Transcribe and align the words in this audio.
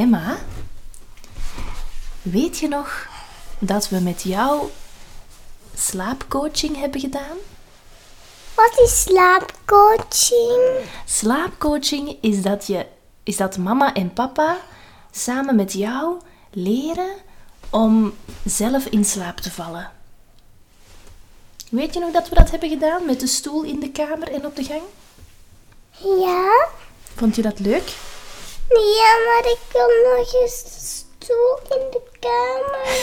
Emma, 0.00 0.38
weet 2.22 2.58
je 2.58 2.68
nog 2.68 3.08
dat 3.58 3.88
we 3.88 4.00
met 4.00 4.22
jou 4.22 4.68
slaapcoaching 5.74 6.76
hebben 6.76 7.00
gedaan? 7.00 7.36
Wat 8.54 8.80
is 8.84 9.02
slaapcoaching? 9.02 10.84
Slaapcoaching 11.04 12.16
is 12.20 12.42
dat, 12.42 12.66
je, 12.66 12.86
is 13.22 13.36
dat 13.36 13.58
mama 13.58 13.94
en 13.94 14.12
papa 14.12 14.56
samen 15.10 15.56
met 15.56 15.72
jou 15.72 16.16
leren 16.50 17.14
om 17.70 18.14
zelf 18.44 18.86
in 18.86 19.04
slaap 19.04 19.36
te 19.36 19.50
vallen. 19.50 19.90
Weet 21.70 21.94
je 21.94 22.00
nog 22.00 22.12
dat 22.12 22.28
we 22.28 22.34
dat 22.34 22.50
hebben 22.50 22.68
gedaan 22.68 23.04
met 23.04 23.20
de 23.20 23.26
stoel 23.26 23.62
in 23.62 23.80
de 23.80 23.90
kamer 23.90 24.32
en 24.32 24.46
op 24.46 24.56
de 24.56 24.64
gang? 24.64 24.82
Ja? 26.20 26.68
Vond 27.14 27.36
je 27.36 27.42
dat 27.42 27.58
leuk? 27.58 27.92
Ja, 28.70 29.12
maar 29.26 29.44
ik 29.52 29.58
wil 29.72 29.88
nog 30.04 30.34
eens 30.42 30.62
de 30.62 30.70
stoel 30.70 31.58
in 31.78 31.86
de 31.90 32.00
kamer. 32.20 32.98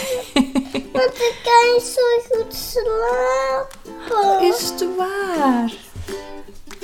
Want 0.94 1.16
ik 1.16 1.36
kan 1.44 1.74
niet 1.74 1.84
zo 1.84 2.02
goed 2.30 2.54
slapen. 2.56 4.48
Is 4.48 4.70
het 4.70 4.86
waar? 4.98 5.74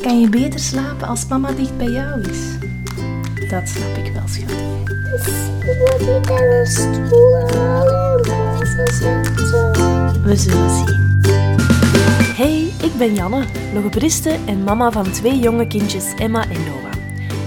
Kan 0.01 0.19
je 0.19 0.29
beter 0.29 0.59
slapen 0.59 1.07
als 1.07 1.27
mama 1.27 1.51
dicht 1.51 1.77
bij 1.77 1.87
jou 1.87 2.21
is? 2.21 2.57
Dat 3.49 3.67
snap 3.69 3.97
ik 3.97 4.13
wel, 4.13 4.27
schat. 4.27 4.47
Dus 5.11 5.25
wil 5.65 6.15
ik 6.15 6.27
dan 6.27 6.41
een 6.41 6.67
stoel 6.67 7.35
halen? 7.35 8.21
We 10.23 10.35
zullen 10.35 10.69
zien. 10.69 11.21
Hey, 12.35 12.73
ik 12.81 12.97
ben 12.97 13.13
Janne, 13.13 13.45
logopediste 13.73 14.39
en 14.45 14.63
mama 14.63 14.91
van 14.91 15.11
twee 15.11 15.39
jonge 15.39 15.67
kindjes, 15.67 16.13
Emma 16.17 16.49
en 16.49 16.63
Noah. 16.63 16.91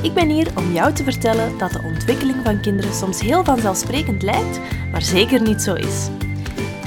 Ik 0.07 0.15
ben 0.15 0.29
hier 0.29 0.51
om 0.57 0.73
jou 0.73 0.93
te 0.93 1.05
vertellen 1.05 1.59
dat 1.59 1.73
de 1.73 1.83
ontwikkeling 1.85 2.37
van 2.45 2.61
kinderen 2.61 2.95
soms 2.95 3.21
heel 3.21 3.45
vanzelfsprekend 3.45 4.23
lijkt, 4.23 4.61
maar 4.91 5.03
zeker 5.03 5.43
niet 5.43 5.63
zo 5.63 5.75
is. 5.75 6.09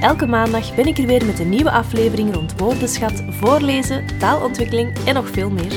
Elke 0.01 0.25
maandag 0.25 0.75
ben 0.75 0.85
ik 0.85 0.97
er 0.97 1.05
weer 1.05 1.25
met 1.25 1.39
een 1.39 1.49
nieuwe 1.49 1.71
aflevering 1.71 2.33
rond 2.33 2.59
woordenschat, 2.59 3.23
voorlezen, 3.29 4.19
taalontwikkeling 4.19 4.97
en 5.05 5.13
nog 5.13 5.29
veel 5.29 5.49
meer. 5.49 5.71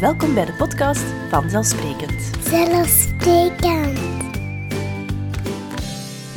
Welkom 0.00 0.34
bij 0.34 0.44
de 0.44 0.52
podcast 0.52 1.04
Vanzelfsprekend. 1.30 2.30
Zelfsprekend. 2.40 3.98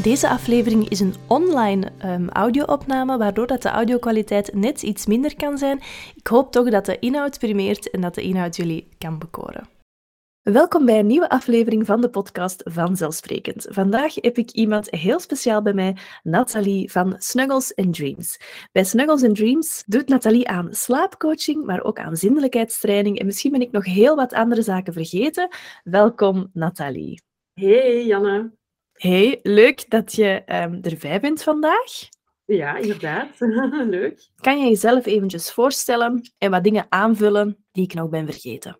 Deze 0.03 0.29
aflevering 0.29 0.89
is 0.89 0.99
een 0.99 1.15
online 1.27 1.91
um, 2.05 2.29
audio-opname, 2.29 3.17
waardoor 3.17 3.47
dat 3.47 3.61
de 3.61 3.69
audio-kwaliteit 3.69 4.53
net 4.53 4.81
iets 4.81 5.05
minder 5.05 5.35
kan 5.35 5.57
zijn. 5.57 5.81
Ik 6.15 6.27
hoop 6.27 6.51
toch 6.51 6.69
dat 6.69 6.85
de 6.85 6.99
inhoud 6.99 7.39
primeert 7.39 7.89
en 7.89 8.01
dat 8.01 8.15
de 8.15 8.21
inhoud 8.21 8.55
jullie 8.55 8.87
kan 8.97 9.17
bekoren. 9.19 9.76
Welkom 10.51 10.85
bij 10.85 10.99
een 10.99 11.07
nieuwe 11.07 11.29
aflevering 11.29 11.85
van 11.85 12.01
de 12.01 12.09
podcast 12.09 12.61
Vanzelfsprekend. 12.65 13.67
Vandaag 13.69 14.15
heb 14.15 14.37
ik 14.37 14.51
iemand 14.51 14.89
heel 14.89 15.19
speciaal 15.19 15.61
bij 15.61 15.73
mij, 15.73 15.97
Nathalie 16.23 16.91
van 16.91 17.15
Snuggles 17.17 17.75
and 17.75 17.93
Dreams. 17.93 18.39
Bij 18.71 18.83
Snuggles 18.83 19.23
and 19.23 19.35
Dreams 19.35 19.83
doet 19.85 20.07
Nathalie 20.07 20.47
aan 20.47 20.73
slaapcoaching, 20.73 21.65
maar 21.65 21.83
ook 21.83 21.99
aan 21.99 22.15
zindelijkheidstraining 22.15 23.19
en 23.19 23.25
misschien 23.25 23.51
ben 23.51 23.61
ik 23.61 23.71
nog 23.71 23.85
heel 23.85 24.15
wat 24.15 24.33
andere 24.33 24.61
zaken 24.61 24.93
vergeten. 24.93 25.49
Welkom, 25.83 26.49
Nathalie. 26.53 27.21
Hey 27.53 28.05
Janne. 28.05 28.51
Hey, 28.93 29.39
leuk 29.43 29.89
dat 29.89 30.13
je 30.13 30.43
um, 30.45 30.79
erbij 30.81 31.19
bent 31.19 31.43
vandaag. 31.43 31.91
Ja, 32.45 32.77
inderdaad. 32.77 33.39
leuk. 33.97 34.29
Kan 34.35 34.59
je 34.59 34.69
jezelf 34.69 35.05
eventjes 35.05 35.51
voorstellen 35.51 36.31
en 36.37 36.51
wat 36.51 36.63
dingen 36.63 36.85
aanvullen 36.89 37.65
die 37.71 37.83
ik 37.83 37.93
nog 37.93 38.09
ben 38.09 38.25
vergeten? 38.25 38.79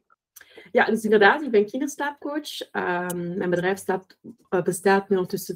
Ja, 0.72 0.86
dus 0.86 1.04
inderdaad, 1.04 1.42
ik 1.42 1.52
ben 1.52 1.66
kinderslaapcoach. 1.66 2.62
Um, 2.72 3.38
mijn 3.38 3.50
bedrijf 3.50 3.78
staat, 3.78 4.18
uh, 4.50 4.62
bestaat 4.62 5.10
nu 5.10 5.16
ondertussen 5.16 5.56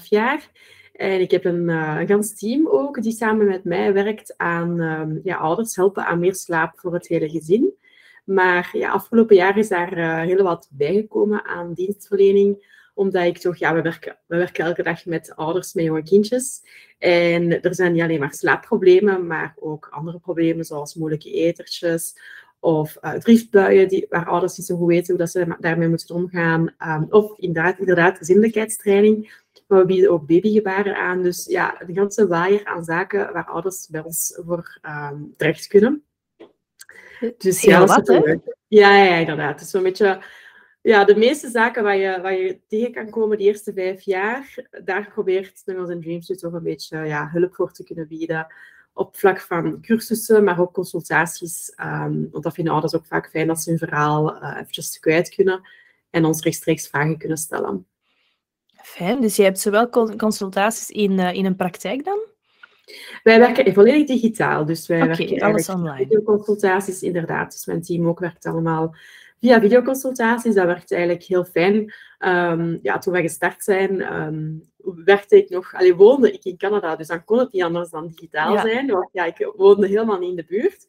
3,5 0.00 0.08
jaar. 0.08 0.50
En 0.92 1.20
ik 1.20 1.30
heb 1.30 1.44
een, 1.44 1.68
uh, 1.68 2.00
een 2.06 2.22
team 2.22 2.68
ook, 2.68 3.02
die 3.02 3.12
samen 3.12 3.46
met 3.46 3.64
mij 3.64 3.92
werkt 3.92 4.34
aan 4.36 4.80
um, 4.80 5.20
ja, 5.24 5.36
ouders 5.36 5.76
helpen 5.76 6.06
aan 6.06 6.18
meer 6.18 6.34
slaap 6.34 6.78
voor 6.78 6.94
het 6.94 7.08
hele 7.08 7.28
gezin. 7.28 7.74
Maar 8.24 8.70
ja, 8.72 8.90
afgelopen 8.90 9.36
jaar 9.36 9.58
is 9.58 9.68
daar 9.68 9.98
uh, 9.98 10.20
heel 10.20 10.42
wat 10.42 10.68
bijgekomen 10.70 11.44
aan 11.44 11.74
dienstverlening 11.74 12.74
omdat 12.96 13.24
ik 13.24 13.38
toch, 13.38 13.56
ja, 13.56 13.74
we 13.74 13.82
werken, 13.82 14.18
we 14.26 14.36
werken 14.36 14.64
elke 14.64 14.82
dag 14.82 15.04
met 15.04 15.36
ouders 15.36 15.72
met 15.72 15.84
jonge 15.84 16.02
kindjes. 16.02 16.62
En 16.98 17.62
er 17.62 17.74
zijn 17.74 17.92
niet 17.92 18.02
alleen 18.02 18.20
maar 18.20 18.34
slaapproblemen, 18.34 19.26
maar 19.26 19.54
ook 19.58 19.88
andere 19.90 20.18
problemen, 20.18 20.64
zoals 20.64 20.94
moeilijke 20.94 21.32
etertjes 21.32 22.14
of 22.60 22.96
uh, 23.02 23.12
driftbuien 23.12 23.88
die, 23.88 24.06
waar 24.08 24.26
ouders 24.26 24.56
niet 24.56 24.66
zo 24.66 24.76
goed 24.76 24.88
weten 24.88 25.06
hoe 25.06 25.18
dat 25.18 25.30
ze 25.30 25.56
daarmee 25.60 25.88
moeten 25.88 26.14
omgaan. 26.14 26.74
Um, 26.84 27.06
of 27.10 27.38
inderdaad, 27.38 27.78
inderdaad 27.78 28.18
zindelijkheidstraining. 28.20 29.44
Maar 29.66 29.78
we 29.78 29.86
bieden 29.86 30.10
ook 30.10 30.26
babygebaren 30.26 30.96
aan. 30.96 31.22
Dus 31.22 31.44
ja, 31.44 31.82
een 31.82 31.94
ganse 31.94 32.26
waaier 32.26 32.64
aan 32.64 32.84
zaken 32.84 33.32
waar 33.32 33.46
ouders 33.46 33.88
bij 33.88 34.02
ons 34.04 34.40
voor 34.44 34.78
um, 34.82 35.34
terecht 35.36 35.66
kunnen. 35.66 36.04
Dus 37.38 37.62
ja, 37.62 37.86
wat? 37.86 38.22
Ja, 38.68 39.04
ja, 39.04 39.14
inderdaad. 39.16 39.60
Is 39.60 39.72
een 39.72 39.82
beetje 39.82 40.22
ja, 40.82 41.04
de 41.04 41.16
meeste 41.16 41.50
zaken 41.50 41.82
waar 41.82 41.96
je, 41.96 42.20
waar 42.20 42.34
je 42.34 42.60
tegen 42.68 42.92
kan 42.92 43.10
komen 43.10 43.38
de 43.38 43.44
eerste 43.44 43.72
vijf 43.72 44.02
jaar, 44.02 44.68
daar 44.84 45.10
probeert 45.14 45.58
Snuggles 45.58 45.90
and 45.90 46.02
Dreams 46.02 46.26
dus 46.26 46.38
toch 46.38 46.52
een 46.52 46.62
beetje 46.62 46.98
ja, 46.98 47.28
hulp 47.32 47.54
voor 47.54 47.72
te 47.72 47.84
kunnen 47.84 48.08
bieden. 48.08 48.46
Op 48.98 49.16
vlak 49.16 49.40
van 49.40 49.80
cursussen, 49.80 50.44
maar 50.44 50.60
ook 50.60 50.72
consultaties. 50.72 51.72
Um, 51.80 52.28
want 52.30 52.44
dat 52.44 52.54
vinden 52.54 52.72
ouders 52.72 52.94
ook 52.94 53.06
vaak 53.06 53.30
fijn 53.30 53.50
als 53.50 53.62
ze 53.62 53.70
hun 53.70 53.78
verhaal 53.78 54.42
uh, 54.42 54.56
eventjes 54.60 54.98
kwijt 54.98 55.34
kunnen 55.34 55.60
en 56.10 56.24
ons 56.24 56.42
rechtstreeks 56.42 56.88
vragen 56.88 57.18
kunnen 57.18 57.36
stellen. 57.36 57.86
Fijn, 58.82 59.20
dus 59.20 59.36
je 59.36 59.42
hebt 59.42 59.60
zowel 59.60 59.88
consultaties 60.16 60.90
in, 60.90 61.12
uh, 61.12 61.32
in 61.32 61.44
een 61.44 61.56
praktijk 61.56 62.04
dan? 62.04 62.18
Wij 63.22 63.38
werken 63.38 63.74
volledig 63.74 64.06
digitaal, 64.06 64.64
dus 64.64 64.86
wij 64.86 65.02
okay, 65.02 65.16
werken 65.16 65.40
alles 65.40 65.68
online. 65.68 66.22
consultaties 66.22 67.02
inderdaad. 67.02 67.52
Dus 67.52 67.66
mijn 67.66 67.82
team 67.82 68.08
ook 68.08 68.18
werkt 68.18 68.46
allemaal 68.46 68.94
via 69.40 69.60
videoconsultaties. 69.60 70.54
Dat 70.54 70.66
werkt 70.66 70.92
eigenlijk 70.92 71.22
heel 71.22 71.44
fijn. 71.44 71.92
Um, 72.18 72.78
ja, 72.82 72.98
toen 72.98 73.12
wij 73.12 73.22
gestart 73.22 73.64
zijn, 73.64 74.14
um, 74.14 74.62
werkte 75.04 75.36
ik 75.36 75.48
nog, 75.50 75.74
allee, 75.74 75.94
woonde 75.94 76.32
ik 76.32 76.44
in 76.44 76.56
Canada, 76.56 76.96
dus 76.96 77.06
dan 77.06 77.24
kon 77.24 77.38
het 77.38 77.52
niet 77.52 77.62
anders 77.62 77.90
dan 77.90 78.08
digitaal 78.08 78.54
Ja. 78.54 78.60
zijn. 78.60 78.86
Want 78.86 79.08
ja, 79.12 79.24
ik 79.24 79.52
woonde 79.56 79.86
helemaal 79.86 80.18
niet 80.18 80.30
in 80.30 80.36
de 80.36 80.44
buurt. 80.48 80.86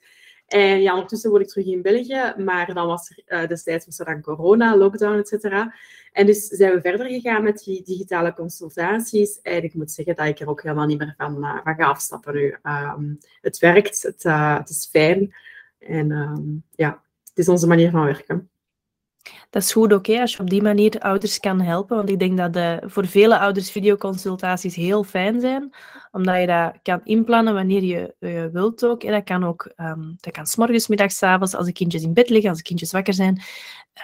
En 0.47 0.81
ja, 0.81 0.93
ondertussen 0.93 1.29
woon 1.31 1.41
ik 1.41 1.47
terug 1.47 1.65
in 1.65 1.81
België, 1.81 2.33
maar 2.37 2.73
dan 2.73 2.87
was 2.87 3.09
er 3.09 3.21
eh, 3.25 3.47
destijds 3.47 3.85
was 3.85 3.99
er 3.99 4.05
dan 4.05 4.21
corona, 4.21 4.77
lockdown, 4.77 5.17
et 5.17 5.27
cetera. 5.27 5.73
En 6.11 6.25
dus 6.25 6.47
zijn 6.47 6.73
we 6.73 6.81
verder 6.81 7.07
gegaan 7.07 7.43
met 7.43 7.63
die 7.63 7.83
digitale 7.83 8.33
consultaties. 8.33 9.41
En 9.41 9.63
ik 9.63 9.73
moet 9.73 9.91
zeggen 9.91 10.15
dat 10.15 10.25
ik 10.27 10.39
er 10.39 10.49
ook 10.49 10.61
helemaal 10.61 10.85
niet 10.85 10.97
meer 10.99 11.13
van, 11.17 11.37
uh, 11.43 11.59
van 11.63 11.75
ga 11.75 11.85
afstappen 11.85 12.33
nu. 12.33 12.57
Ehm, 12.61 13.13
het 13.41 13.59
werkt, 13.59 14.03
het, 14.03 14.23
uh, 14.23 14.57
het 14.57 14.69
is 14.69 14.87
fijn. 14.91 15.35
En 15.79 16.11
ehm, 16.11 16.41
ja, 16.75 17.01
het 17.37 17.45
is 17.45 17.51
onze 17.51 17.67
manier 17.67 17.91
van 17.91 18.03
werken. 18.03 18.49
Dat 19.49 19.61
is 19.61 19.71
goed 19.71 20.07
hè, 20.07 20.21
als 20.21 20.33
je 20.33 20.39
op 20.39 20.49
die 20.49 20.61
manier 20.61 20.99
ouders 20.99 21.39
kan 21.39 21.61
helpen. 21.61 21.95
Want 21.97 22.09
ik 22.09 22.19
denk 22.19 22.37
dat 22.37 22.53
de, 22.53 22.81
voor 22.85 23.07
vele 23.07 23.39
ouders 23.39 23.71
videoconsultaties 23.71 24.75
heel 24.75 25.03
fijn 25.03 25.39
zijn. 25.41 25.73
Omdat 26.11 26.39
je 26.39 26.47
dat 26.47 26.79
kan 26.81 27.01
inplannen 27.03 27.53
wanneer 27.53 27.83
je, 27.83 28.15
je 28.19 28.49
wilt 28.53 28.85
ook. 28.85 29.03
En 29.03 29.11
dat 29.11 29.23
kan 29.23 29.43
ook, 29.43 29.71
um, 29.75 30.15
dat 30.19 30.33
kan 30.33 30.45
's 30.45 30.55
morgens, 30.55 30.87
middags, 30.87 31.17
's 31.17 31.23
avonds, 31.23 31.55
als 31.55 31.65
de 31.65 31.71
kindjes 31.71 32.03
in 32.03 32.13
bed 32.13 32.29
liggen, 32.29 32.49
als 32.49 32.57
de 32.57 32.63
kindjes 32.63 32.91
wakker 32.91 33.13
zijn. 33.13 33.41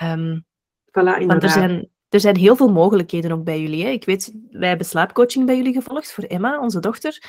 Um, 0.04 0.46
Voilà, 0.90 0.94
want 0.94 1.16
er 1.16 1.22
inderdaad. 1.22 1.52
zijn, 1.52 1.90
er 2.14 2.20
zijn 2.20 2.38
heel 2.38 2.56
veel 2.56 2.72
mogelijkheden 2.72 3.32
ook 3.32 3.44
bij 3.44 3.62
jullie. 3.62 3.84
Hè. 3.84 3.90
Ik 3.90 4.06
weet, 4.06 4.34
wij 4.52 4.68
hebben 4.70 4.88
slaapcoaching 4.88 5.46
bij 5.46 5.56
jullie 5.56 5.74
gevolgd 5.74 6.12
voor 6.12 6.24
Emma, 6.24 6.60
onze 6.60 6.80
dochter. 6.80 7.24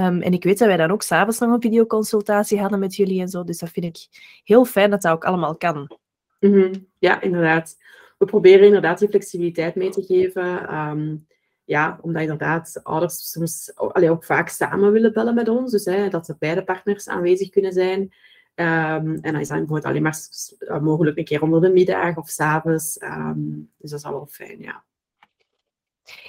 Um, 0.00 0.22
en 0.22 0.32
ik 0.32 0.44
weet 0.44 0.58
dat 0.58 0.68
wij 0.68 0.76
dan 0.76 0.90
ook 0.90 1.02
s'avonds 1.02 1.38
nog 1.38 1.52
een 1.52 1.60
videoconsultatie 1.60 2.60
hadden 2.60 2.78
met 2.78 2.96
jullie 2.96 3.20
en 3.20 3.28
zo. 3.28 3.44
Dus 3.44 3.58
dat 3.58 3.70
vind 3.70 3.86
ik 3.86 4.06
heel 4.44 4.64
fijn 4.64 4.90
dat 4.90 5.02
dat 5.02 5.12
ook 5.12 5.24
allemaal 5.24 5.56
kan. 5.56 5.96
Mhm. 6.40 6.74
Ja, 6.98 7.20
inderdaad. 7.20 7.76
We 8.18 8.24
proberen 8.24 8.66
inderdaad 8.66 8.98
die 8.98 9.08
flexibiliteit 9.08 9.74
mee 9.74 9.90
te 9.90 10.02
geven. 10.02 10.74
Um, 10.74 11.26
ja, 11.64 11.98
omdat 12.00 12.22
inderdaad 12.22 12.80
ouders 12.82 13.30
soms 13.30 13.72
allee, 13.74 14.10
ook 14.10 14.24
vaak 14.24 14.48
samen 14.48 14.92
willen 14.92 15.12
bellen 15.12 15.34
met 15.34 15.48
ons. 15.48 15.70
Dus 15.70 15.84
hè, 15.84 16.08
dat 16.08 16.28
er 16.28 16.36
beide 16.38 16.64
partners 16.64 17.08
aanwezig 17.08 17.50
kunnen 17.50 17.72
zijn. 17.72 18.14
Um, 18.58 19.14
en 19.14 19.32
dan 19.32 19.40
is 19.40 19.48
dat 19.48 19.58
bijvoorbeeld 19.58 19.84
alleen 19.84 20.02
maar 20.02 20.18
uh, 20.58 20.80
mogelijk 20.80 21.18
een 21.18 21.24
keer 21.24 21.42
onder 21.42 21.60
de 21.60 21.68
middag 21.68 22.16
of 22.16 22.28
s'avonds. 22.28 23.02
Um, 23.02 23.70
dus 23.78 23.90
dat 23.90 23.98
is 23.98 24.04
al 24.04 24.12
wel 24.12 24.26
fijn, 24.26 24.60
ja. 24.60 24.84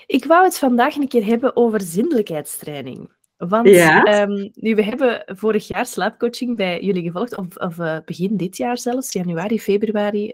Ik 0.06 0.26
wou 0.26 0.44
het 0.44 0.58
vandaag 0.58 0.96
een 0.96 1.08
keer 1.08 1.26
hebben 1.26 1.56
over 1.56 1.82
zindelijkheidstraining. 1.82 3.12
Want 3.38 3.68
Ja. 3.68 4.22
um, 4.22 4.52
nu, 4.54 4.76
we 4.76 4.84
hebben 4.84 5.24
vorig 5.26 5.68
jaar 5.68 5.86
slaapcoaching 5.86 6.56
bij 6.56 6.82
jullie 6.82 7.04
gevolgd, 7.04 7.38
of, 7.38 7.58
of 7.58 7.78
uh, 7.78 7.98
begin 8.06 8.38
dit 8.38 8.58
jaar 8.58 8.78
zelfs, 8.78 9.14
januari, 9.14 9.60
februari 9.60 10.34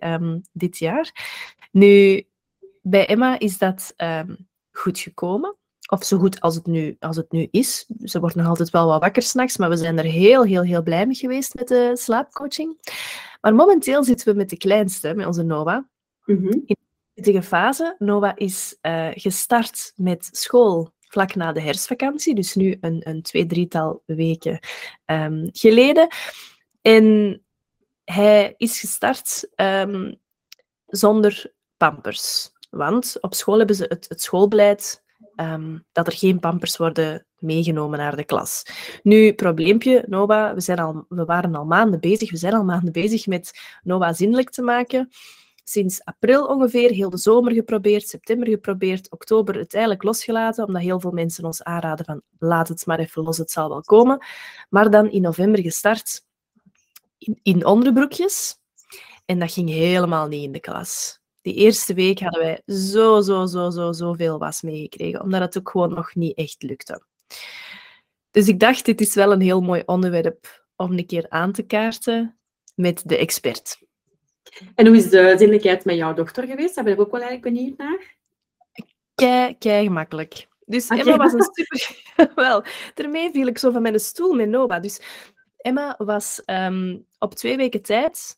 dit 0.52 0.78
jaar. 0.78 1.12
Nu, 1.72 2.26
bij 2.82 3.08
Emma 3.08 3.40
is 3.40 3.58
dat 3.58 3.96
goed 4.72 5.00
gekomen. 5.00 5.56
Of 5.94 6.04
zo 6.04 6.18
goed 6.18 6.42
als 6.42 6.56
het, 6.56 6.66
nu, 6.66 6.96
als 7.00 7.16
het 7.16 7.32
nu 7.32 7.48
is. 7.52 7.86
Ze 8.04 8.20
wordt 8.20 8.36
nog 8.36 8.48
altijd 8.48 8.70
wel 8.70 8.88
wat 8.88 9.02
wakker 9.02 9.22
s'nachts, 9.22 9.58
maar 9.58 9.70
we 9.70 9.78
zijn 9.78 9.98
er 9.98 10.04
heel, 10.04 10.44
heel, 10.44 10.62
heel 10.62 10.84
blij 10.84 11.06
mee 11.06 11.16
geweest 11.16 11.54
met 11.54 11.68
de 11.68 11.92
slaapcoaching. 11.94 12.78
Maar 13.42 13.56
momenteel 13.56 14.04
zitten 14.04 14.28
we 14.32 14.38
met 14.38 14.50
de 14.50 14.58
kleinste, 14.58 15.14
met 15.14 15.26
onze 15.26 15.44
Noah, 15.44 15.84
Mhm. 16.26 16.48
in 16.66 16.78
pittige 17.14 17.42
fase. 17.42 17.96
Noah 17.98 18.32
is 18.36 18.78
eh, 18.82 19.10
gestart 19.14 19.94
met 19.96 20.30
school 20.32 20.90
vlak 21.00 21.36
na 21.36 21.52
de 21.52 21.62
herfstvakantie, 21.62 22.36
dus 22.36 22.56
nu 22.56 22.78
een, 22.82 23.02
een 23.04 23.22
twee, 23.22 23.46
drietal 23.46 24.04
weken 24.06 24.60
ehm, 25.06 25.48
geleden. 25.52 26.08
En 26.82 27.42
hij 28.04 28.54
is 28.58 28.80
gestart 28.80 29.50
ehm, 29.56 30.14
zonder 30.88 31.54
pampers. 31.78 32.52
Want 32.70 33.18
op 33.22 33.34
school 33.34 33.58
hebben 33.58 33.76
ze 33.76 33.86
het, 33.88 34.06
het 34.10 34.22
schoolbeleid 34.22 35.03
ehm, 35.36 35.78
dat 35.92 36.08
er 36.08 36.14
geen 36.14 36.40
pampers 36.40 36.78
worden 36.78 37.26
meegenomen 37.38 38.00
naar 38.00 38.16
de 38.16 38.24
klas. 38.24 38.66
Nu, 39.04 39.34
probleempje, 39.34 40.06
Noah, 40.08 40.54
we, 40.54 40.62
zijn 40.62 40.80
al, 40.80 41.06
we 41.10 41.26
waren 41.26 41.56
al 41.56 41.66
maanden 41.66 42.00
bezig, 42.00 42.32
we 42.32 42.38
zijn 42.38 42.54
al 42.54 42.64
maanden 42.64 42.92
bezig 42.92 43.28
met 43.28 43.60
Noah 43.84 44.14
zindelijk 44.14 44.50
te 44.50 44.62
maken. 44.62 45.10
Sinds 45.64 46.04
april 46.04 46.46
ongeveer, 46.46 46.92
heel 46.92 47.10
de 47.10 47.18
zomer 47.18 47.52
geprobeerd, 47.52 48.08
september 48.08 48.48
geprobeerd, 48.48 49.12
oktober 49.12 49.56
uiteindelijk 49.56 50.04
losgelaten, 50.04 50.66
omdat 50.68 50.82
heel 50.82 51.00
veel 51.00 51.12
mensen 51.12 51.46
ons 51.46 51.64
aanraden 51.64 52.06
van 52.06 52.22
laat 52.38 52.68
het 52.68 52.86
maar 52.86 53.00
even 53.00 53.24
los, 53.24 53.38
het 53.38 53.52
zal 53.52 53.70
wel 53.70 53.82
komen. 53.82 54.26
Maar 54.70 54.90
dan 54.90 55.12
in 55.12 55.22
november 55.22 55.62
gestart 55.62 56.26
in, 57.18 57.40
in 57.44 57.66
onderbroekjes 57.66 58.62
en 59.26 59.40
dat 59.40 59.52
ging 59.52 59.70
helemaal 59.70 60.28
niet 60.28 60.44
in 60.44 60.52
de 60.52 60.60
klas. 60.60 61.22
Die 61.44 61.54
eerste 61.54 61.94
week 61.94 62.20
hadden 62.20 62.42
wij 62.42 62.62
zo, 62.76 63.22
zo, 63.22 63.46
zo, 63.46 63.70
zo, 63.70 63.92
zoveel 63.92 64.40
was 64.40 64.62
meegekregen, 64.62 65.22
omdat 65.22 65.42
het 65.42 65.58
ook 65.58 65.70
gewoon 65.70 65.94
nog 65.94 66.16
niet 66.16 66.38
echt 66.38 66.64
lukte. 66.64 67.04
Dus 68.32 68.48
ik 68.48 68.60
dacht, 68.60 68.86
dit 68.86 69.02
is 69.02 69.16
wel 69.16 69.32
een 69.32 69.42
heel 69.42 69.62
mooi 69.62 69.84
onderwerp 69.86 70.66
om 70.76 70.92
een 70.92 71.06
keer 71.06 71.26
aan 71.30 71.52
te 71.52 71.64
kaarten 71.64 72.38
met 72.76 73.02
de 73.06 73.18
expert. 73.18 73.82
En 74.76 74.88
hoe 74.88 74.96
is 74.96 75.10
de 75.10 75.34
zinnelijkheid 75.38 75.86
met 75.86 75.96
jouw 75.96 76.14
dochter 76.14 76.48
geweest? 76.48 76.76
Daar 76.76 76.84
ben 76.84 76.94
ik 76.94 77.00
ook 77.00 77.12
wel 77.12 77.22
eigenlijk 77.22 77.56
benieuwd 77.56 77.78
naar. 77.78 78.16
Kei, 79.16 79.58
kei 79.58 79.84
gemakkelijk. 79.84 80.48
Dus. 80.66 80.88
Emma 80.88 81.18
was 81.18 81.34
een 81.34 81.50
super... 81.52 82.02
wel, 82.36 82.64
daarmee 82.94 83.32
viel 83.32 83.48
ik 83.48 83.58
zo 83.58 83.72
van 83.72 83.82
mijn 83.82 84.00
stoel 84.00 84.34
met 84.34 84.50
Nova. 84.50 84.80
Dus 84.80 85.02
Emma 85.58 85.96
was 85.98 86.42
ehm, 86.46 87.00
op 87.20 87.34
twee 87.34 87.58
weken 87.58 87.82
tijd 87.82 88.38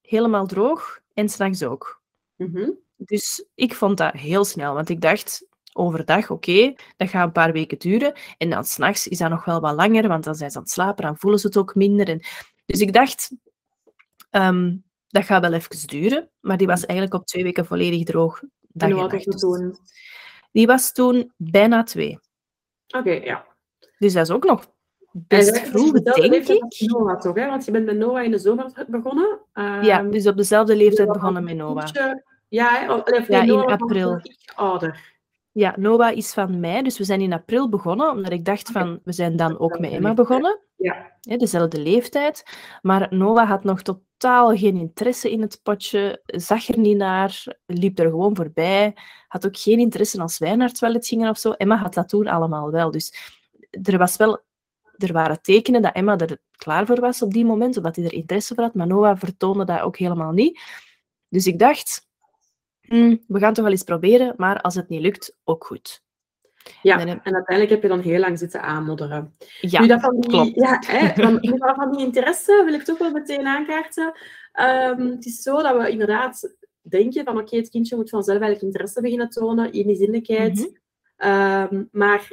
helemaal 0.00 0.46
droog 0.46 1.00
en 1.14 1.28
s'nachts 1.28 1.62
ook. 1.62 2.04
Mhm. 2.36 2.70
Dus 2.96 3.46
ik 3.54 3.74
vond 3.74 3.98
dat 3.98 4.12
heel 4.12 4.44
snel, 4.44 4.74
want 4.74 4.88
ik 4.88 5.00
dacht 5.00 5.46
overdag, 5.72 6.30
oké, 6.30 6.74
dat 6.96 7.08
gaat 7.08 7.26
een 7.26 7.32
paar 7.32 7.52
weken 7.52 7.78
duren. 7.78 8.12
En 8.38 8.50
dan 8.50 8.64
s'nachts 8.64 9.08
is 9.08 9.18
dat 9.18 9.30
nog 9.30 9.44
wel 9.44 9.60
wat 9.60 9.74
langer, 9.74 10.08
want 10.08 10.24
dan 10.24 10.34
zijn 10.34 10.50
ze 10.50 10.56
aan 10.56 10.62
het 10.62 10.72
slapen, 10.72 11.04
dan 11.04 11.18
voelen 11.18 11.40
ze 11.40 11.46
het 11.46 11.56
ook 11.56 11.74
minder. 11.74 12.08
En... 12.08 12.20
Dus 12.66 12.80
ik 12.80 12.92
dacht, 12.92 13.30
ehm, 14.30 14.76
dat 15.08 15.24
gaat 15.24 15.40
wel 15.40 15.52
even 15.52 15.86
duren. 15.86 16.30
Maar 16.40 16.56
die 16.56 16.66
was 16.66 16.84
eigenlijk 16.86 17.20
op 17.20 17.26
twee 17.26 17.42
weken 17.42 17.66
volledig 17.66 18.04
droog. 18.04 18.42
En 18.76 18.90
hoe 18.90 19.00
oud 19.00 19.24
was 19.24 19.40
toen? 19.40 19.78
Die 20.52 20.66
was 20.66 20.92
toen 20.92 21.32
bijna 21.36 21.82
twee. 21.82 22.18
Oké, 22.88 23.10
ja. 23.10 23.46
Dus 23.98 24.12
dat 24.12 24.28
is 24.28 24.34
ook 24.34 24.44
nog 24.44 24.74
best 25.28 25.58
vroeg, 25.58 25.92
denk 25.92 26.16
leeftijd 26.16 26.80
ik. 26.80 26.90
Noah 26.90 27.20
toch? 27.20 27.34
Hè? 27.34 27.46
Want 27.46 27.64
je 27.64 27.70
bent 27.70 27.84
met 27.86 27.96
Noah 27.96 28.24
in 28.24 28.30
de 28.30 28.38
zomer 28.38 28.84
begonnen. 28.88 29.38
Ja, 29.54 29.80
Ehm, 29.98 30.10
dus 30.10 30.26
op 30.26 30.36
dezelfde 30.36 30.76
leeftijd 30.76 31.08
Noah 31.08 31.18
begonnen 31.20 31.44
met 31.44 31.56
Noah. 31.56 31.86
Ja, 32.48 32.68
hè? 32.70 32.92
Of- 32.94 33.02
of 33.04 33.28
Ja, 33.28 33.40
in 33.40 33.46
Noah 33.46 33.64
was 33.64 33.72
april. 33.80 34.20
ouder. 34.54 35.14
Ja, 35.52 35.74
Noah 35.76 36.16
is 36.16 36.32
van 36.32 36.60
mei, 36.60 36.82
dus 36.82 36.98
we 36.98 37.04
zijn 37.04 37.20
in 37.20 37.32
april 37.32 37.68
begonnen, 37.68 38.10
omdat 38.10 38.32
ik 38.32 38.44
dacht 38.44 38.70
van, 38.70 39.00
we 39.04 39.12
zijn 39.12 39.36
dan 39.36 39.58
ook 39.58 39.78
met 39.78 39.90
Emma 39.92 40.14
begonnen. 40.14 40.58
Ja. 40.76 41.14
dezelfde 41.20 41.80
leeftijd. 41.80 42.44
Maar 42.82 43.06
Noah 43.10 43.48
had 43.48 43.64
nog 43.64 43.82
totaal 43.82 44.56
geen 44.56 44.76
interesse 44.76 45.30
in 45.30 45.40
het 45.40 45.60
potje, 45.62 46.22
zag 46.26 46.68
er 46.68 46.78
niet 46.78 46.96
naar, 46.96 47.44
liep 47.66 47.98
er 47.98 48.08
gewoon 48.10 48.36
voorbij, 48.36 48.96
had 49.28 49.46
ook 49.46 49.56
geen 49.56 49.78
interesse 49.78 50.20
als 50.20 50.38
wij 50.38 50.56
naar 50.56 50.68
het 50.68 50.78
toilet 50.78 51.06
gingen 51.06 51.30
of 51.30 51.38
zo. 51.38 51.50
Emma 51.52 51.76
had 51.76 51.94
dat 51.94 52.08
toen 52.08 52.26
allemaal 52.26 52.70
wel. 52.70 52.90
Dus 52.90 53.14
er, 53.82 53.98
was 53.98 54.16
wel, 54.16 54.40
er 54.98 55.12
waren 55.12 55.42
tekenen 55.42 55.82
dat 55.82 55.94
Emma 55.94 56.18
er 56.18 56.38
klaar 56.56 56.86
voor 56.86 57.00
was 57.00 57.22
op 57.22 57.32
die 57.32 57.44
moment, 57.44 57.76
omdat 57.76 57.96
hij 57.96 58.04
er 58.04 58.12
interesse 58.12 58.54
voor 58.54 58.64
had, 58.64 58.74
maar 58.74 58.86
Noah 58.86 59.18
vertoonde 59.18 59.64
dat 59.64 59.80
ook 59.80 59.96
helemaal 59.96 60.32
niet. 60.32 60.60
Dus 61.28 61.46
ik 61.46 61.58
dacht, 61.58 62.06
"Hmm, 62.80 63.24
we 63.26 63.38
gaan 63.38 63.54
toch 63.54 63.64
wel 63.64 63.72
eens 63.72 63.82
proberen, 63.82 64.34
maar 64.36 64.60
als 64.60 64.74
het 64.74 64.88
niet 64.88 65.00
lukt, 65.00 65.36
ook 65.44 65.64
goed. 65.64 66.04
Ja, 66.82 66.98
en 66.98 67.08
uiteindelijk 67.08 67.70
heb 67.70 67.82
je 67.82 67.88
dan 67.88 68.00
heel 68.00 68.20
lang 68.20 68.38
zitten 68.38 68.62
aanmodderen. 68.62 69.34
Ja, 69.60 69.80
nu, 69.80 69.86
dat 69.86 70.00
van 70.00 70.20
die, 70.20 70.30
klopt. 70.30 70.54
Ja, 70.54 70.82
hè, 70.86 71.14
van, 71.22 71.40
van 71.76 71.92
die 71.92 72.06
interesse 72.06 72.62
wil 72.64 72.74
ik 72.74 72.82
toch 72.82 72.98
wel 72.98 73.10
meteen 73.10 73.46
aankaarten. 73.46 74.12
Ehm, 74.52 75.00
het 75.00 75.26
is 75.26 75.42
zo 75.42 75.62
dat 75.62 75.82
we 75.82 75.90
inderdaad 75.90 76.56
denken 76.80 77.24
van 77.24 77.38
oké, 77.38 77.56
het 77.56 77.68
kindje 77.68 77.96
moet 77.96 78.10
vanzelf 78.10 78.40
eigenlijk 78.40 78.66
interesse 78.66 79.00
beginnen 79.00 79.30
tonen 79.30 79.72
in 79.72 79.86
die 79.86 79.96
zinnelijkheid. 79.96 80.54
Mhm. 80.54 80.68
Ehm, 81.16 81.84
maar 81.90 82.32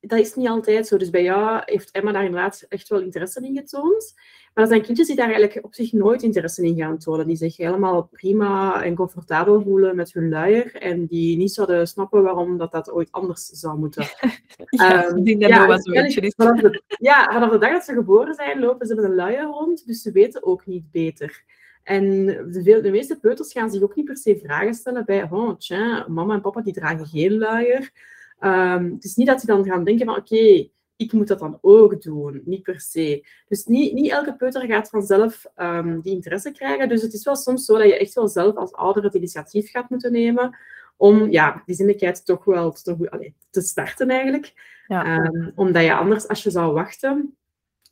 dat 0.00 0.18
is 0.18 0.34
niet 0.34 0.48
altijd 0.48 0.86
zo. 0.86 0.96
Dus 0.96 1.10
bij 1.10 1.22
jou 1.22 1.62
heeft 1.64 1.90
Emma 1.90 2.12
daar 2.12 2.24
inderdaad 2.24 2.66
echt 2.68 2.88
wel 2.88 3.00
interesse 3.00 3.40
in 3.40 3.56
getoond. 3.56 4.14
Maar 4.54 4.64
er 4.64 4.70
zijn 4.70 4.82
kindjes 4.82 5.06
die 5.06 5.16
daar 5.16 5.30
eigenlijk 5.30 5.64
op 5.64 5.74
zich 5.74 5.92
nooit 5.92 6.22
interesse 6.22 6.64
in 6.64 6.76
gaan 6.76 6.98
tonen. 6.98 7.26
Die 7.26 7.36
zich 7.36 7.56
helemaal 7.56 8.08
prima 8.12 8.82
en 8.82 8.94
comfortabel 8.94 9.62
voelen 9.62 9.96
met 9.96 10.12
hun 10.12 10.28
luier. 10.28 10.74
En 10.74 11.06
die 11.06 11.36
niet 11.36 11.52
zouden 11.52 11.86
snappen 11.86 12.22
waarom 12.22 12.58
dat, 12.58 12.72
dat 12.72 12.90
ooit 12.90 13.12
anders 13.12 13.46
zou 13.46 13.78
moeten. 13.78 14.06
Ja, 14.70 15.14
ik 15.14 15.24
denk 15.24 15.40
dat 15.40 15.50
ja, 15.50 15.66
Noah 15.66 15.82
dus 15.82 16.16
is. 16.16 16.34
Vanaf 16.36 16.60
de, 16.60 16.82
ja, 16.86 17.32
vanaf 17.32 17.50
de 17.50 17.58
dag 17.58 17.70
dat 17.70 17.84
ze 17.84 17.92
geboren 17.92 18.34
zijn, 18.34 18.58
lopen 18.58 18.86
ze 18.86 18.94
met 18.94 19.04
een 19.04 19.14
luier 19.14 19.44
rond. 19.44 19.86
Dus 19.86 20.02
ze 20.02 20.12
weten 20.12 20.44
ook 20.44 20.66
niet 20.66 20.90
beter. 20.90 21.44
En 21.82 22.26
de, 22.26 22.80
de 22.82 22.90
meeste 22.90 23.18
peuters 23.18 23.52
gaan 23.52 23.70
zich 23.70 23.82
ook 23.82 23.94
niet 23.94 24.04
per 24.04 24.16
se 24.16 24.40
vragen 24.44 24.74
stellen 24.74 25.04
bij, 25.04 25.28
oh, 25.30 25.56
tja, 25.56 26.06
mama 26.08 26.34
en 26.34 26.40
papa 26.40 26.60
die 26.60 26.72
dragen 26.72 27.06
geen 27.06 27.38
luier. 27.38 27.90
Het 28.38 29.04
is 29.04 29.14
niet 29.14 29.26
dat 29.26 29.40
ze 29.40 29.46
dan 29.46 29.64
gaan 29.64 29.84
denken 29.84 30.06
van, 30.06 30.16
oké, 30.16 30.68
ik 30.96 31.12
moet 31.12 31.28
dat 31.28 31.38
dan 31.38 31.58
ook 31.60 32.02
doen. 32.02 32.42
Niet 32.44 32.62
per 32.62 32.80
se. 32.80 33.26
Dus 33.48 33.64
niet, 33.64 33.92
niet 33.92 34.10
elke 34.10 34.36
peuter 34.36 34.66
gaat 34.66 34.88
vanzelf 34.88 35.46
ehm, 35.54 36.00
die 36.00 36.12
interesse 36.12 36.52
krijgen. 36.52 36.88
Dus 36.88 37.02
het 37.02 37.12
is 37.12 37.24
wel 37.24 37.36
soms 37.36 37.64
zo 37.64 37.78
dat 37.78 37.86
je 37.86 37.98
echt 37.98 38.14
wel 38.14 38.28
zelf 38.28 38.56
als 38.56 38.72
ouder 38.72 39.04
het 39.04 39.14
initiatief 39.14 39.70
gaat 39.70 39.90
moeten 39.90 40.12
nemen 40.12 40.56
om 40.96 41.30
ja, 41.30 41.62
die 41.66 41.74
zinnelijkheid 41.74 42.24
toch 42.24 42.44
wel 42.44 42.72
te, 42.72 43.10
allee, 43.10 43.34
te 43.50 43.60
starten 43.60 44.08
eigenlijk. 44.10 44.52
Ja. 44.86 45.04
Ehm, 45.04 45.50
omdat 45.54 45.82
je 45.84 45.94
anders, 45.94 46.28
als 46.28 46.42
je 46.42 46.50
zou 46.50 46.72
wachten, 46.72 47.36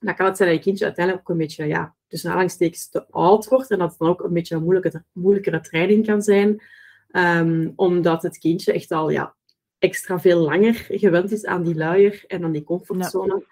dan 0.01 0.15
kan 0.15 0.27
het 0.27 0.37
zijn 0.37 0.49
dat 0.49 0.59
je 0.59 0.65
kindje 0.65 0.85
uiteindelijk 0.85 1.25
ook 1.29 1.35
een 1.35 1.43
beetje, 1.43 1.67
ja, 1.67 1.95
tussen 2.09 2.29
aanhalingstekens 2.29 2.89
te 2.89 3.07
oud 3.11 3.49
wordt 3.49 3.71
en 3.71 3.79
dat 3.79 3.91
het 3.91 3.99
dan 3.99 4.09
ook 4.09 4.23
een 4.23 4.33
beetje 4.33 4.55
een 4.55 4.63
moeilijke, 4.63 5.05
moeilijkere 5.13 5.61
training 5.61 6.07
kan 6.07 6.23
zijn. 6.23 6.63
Omdat 7.77 8.23
het 8.23 8.39
kindje 8.39 8.73
echt 8.73 8.91
al 8.91 9.11
ja, 9.11 9.36
extra 9.79 10.21
veel 10.21 10.39
langer 10.39 10.87
gewend 10.91 11.33
is 11.33 11.45
aan 11.45 11.63
die 11.63 11.75
luier 11.75 12.25
en 12.27 12.45
aan 12.45 12.53
die 12.53 12.65
comfortzone. 12.65 13.45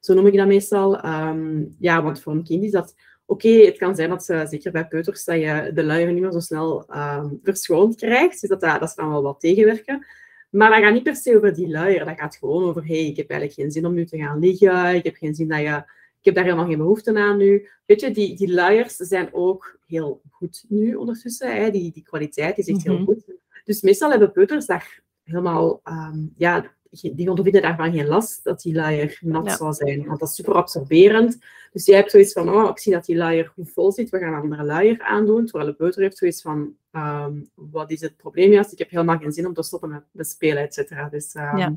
Zo 0.00 0.14
noem 0.14 0.26
ik 0.26 0.36
dat 0.36 0.46
meestal. 0.46 1.00
Ehm, 1.00 1.64
ja, 1.78 2.02
want 2.02 2.20
voor 2.20 2.32
een 2.32 2.44
kind 2.44 2.62
is 2.64 2.70
dat... 2.70 2.94
Oké, 3.26 3.48
het 3.48 3.78
kan 3.78 3.94
zijn 3.96 4.08
dat 4.10 4.24
ze, 4.24 4.46
zeker 4.48 4.72
bij 4.72 4.86
peuters, 4.88 5.24
dat 5.24 5.36
je 5.40 5.70
de 5.74 5.84
luier 5.84 6.12
niet 6.12 6.22
meer 6.22 6.32
zo 6.32 6.40
snel 6.40 6.84
ehm, 6.88 7.28
verschoond 7.42 7.96
krijgt. 7.96 8.40
Dus 8.40 8.50
dat, 8.50 8.60
dat, 8.60 8.80
dat 8.80 8.94
kan 8.94 9.08
wel 9.08 9.22
wat 9.22 9.40
tegenwerken. 9.40 10.06
Maar 10.50 10.70
dat 10.70 10.78
gaat 10.82 10.92
niet 10.92 11.02
per 11.02 11.16
se 11.16 11.36
over 11.36 11.54
die 11.54 11.68
luier. 11.68 12.04
Dat 12.04 12.18
gaat 12.18 12.36
gewoon 12.36 12.64
over, 12.64 12.86
hey, 12.86 13.06
ik 13.06 13.16
heb 13.16 13.30
eigenlijk 13.30 13.60
geen 13.60 13.70
zin 13.70 13.86
om 13.86 13.94
nu 13.94 14.04
te 14.04 14.18
gaan 14.18 14.38
liggen. 14.38 14.94
Ik 14.94 15.04
heb 15.04 15.16
geen 15.16 15.34
zin 15.34 15.48
dat 15.48 15.60
je... 15.60 15.82
Ik 16.18 16.28
heb 16.28 16.34
daar 16.34 16.44
helemaal 16.44 16.66
geen 16.68 16.78
behoefte 16.78 17.14
aan 17.18 17.36
nu. 17.36 17.68
Weet 17.86 18.00
je, 18.00 18.10
die, 18.10 18.36
die 18.36 18.52
luiers 18.52 18.96
zijn 18.96 19.28
ook 19.32 19.78
heel 19.86 20.20
goed 20.30 20.64
nu 20.68 20.94
ondertussen. 20.94 21.56
Hè? 21.56 21.70
Die, 21.70 21.92
die 21.92 22.02
kwaliteit 22.02 22.58
is 22.58 22.68
echt 22.68 22.84
Mhm. 22.84 22.96
heel 22.96 23.04
goed. 23.04 23.24
Dus 23.64 23.80
meestal 23.80 24.10
hebben 24.10 24.32
peuters 24.32 24.66
daar 24.66 25.01
helemaal... 25.24 25.80
ehm, 25.84 26.18
ja, 26.36 26.64
die 27.12 27.28
ondervinden 27.28 27.62
daarvan 27.62 27.92
geen 27.92 28.06
last 28.06 28.44
dat 28.44 28.60
die 28.62 28.74
luier 28.74 29.18
nat 29.20 29.46
Ja. 29.46 29.56
zou 29.56 29.72
zijn. 29.72 30.06
Want 30.06 30.20
dat 30.20 30.28
is 30.28 30.34
super 30.34 30.54
absorberend. 30.54 31.38
Dus 31.72 31.84
jij 31.86 31.96
hebt 31.96 32.10
zoiets 32.10 32.32
van, 32.32 32.48
oh, 32.48 32.70
ik 32.70 32.78
zie 32.78 32.92
dat 32.92 33.04
die 33.04 33.16
luier 33.16 33.50
goed 33.54 33.70
vol 33.70 33.92
zit, 33.92 34.10
we 34.10 34.18
gaan 34.18 34.32
een 34.34 34.40
andere 34.40 34.64
luier 34.64 35.00
aandoen. 35.02 35.46
Terwijl 35.46 35.70
de 35.70 35.76
peuter 35.76 36.02
heeft 36.02 36.16
zoiets 36.18 36.42
van, 36.42 36.74
ehm, 36.90 37.32
wat 37.54 37.90
is 37.90 38.00
het 38.00 38.16
probleem 38.16 38.50
juist? 38.52 38.72
Ik 38.72 38.78
heb 38.78 38.90
helemaal 38.90 39.18
geen 39.18 39.32
zin 39.32 39.46
om 39.46 39.54
te 39.54 39.62
stoppen 39.62 39.88
met, 39.90 40.02
met 40.10 40.28
spelen, 40.28 40.62
et 40.62 40.74
cetera. 40.74 41.08
Dus 41.08 41.34
ehm, 41.34 41.56
Ja. 41.56 41.76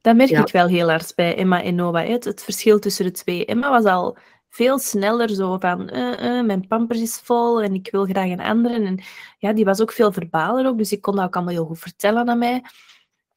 Dat 0.00 0.16
merk 0.16 0.28
Ja. 0.30 0.40
ik 0.40 0.52
wel 0.52 0.66
heel 0.66 0.88
hard 0.88 1.12
bij 1.14 1.36
Emma 1.36 1.62
en 1.62 1.74
Noah. 1.74 2.08
Het, 2.08 2.24
het 2.24 2.42
verschil 2.42 2.78
tussen 2.78 3.04
de 3.04 3.10
twee. 3.10 3.46
Emma 3.46 3.70
was 3.70 3.84
al 3.84 4.16
veel 4.54 4.78
sneller 4.78 5.28
zo 5.30 5.58
van, 5.58 5.88
eh, 5.88 6.38
eh, 6.38 6.46
mijn 6.46 6.66
pampers 6.66 7.00
is 7.00 7.20
vol 7.24 7.62
en 7.62 7.74
ik 7.74 7.88
wil 7.90 8.04
graag 8.04 8.30
een 8.30 8.40
andere. 8.40 8.74
En 8.84 9.02
ja, 9.38 9.52
die 9.52 9.64
was 9.64 9.80
ook 9.80 9.92
veel 9.92 10.12
verbaler 10.12 10.66
ook, 10.66 10.78
dus 10.78 10.92
ik 10.92 11.00
kon 11.00 11.16
dat 11.16 11.24
ook 11.24 11.34
allemaal 11.36 11.54
heel 11.54 11.64
goed 11.66 11.78
vertellen 11.78 12.28
aan 12.28 12.38
mij. 12.38 12.62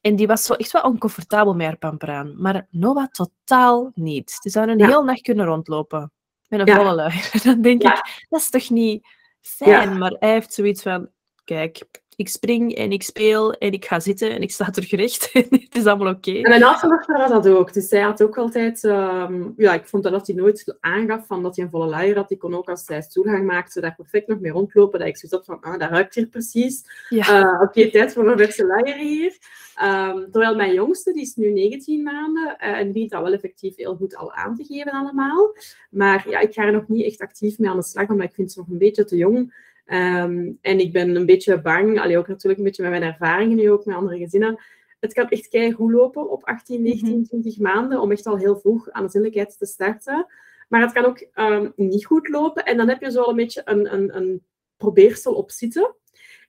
En 0.00 0.16
die 0.16 0.26
was 0.26 0.44
zo 0.44 0.52
echt 0.54 0.70
wel 0.72 0.82
oncomfortabel 0.82 1.54
met 1.54 1.66
haar 1.66 1.76
pamper 1.76 2.10
aan. 2.10 2.34
Maar 2.42 2.66
Noah 2.70 3.06
totaal 3.10 3.90
niet. 3.94 4.38
Die 4.42 4.52
zou 4.52 4.68
een 4.70 4.78
Ja. 4.78 4.86
heel 4.86 5.04
nacht 5.04 5.20
kunnen 5.20 5.46
rondlopen 5.46 6.12
met 6.48 6.60
een 6.60 6.66
Ja. 6.66 6.76
volle 6.76 6.94
luier. 6.94 7.30
Dan 7.44 7.60
denk 7.62 7.82
Ja. 7.82 7.92
ik, 7.94 8.26
dat 8.28 8.40
is 8.40 8.50
toch 8.50 8.70
niet 8.70 9.06
fijn? 9.40 9.98
Maar 9.98 10.16
hij 10.18 10.32
heeft 10.32 10.52
zoiets 10.54 10.82
van, 10.82 11.08
kijk, 11.44 11.82
ik 12.18 12.28
spring 12.28 12.74
en 12.74 12.92
ik 12.92 13.02
speel 13.02 13.52
en 13.52 13.72
ik 13.72 13.84
ga 13.84 14.00
zitten 14.00 14.30
en 14.30 14.42
ik 14.42 14.50
sta 14.50 14.70
terugrecht. 14.70 15.30
het 15.32 15.76
is 15.76 15.84
allemaal 15.84 16.12
oké. 16.12 16.32
En 16.32 16.48
mijn 16.48 16.64
oudste 16.64 17.04
was 17.06 17.28
dat 17.28 17.48
ook. 17.48 17.72
Dus 17.72 17.88
zij 17.88 18.00
had 18.00 18.22
ook 18.22 18.38
altijd... 18.38 18.84
ehm, 18.84 19.48
ja, 19.56 19.74
ik 19.74 19.86
vond 19.86 20.02
dat 20.02 20.26
hij 20.26 20.36
nooit 20.36 20.76
aangaf 20.80 21.26
van 21.26 21.42
dat 21.42 21.56
hij 21.56 21.64
een 21.64 21.70
volle 21.70 21.86
luier 21.86 22.16
had. 22.16 22.28
Die 22.28 22.38
kon 22.38 22.54
ook 22.54 22.68
als 22.68 22.84
zij 22.84 23.02
stoelgang 23.02 23.46
maakte 23.46 23.80
daar 23.80 23.94
perfect 23.94 24.26
nog 24.26 24.40
mee 24.40 24.52
rondlopen. 24.52 24.98
Dat 24.98 25.08
ik 25.08 25.16
zoiets 25.16 25.36
had 25.36 25.44
van, 25.44 25.72
ah, 25.72 25.78
dat 25.78 25.90
ruikt 25.90 26.14
hier 26.14 26.26
precies. 26.26 26.84
Ja. 27.08 27.54
Eh, 27.54 27.62
Oké, 27.62 27.90
tijd 27.90 28.12
voor 28.12 28.28
een 28.28 28.38
verse 28.38 28.66
luier 28.66 28.96
hier. 28.96 29.36
Ehm, 29.74 30.30
terwijl 30.30 30.56
mijn 30.56 30.74
jongste, 30.74 31.12
die 31.12 31.22
is 31.22 31.34
nu 31.34 31.50
19 31.52 32.02
maanden 32.02 32.58
eh, 32.58 32.78
en 32.78 32.84
die 32.84 32.92
begint 32.92 33.10
dat 33.10 33.22
wel 33.22 33.32
effectief 33.32 33.76
heel 33.76 33.96
goed 33.96 34.16
al 34.16 34.32
aan 34.32 34.56
te 34.56 34.64
geven 34.64 34.92
allemaal. 34.92 35.54
Maar 35.90 36.28
ja, 36.28 36.38
ik 36.38 36.52
ga 36.54 36.62
er 36.62 36.72
nog 36.72 36.88
niet 36.88 37.04
echt 37.04 37.20
actief 37.20 37.58
mee 37.58 37.70
aan 37.70 37.76
de 37.76 37.82
slag, 37.82 38.08
omdat 38.08 38.28
ik 38.28 38.34
vind 38.34 38.52
ze 38.52 38.58
nog 38.58 38.68
een 38.68 38.78
beetje 38.78 39.04
te 39.04 39.16
jong. 39.16 39.66
Ehm, 39.88 40.52
en 40.60 40.80
ik 40.80 40.92
ben 40.92 41.16
een 41.16 41.26
beetje 41.26 41.60
bang, 41.60 42.00
allee, 42.00 42.18
ook 42.18 42.28
natuurlijk 42.28 42.58
een 42.58 42.64
beetje 42.64 42.82
met 42.82 42.90
mijn 42.90 43.02
ervaringen 43.02 43.56
nu 43.56 43.70
ook 43.70 43.84
met 43.84 43.96
andere 43.96 44.18
gezinnen. 44.18 44.58
Het 45.00 45.12
kan 45.12 45.28
echt 45.28 45.74
goed 45.74 45.92
lopen 45.92 46.30
op 46.30 46.44
18, 46.44 46.82
19, 46.82 47.24
20 47.24 47.58
maanden, 47.58 48.00
om 48.00 48.12
echt 48.12 48.26
al 48.26 48.36
heel 48.36 48.58
vroeg 48.58 48.90
aan 48.90 49.04
de 49.04 49.10
zinnelijkheid 49.10 49.58
te 49.58 49.66
starten. 49.66 50.26
Maar 50.68 50.80
het 50.80 50.92
kan 50.92 51.04
ook 51.04 51.26
ehm, 51.32 51.70
niet 51.76 52.06
goed 52.06 52.28
lopen 52.28 52.64
en 52.64 52.76
dan 52.76 52.88
heb 52.88 53.00
je 53.00 53.10
zo 53.10 53.22
al 53.22 53.30
een 53.30 53.36
beetje 53.36 53.62
een, 53.64 53.92
een, 53.92 54.16
een 54.16 54.42
probeersel 54.76 55.34
op 55.34 55.50
zitten. 55.50 55.94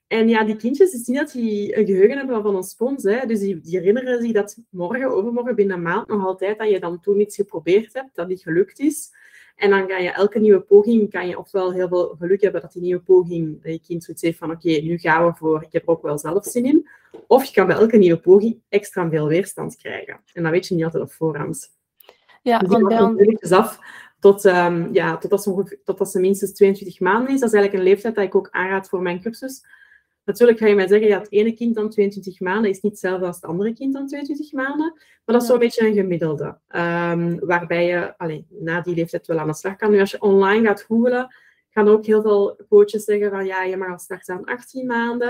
En 0.08 0.30
ja, 0.30 0.44
die 0.44 0.56
kindjes, 0.56 0.92
die 0.92 1.04
zien 1.04 1.16
dat 1.16 1.32
die 1.32 1.78
een 1.78 1.86
geheugen 1.86 2.18
hebben 2.18 2.42
van 2.42 2.56
een 2.56 2.64
spons. 2.64 3.04
Hè. 3.04 3.26
Dus 3.26 3.40
die, 3.40 3.60
die 3.60 3.78
herinneren 3.78 4.22
zich 4.22 4.32
dat 4.32 4.58
morgen, 4.70 5.12
overmorgen, 5.12 5.56
binnen 5.56 5.76
een 5.76 5.82
maand 5.82 6.08
nog 6.08 6.26
altijd 6.26 6.58
dat 6.58 6.70
je 6.70 6.80
dan 6.80 7.00
toen 7.00 7.20
iets 7.20 7.36
geprobeerd 7.36 7.94
hebt, 7.94 8.16
dat 8.16 8.28
niet 8.28 8.42
gelukt 8.42 8.80
is. 8.80 9.12
En 9.60 9.70
dan 9.70 9.88
kan 9.88 10.04
je 10.04 10.10
elke 10.10 10.40
nieuwe 10.40 10.60
poging, 10.60 11.12
kan 11.12 11.28
je 11.28 11.40
ofwel 11.40 11.74
heel 11.74 11.88
veel 11.88 12.16
geluk 12.20 12.42
hebben 12.42 12.62
dat 12.62 12.74
die 12.74 12.82
nieuwe 12.82 13.02
poging, 13.02 13.64
dat 13.64 13.72
je 13.72 13.80
kind 13.80 14.04
zoiets 14.04 14.24
heeft 14.24 14.38
van 14.38 14.52
oké, 14.52 14.70
nu 14.70 14.98
gaan 14.98 15.26
we 15.26 15.34
voor, 15.36 15.64
ik 15.64 15.72
heb 15.72 15.84
er 15.84 15.90
ook 15.90 16.02
wel 16.02 16.18
zelf 16.18 16.46
zin 16.46 16.66
in. 16.66 16.90
Of 17.28 17.44
je 17.44 17.54
kan 17.54 17.68
bij 17.68 17.76
elke 17.76 17.98
nieuwe 17.98 18.20
poging 18.20 18.62
extra 18.70 19.10
veel 19.10 19.28
weerstand 19.28 19.78
krijgen. 19.78 20.20
En 20.34 20.44
dat 20.44 20.52
weet 20.52 20.68
je 20.68 20.76
niet 20.76 20.84
altijd 20.84 21.04
op 21.04 21.12
voorhand. 21.12 21.78
Ja, 22.42 22.60
Dus 22.60 22.70
want 22.70 22.88
bij 22.88 23.02
ons... 23.02 23.14
stilletjes 23.14 23.52
af 23.52 23.80
tot, 24.20 24.46
ehm 24.46 24.94
ja, 24.94 25.18
totdat, 25.18 25.44
ze 25.44 25.80
totdat 25.84 26.12
ze 26.12 26.20
minstens 26.20 26.54
22 26.54 27.00
maanden 27.00 27.34
is. 27.34 27.40
Dat 27.40 27.50
is 27.50 27.56
eigenlijk 27.56 27.74
een 27.84 27.90
leeftijd 27.90 28.16
dat 28.16 28.24
ik 28.24 28.36
ook 28.36 28.48
aanraad 28.52 28.90
voor 28.90 29.02
mijn 29.02 29.22
cursus. 29.22 29.66
Natuurlijk 30.30 30.60
ga 30.60 30.68
je 30.68 30.76
mij 30.76 30.88
zeggen, 30.88 31.08
ja, 31.08 31.20
het 31.20 31.32
ene 31.32 31.54
kind 31.54 31.76
dan 31.76 31.90
22 31.90 32.40
maanden 32.40 32.70
is 32.70 32.82
niet 32.82 32.92
hetzelfde 32.92 33.26
als 33.26 33.36
het 33.36 33.46
andere 33.46 33.74
kind 33.74 33.94
dan 33.94 34.08
22 34.08 34.52
maanden. 34.52 34.94
Maar 34.96 35.36
dat 35.36 35.42
is 35.42 35.48
zo'n 35.48 35.60
beetje 35.60 35.88
een 35.88 35.94
gemiddelde. 35.94 36.58
Ehm, 36.68 37.38
waarbij 37.40 37.86
je 37.86 38.14
na 38.50 38.82
die 38.82 38.96
leeftijd 38.96 39.28
wel 39.28 39.40
aan 39.40 39.48
de 39.48 39.54
slag 39.54 39.76
kan. 39.76 39.92
Nu, 39.92 40.00
als 40.00 40.12
je 40.12 40.22
online 40.22 40.68
gaat 40.68 40.82
googlen, 40.82 41.34
gaan 41.70 41.88
ook 41.88 42.06
heel 42.06 42.22
veel 42.22 42.60
coaches 42.70 43.04
zeggen 43.04 43.30
van 43.30 43.46
ja, 43.46 43.64
je 43.64 43.78
mag 43.78 43.90
al 43.90 44.00
starten 44.00 44.36
aan 44.36 44.46
18 44.46 44.86
maanden. 44.86 45.28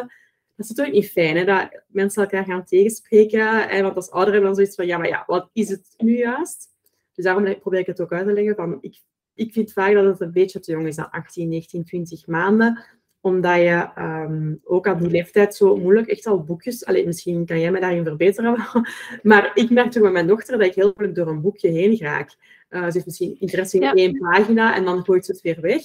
Dat 0.55 0.65
is 0.65 0.69
natuurlijk 0.69 0.95
niet 0.95 1.11
fijn, 1.11 1.37
hè, 1.37 1.45
dat 1.45 1.83
mensen 1.87 2.23
elkaar 2.23 2.45
gaan 2.45 2.63
tegenspreken. 2.63 3.69
En 3.69 3.83
want 3.83 3.95
als 3.95 4.11
ouder 4.11 4.33
hebben 4.33 4.49
we 4.49 4.55
dan 4.55 4.65
zoiets 4.65 4.75
van, 4.75 4.85
ja, 4.85 4.97
maar 4.97 5.07
ja, 5.07 5.23
wat 5.27 5.49
is 5.53 5.69
het 5.69 5.93
nu 5.97 6.17
juist? 6.17 6.67
Dus 7.13 7.25
daarom 7.25 7.59
probeer 7.59 7.79
ik 7.79 7.85
het 7.85 8.01
ook 8.01 8.13
uit 8.13 8.27
te 8.27 8.33
leggen. 8.33 8.55
Van, 8.55 8.77
ik, 8.81 9.01
ik 9.33 9.53
vind 9.53 9.73
vaak 9.73 9.93
dat 9.93 10.05
het 10.05 10.21
een 10.21 10.31
beetje 10.31 10.59
te 10.59 10.71
jong 10.71 10.87
is, 10.87 10.97
aan 10.97 11.09
18, 11.09 11.49
19, 11.49 11.83
20 11.83 12.27
maanden. 12.27 12.83
Omdat 13.21 13.55
je 13.55 13.89
ehm, 13.95 14.53
ook 14.63 14.87
aan 14.87 14.99
die 14.99 15.09
leeftijd 15.09 15.55
zo 15.55 15.77
moeilijk 15.77 16.07
echt 16.07 16.25
al 16.25 16.43
boekjes... 16.43 16.85
Allee, 16.85 17.05
misschien 17.05 17.45
kan 17.45 17.59
jij 17.59 17.71
me 17.71 17.79
daarin 17.79 18.03
verbeteren. 18.03 18.57
maar 19.23 19.51
ik 19.53 19.69
merk 19.69 19.91
toch 19.91 20.03
met 20.03 20.11
mijn 20.11 20.27
dochter 20.27 20.57
dat 20.57 20.67
ik 20.67 20.75
heel 20.75 20.91
moeilijk 20.95 21.15
door 21.17 21.27
een 21.27 21.41
boekje 21.41 21.69
heen 21.69 21.97
raak. 21.97 22.35
Eh, 22.69 22.85
ze 22.85 22.91
heeft 22.91 23.05
misschien 23.05 23.39
interesse 23.39 23.77
in 23.77 23.83
Ja. 23.83 23.93
één 23.93 24.17
pagina 24.17 24.75
en 24.75 24.85
dan 24.85 25.03
gooit 25.03 25.25
ze 25.25 25.31
het 25.31 25.41
weer 25.41 25.61
weg. 25.61 25.81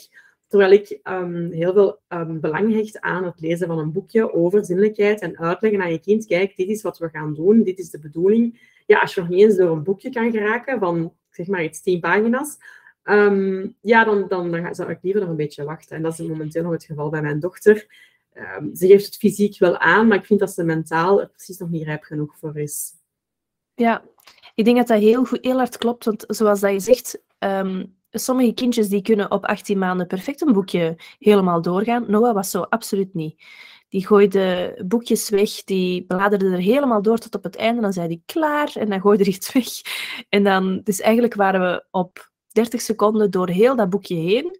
Terwijl 0.48 0.72
ik 0.72 0.98
ehm, 1.02 1.50
heel 1.50 1.72
veel 1.72 2.00
ehm, 2.08 2.40
belang 2.40 2.72
hecht 2.72 3.00
aan 3.00 3.24
het 3.24 3.40
lezen 3.40 3.66
van 3.66 3.78
een 3.78 3.92
boekje 3.92 4.32
over 4.32 4.64
zinnelijkheid 4.64 5.20
en 5.20 5.38
uitleggen 5.38 5.82
aan 5.82 5.92
je 5.92 6.00
kind, 6.00 6.26
kijk, 6.26 6.56
dit 6.56 6.68
is 6.68 6.82
wat 6.82 6.98
we 6.98 7.08
gaan 7.08 7.34
doen, 7.34 7.62
dit 7.62 7.78
is 7.78 7.90
de 7.90 7.98
bedoeling. 7.98 8.72
Ja, 8.86 9.00
als 9.00 9.14
je 9.14 9.20
nog 9.20 9.28
niet 9.30 9.40
eens 9.40 9.56
door 9.56 9.70
een 9.70 9.82
boekje 9.82 10.10
kan 10.10 10.30
geraken 10.30 10.78
van, 10.78 11.12
zeg 11.30 11.46
maar, 11.46 11.64
iets 11.64 11.82
tien 11.82 12.00
pagina's, 12.00 12.58
ehm, 13.04 13.68
ja, 13.80 14.04
dan, 14.04 14.28
dan, 14.28 14.50
dan 14.50 14.74
zou 14.74 14.90
ik 14.90 14.98
liever 15.02 15.20
nog 15.20 15.30
een 15.30 15.36
beetje 15.36 15.64
wachten. 15.64 15.96
En 15.96 16.02
dat 16.02 16.18
is 16.18 16.26
momenteel 16.26 16.62
nog 16.62 16.72
het 16.72 16.84
geval 16.84 17.10
bij 17.10 17.22
mijn 17.22 17.40
dochter. 17.40 17.86
Ehm, 18.32 18.74
ze 18.74 18.86
geeft 18.86 19.04
het 19.04 19.16
fysiek 19.16 19.58
wel 19.58 19.78
aan, 19.78 20.06
maar 20.06 20.18
ik 20.18 20.26
vind 20.26 20.40
dat 20.40 20.52
ze 20.52 20.64
mentaal 20.64 21.20
er 21.20 21.28
precies 21.28 21.58
nog 21.58 21.70
niet 21.70 21.84
rijp 21.84 22.02
genoeg 22.02 22.36
voor 22.38 22.58
is. 22.58 22.92
Ja, 23.74 24.04
ik 24.54 24.64
denk 24.64 24.76
dat 24.76 24.86
dat 24.86 25.00
heel, 25.00 25.24
goed, 25.24 25.38
heel 25.44 25.56
hard 25.56 25.78
klopt. 25.78 26.04
Want 26.04 26.24
zoals 26.26 26.60
dat 26.60 26.72
je 26.72 26.80
zegt, 26.80 27.22
ehm, 27.38 27.84
sommige 28.10 28.52
kindjes 28.52 28.88
die 28.88 29.02
kunnen 29.02 29.30
op 29.30 29.44
18 29.44 29.78
maanden 29.78 30.06
perfect 30.06 30.40
een 30.40 30.52
boekje 30.52 30.96
helemaal 31.18 31.62
doorgaan. 31.62 32.04
Noah 32.10 32.34
was 32.34 32.50
zo 32.50 32.60
absoluut 32.60 33.14
niet. 33.14 33.42
Die 33.88 34.06
gooide 34.06 34.78
boekjes 34.86 35.28
weg, 35.28 35.64
die 35.64 36.04
bladerde 36.04 36.50
er 36.50 36.58
helemaal 36.58 37.02
door 37.02 37.18
tot 37.18 37.34
op 37.34 37.42
het 37.42 37.56
einde. 37.56 37.80
Dan 37.80 37.92
zei 37.92 38.06
hij 38.06 38.22
klaar 38.26 38.72
en 38.74 38.88
dan 38.88 39.00
gooide 39.00 39.24
hij 39.24 39.32
het 39.32 39.52
weg. 39.62 39.66
En 40.28 40.44
dan, 40.44 40.80
dus 40.84 41.00
eigenlijk 41.00 41.34
waren 41.34 41.60
we 41.60 41.84
op 41.90 42.32
30 42.54 42.80
seconden 42.80 43.30
door 43.30 43.48
heel 43.48 43.76
dat 43.76 43.90
boekje 43.90 44.14
heen. 44.14 44.58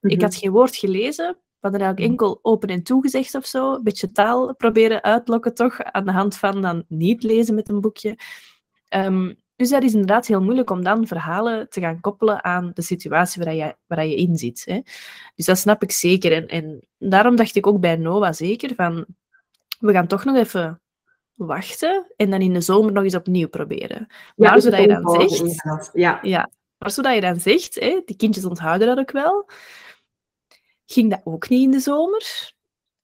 Ik 0.00 0.22
had 0.22 0.34
geen 0.34 0.50
woord 0.50 0.76
gelezen. 0.76 1.26
We 1.26 1.72
hadden 1.72 1.80
eigenlijk 1.80 2.10
enkel 2.10 2.38
open 2.42 2.68
en 2.68 2.82
toegezegd 2.82 3.34
of 3.34 3.46
zo. 3.46 3.74
Een 3.74 3.82
beetje 3.82 4.12
taal 4.12 4.54
proberen 4.54 5.02
uitlokken 5.02 5.54
toch, 5.54 5.82
aan 5.82 6.04
de 6.04 6.12
hand 6.12 6.36
van 6.36 6.62
dan 6.62 6.84
niet 6.88 7.22
lezen 7.22 7.54
met 7.54 7.68
een 7.68 7.80
boekje. 7.80 8.18
Ehm, 8.88 9.32
dus 9.56 9.70
dat 9.70 9.82
is 9.82 9.92
inderdaad 9.92 10.26
heel 10.26 10.42
moeilijk 10.42 10.70
om 10.70 10.84
dan 10.84 11.06
verhalen 11.06 11.68
te 11.68 11.80
gaan 11.80 12.00
koppelen 12.00 12.44
aan 12.44 12.70
de 12.74 12.82
situatie 12.82 13.44
waar 13.44 13.54
je, 13.54 13.76
waar 13.86 14.06
je 14.06 14.16
in 14.16 14.36
zit. 14.36 14.62
Hè. 14.64 14.80
Dus 15.34 15.46
dat 15.46 15.58
snap 15.58 15.82
ik 15.82 15.90
zeker. 15.90 16.32
En, 16.32 16.46
en 16.46 16.86
daarom 16.98 17.36
dacht 17.36 17.56
ik 17.56 17.66
ook 17.66 17.80
bij 17.80 17.96
Noah 17.96 18.32
zeker 18.32 18.74
van, 18.74 19.06
we 19.78 19.92
gaan 19.92 20.06
toch 20.06 20.24
nog 20.24 20.36
even 20.36 20.80
wachten 21.34 22.12
en 22.16 22.30
dan 22.30 22.40
in 22.40 22.52
de 22.52 22.60
zomer 22.60 22.92
nog 22.92 23.04
eens 23.04 23.14
opnieuw 23.14 23.48
proberen. 23.48 24.06
Maar 24.36 24.54
dus 24.54 24.64
zodat 24.64 24.80
je 24.80 24.86
dan 24.86 25.28
zegt. 25.28 25.90
Ja, 25.92 26.18
ja, 26.22 26.50
maar 26.78 26.90
zodat 26.90 27.14
je 27.14 27.20
dan 27.20 27.40
zegt, 27.40 27.74
hè, 27.74 28.00
die 28.04 28.16
kindjes 28.16 28.44
onthouden 28.44 28.86
dat 28.86 28.98
ook 28.98 29.10
wel, 29.10 29.48
ging 30.86 31.10
dat 31.10 31.20
ook 31.24 31.48
niet 31.48 31.62
in 31.62 31.70
de 31.70 31.80
zomer. 31.80 32.52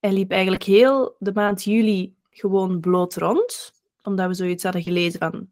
Hij 0.01 0.13
liep 0.13 0.31
eigenlijk 0.31 0.63
heel 0.63 1.17
de 1.19 1.33
maand 1.33 1.65
juli 1.65 2.15
gewoon 2.31 2.81
bloot 2.81 3.17
rond, 3.17 3.73
omdat 4.03 4.27
we 4.27 4.35
zoiets 4.35 4.63
hadden 4.63 4.83
gelezen 4.83 5.19
van, 5.19 5.49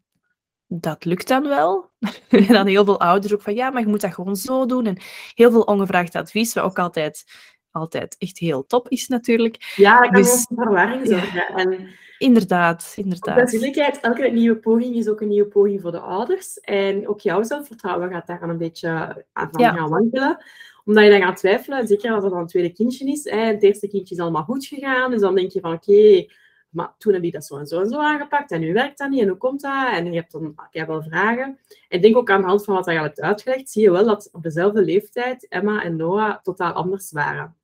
dat 0.67 1.05
lukt 1.05 1.27
dan 1.27 1.47
wel. 1.47 1.89
en 2.29 2.47
dan 2.47 2.67
heel 2.67 2.85
veel 2.85 2.99
ouders 2.99 3.33
ook 3.33 3.41
van, 3.41 3.55
ja, 3.55 3.69
maar 3.69 3.81
je 3.81 3.87
moet 3.87 4.01
dat 4.01 4.13
gewoon 4.13 4.35
zo 4.35 4.65
doen. 4.65 4.85
En 4.85 4.97
heel 5.33 5.51
veel 5.51 5.61
ongevraagd 5.61 6.15
advies, 6.15 6.53
wat 6.53 6.63
ook 6.63 6.79
altijd, 6.79 7.23
altijd 7.71 8.15
echt 8.17 8.37
heel 8.37 8.65
top 8.65 8.89
is 8.89 9.07
natuurlijk. 9.07 9.73
ja 9.75 10.01
dat 10.01 10.11
kan 10.11 10.21
Dus- 10.21 10.47
verwarring 10.55 11.07
ja. 11.07 11.19
zorgen. 11.19 11.47
En 11.47 11.89
Inderdaad, 12.21 12.93
inderdaad. 12.95 13.35
Natuurlijk, 13.35 13.75
elke 13.77 14.27
nieuwe 14.27 14.57
poging 14.57 14.95
is 14.95 15.07
ook 15.07 15.21
een 15.21 15.27
nieuwe 15.27 15.47
poging 15.47 15.81
voor 15.81 15.91
de 15.91 15.99
ouders. 15.99 16.59
En 16.59 17.07
ook 17.07 17.19
jouw 17.19 17.43
zelfvertrouwen 17.43 18.09
gaat 18.09 18.27
daar 18.27 18.41
een 18.41 18.57
beetje 18.57 18.89
aan 19.33 19.49
van 19.51 19.61
Ja. 19.61 19.73
gaan 19.73 19.89
wankelen. 19.89 20.43
Omdat 20.85 21.03
je 21.03 21.09
dan 21.09 21.21
gaat 21.21 21.37
twijfelen, 21.37 21.87
zeker 21.87 22.11
als 22.11 22.23
het 22.23 22.31
dan 22.31 22.41
een 22.41 22.47
tweede 22.47 22.73
kindje 22.73 23.11
is. 23.11 23.23
Hè, 23.23 23.37
het 23.37 23.63
eerste 23.63 23.87
kindje 23.87 24.15
is 24.15 24.21
allemaal 24.21 24.43
goed 24.43 24.65
gegaan. 24.65 25.11
Dus 25.11 25.21
dan 25.21 25.35
denk 25.35 25.51
je 25.51 25.59
van, 25.59 25.73
oké, 25.73 26.25
maar 26.69 26.93
toen 26.97 27.13
heb 27.13 27.23
je 27.23 27.31
dat 27.31 27.45
zo 27.45 27.57
en 27.57 27.67
zo 27.67 27.79
en 27.79 27.89
zo 27.89 27.99
aangepakt. 27.99 28.51
En 28.51 28.59
nu 28.59 28.73
werkt 28.73 28.97
dat 28.97 29.09
niet. 29.09 29.21
En 29.21 29.27
hoe 29.27 29.37
komt 29.37 29.61
dat? 29.61 29.91
En 29.91 30.05
je 30.05 30.19
hebt 30.19 30.31
dan 30.31 30.55
je 30.71 30.77
hebt 30.77 30.91
wel 30.91 31.03
vragen. 31.03 31.43
En 31.43 31.57
ik 31.89 32.01
denk 32.01 32.17
ook 32.17 32.29
aan 32.29 32.41
de 32.41 32.47
hand 32.47 32.63
van 32.63 32.75
wat 32.75 32.85
je 32.85 32.97
al 32.97 33.03
hebt 33.03 33.21
uitgelegd, 33.21 33.69
zie 33.69 33.81
je 33.81 33.91
wel 33.91 34.05
dat 34.05 34.29
op 34.31 34.43
dezelfde 34.43 34.81
leeftijd 34.81 35.47
Emma 35.47 35.83
en 35.83 35.95
Noah 35.95 36.37
totaal 36.41 36.73
anders 36.73 37.11
waren. 37.11 37.55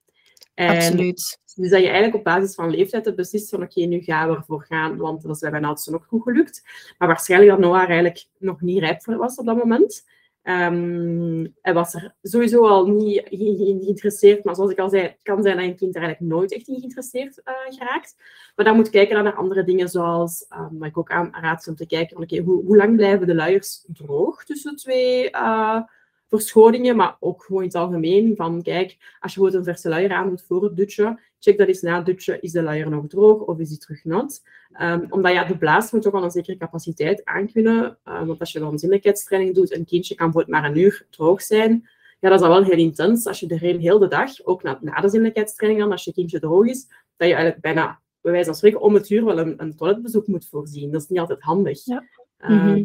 En 0.57 0.75
Absoluut. 0.75 1.39
dus 1.55 1.69
dat 1.69 1.79
je 1.79 1.85
eigenlijk 1.85 2.15
op 2.15 2.23
basis 2.23 2.55
van 2.55 2.69
leeftijd 2.69 3.05
hebt 3.05 3.17
beslist 3.17 3.49
van 3.49 3.63
oké, 3.63 3.81
nu 3.81 4.01
gaan 4.01 4.29
we 4.29 4.35
ervoor 4.35 4.63
gaan, 4.63 4.97
want 4.97 5.21
dat 5.21 5.35
is 5.35 5.39
bij 5.39 5.51
mijn 5.51 5.65
oudste 5.65 5.93
ook 5.93 6.05
goed 6.07 6.21
gelukt. 6.23 6.63
Maar 6.97 7.07
waarschijnlijk 7.07 7.51
dat 7.51 7.59
Noah 7.59 7.81
er 7.81 7.87
eigenlijk 7.87 8.25
nog 8.37 8.61
niet 8.61 8.79
rijp 8.79 9.03
voor 9.03 9.17
was 9.17 9.35
op 9.35 9.45
dat 9.45 9.57
moment. 9.57 10.05
Ehm 10.43 11.45
hij 11.61 11.73
was 11.73 11.93
er 11.93 12.15
sowieso 12.21 12.67
al 12.67 12.87
niet 12.87 13.21
ge- 13.25 13.79
geïnteresseerd, 13.79 14.43
maar 14.43 14.55
zoals 14.55 14.71
ik 14.71 14.79
al 14.79 14.89
zei, 14.89 15.03
het 15.03 15.19
kan 15.23 15.41
zijn 15.43 15.55
dat 15.57 15.65
een 15.65 15.75
kind 15.75 15.95
er 15.95 16.01
eigenlijk 16.01 16.33
nooit 16.33 16.53
echt 16.53 16.67
in 16.67 16.75
geïnteresseerd 16.75 17.41
eh, 17.43 17.53
geraakt. 17.69 18.15
Maar 18.55 18.65
dan 18.65 18.75
moet 18.75 18.85
je 18.85 18.91
kijken 18.91 19.23
naar 19.23 19.35
andere 19.35 19.63
dingen, 19.63 19.89
zoals, 19.89 20.45
um, 20.49 20.79
wat 20.79 20.87
ik 20.87 20.97
ook 20.97 21.11
aanraad 21.11 21.67
om 21.67 21.75
te 21.75 21.85
kijken, 21.85 22.17
oké, 22.17 22.37
hoe, 22.37 22.63
hoe 22.63 22.77
lang 22.77 22.95
blijven 22.95 23.27
de 23.27 23.35
luiers 23.35 23.85
droog 23.93 24.43
tussen 24.43 24.75
twee 24.75 25.31
eh, 25.31 25.81
verschoningen, 26.27 26.95
maar 26.95 27.17
ook 27.19 27.43
gewoon 27.43 27.61
in 27.61 27.67
het 27.67 27.77
algemeen, 27.77 28.35
van 28.35 28.61
kijk, 28.61 28.97
als 29.19 29.33
je 29.33 29.39
bijvoorbeeld 29.39 29.55
een 29.55 29.73
verse 29.73 29.89
luier 29.89 30.11
aan 30.11 30.29
doet 30.29 30.43
voor 30.47 30.63
het 30.63 30.75
dutje, 30.75 31.19
check 31.39 31.57
dat 31.57 31.67
eens 31.67 31.81
na 31.81 31.95
het 31.95 32.05
dutje, 32.05 32.39
is 32.39 32.51
de 32.51 32.61
luier 32.61 32.89
nog 32.89 33.07
droog 33.07 33.41
of 33.41 33.59
is 33.59 33.69
die 33.69 33.77
terug 33.77 34.03
nat? 34.03 34.43
Ehm, 34.71 35.05
omdat 35.09 35.33
ja, 35.33 35.43
de 35.43 35.57
blaas 35.57 35.91
moet 35.91 36.07
ook 36.07 36.13
al 36.13 36.23
een 36.23 36.31
zekere 36.31 36.57
capaciteit 36.57 37.25
aankunnen. 37.25 37.97
Uh, 38.05 38.25
want 38.25 38.39
als 38.39 38.51
je 38.51 38.59
dan 38.59 38.79
zinnelijkheidstraining 38.79 39.55
doet, 39.55 39.75
een 39.75 39.85
kindje 39.85 40.15
kan 40.15 40.31
bijvoorbeeld 40.31 40.61
maar 40.61 40.71
een 40.71 40.77
uur 40.77 41.05
droog 41.09 41.41
zijn. 41.41 41.89
Ja, 42.19 42.29
dat 42.29 42.39
is 42.39 42.45
al 42.45 42.53
wel 42.53 42.63
heel 42.63 42.77
intens. 42.77 43.25
Als 43.27 43.39
je 43.39 43.47
er 43.47 43.59
heel 43.59 43.99
de 43.99 44.07
dag, 44.07 44.43
ook 44.43 44.63
na, 44.63 44.77
na 44.81 45.01
de 45.01 45.09
zinnelijkheidstraining 45.09 45.83
dan, 45.83 45.91
als 45.91 46.03
je 46.03 46.13
kindje 46.13 46.39
droog 46.39 46.65
is, 46.65 46.87
dat 47.17 47.27
je 47.27 47.33
eigenlijk 47.33 47.61
bijna, 47.61 48.01
bij 48.21 48.31
wijze 48.31 48.47
van 48.47 48.55
spreken, 48.55 48.81
om 48.81 48.93
het 48.93 49.09
uur 49.09 49.25
wel 49.25 49.39
een, 49.39 49.53
een 49.57 49.75
toiletbezoek 49.75 50.27
moet 50.27 50.47
voorzien. 50.47 50.91
Dat 50.91 51.01
is 51.01 51.07
niet 51.07 51.19
altijd 51.19 51.41
handig. 51.41 51.85
Ja. 51.85 52.03
Ehm, 52.37 52.53
Mhm. 52.53 52.83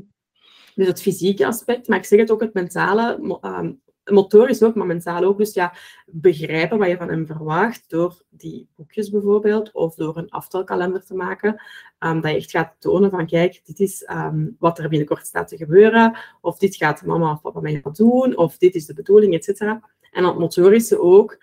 Dus 0.75 0.87
het 0.87 1.02
fysieke 1.02 1.47
aspect, 1.47 1.88
maar 1.88 1.99
ik 1.99 2.05
zeg 2.05 2.19
het 2.19 2.31
ook, 2.31 2.41
het 2.41 2.55
mentale 2.55 3.38
ehm, 3.41 3.73
motorisch 4.05 4.62
ook, 4.62 4.75
maar 4.75 4.87
mentaal 4.87 5.25
ook. 5.25 5.38
Dus 5.38 5.55
ja, 5.55 5.75
begrijpen 6.07 6.79
wat 6.79 6.88
je 6.88 6.97
van 6.97 7.09
hem 7.09 7.26
verwacht 7.26 7.91
door 7.91 8.23
die 8.31 8.69
boekjes 8.76 9.11
bijvoorbeeld, 9.11 9.73
of 9.73 9.95
door 9.95 10.17
een 10.17 10.31
aftelkalender 10.31 11.05
te 11.05 11.14
maken, 11.14 11.62
um, 11.99 12.21
dat 12.21 12.31
je 12.31 12.37
echt 12.37 12.50
gaat 12.50 12.75
tonen 12.79 13.11
van, 13.11 13.26
kijk, 13.26 13.61
dit 13.64 13.81
is 13.81 14.09
um, 14.11 14.57
wat 14.59 14.79
er 14.79 14.88
binnenkort 14.88 15.26
staat 15.26 15.49
te 15.49 15.57
gebeuren, 15.57 16.17
of 16.41 16.59
dit 16.59 16.76
gaat 16.76 17.05
mama 17.05 17.33
of 17.33 17.41
papa 17.41 17.61
mij 17.61 17.83
doen, 17.93 18.37
of 18.37 18.59
dit 18.59 18.75
is 18.75 18.87
de 18.87 18.95
bedoeling, 18.95 19.35
et 19.35 19.45
cetera. 19.45 19.91
En 20.11 20.25
het 20.25 20.38
motorische 20.38 21.00
ook, 21.00 21.38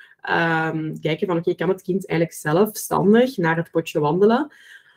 kijken 1.01 1.27
van, 1.27 1.37
oké, 1.37 1.55
kan 1.55 1.69
het 1.69 1.81
kind 1.81 2.07
eigenlijk 2.07 2.39
zelfstandig 2.39 3.37
naar 3.37 3.57
het 3.57 3.71
potje 3.71 3.99
wandelen? 3.99 4.51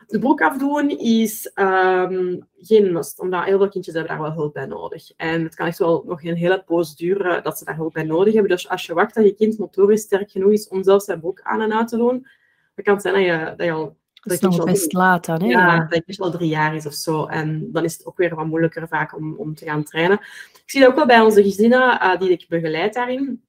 De 0.07 0.19
broek 0.19 0.41
afdoen 0.41 0.91
is 0.99 1.51
um, 1.55 2.47
geen 2.59 2.93
must, 2.93 3.21
omdat 3.21 3.45
heel 3.45 3.59
veel 3.59 3.69
kindjes 3.69 3.95
hebben 3.95 4.13
daar 4.17 4.23
wel 4.23 4.33
hulp 4.33 4.53
bij 4.53 4.67
nodig. 4.67 5.13
En 5.17 5.43
het 5.43 5.55
kan 5.55 5.67
echt 5.67 5.79
wel 5.79 6.05
nog 6.07 6.25
een 6.25 6.37
hele 6.37 6.63
poos 6.67 6.97
duren 6.97 7.43
dat 7.43 7.59
ze 7.59 7.65
daar 7.65 7.77
hulp 7.77 7.93
bij 7.93 8.03
nodig 8.03 8.33
hebben. 8.33 8.51
Dus 8.51 8.69
als 8.69 8.87
je 8.87 8.95
wacht 8.95 9.15
dat 9.15 9.25
je 9.25 9.35
kind 9.35 9.59
motorisch 9.59 10.03
sterk 10.03 10.31
genoeg 10.31 10.53
is 10.53 10.69
om 10.69 10.83
zelf 10.83 11.03
zijn 11.03 11.21
broek 11.21 11.41
aan 11.43 11.61
en 11.61 11.75
uit 11.75 11.89
te 11.89 11.97
doen, 11.97 12.27
dan 12.75 12.85
kan 12.85 12.95
het 12.95 13.03
zijn 13.03 13.15
dat 13.15 13.25
je, 13.25 13.55
dat 13.57 13.67
je 13.67 13.73
al... 13.73 14.01
Dat, 14.23 14.41
dat 14.41 14.51
is 14.51 14.57
nog 14.57 14.67
best 14.67 14.93
laat 14.93 15.25
dan, 15.27 15.43
hè? 15.43 15.49
Ja, 15.49 15.87
dat 15.89 16.03
je 16.07 16.23
al 16.23 16.31
drie 16.31 16.49
jaar 16.49 16.75
is 16.75 16.87
of 16.87 16.93
zo. 16.93 17.27
En 17.27 17.73
dan 17.73 17.85
is 17.85 17.93
het 17.93 18.07
ook 18.07 18.17
weer 18.17 18.35
wat 18.35 18.47
moeilijker 18.47 18.89
vaak 18.89 19.17
om, 19.17 19.35
om 19.37 19.55
te 19.55 19.65
gaan 19.65 19.85
trainen. 19.85 20.19
Ik 20.53 20.63
zie 20.67 20.81
dat 20.81 20.91
ook 20.91 20.97
wel 20.97 21.07
bij 21.07 21.21
onze 21.21 21.43
gezinnen 21.43 21.81
uh, 21.81 22.19
die 22.19 22.31
ik 22.31 22.47
begeleid 22.49 22.95
daarin. 22.95 23.43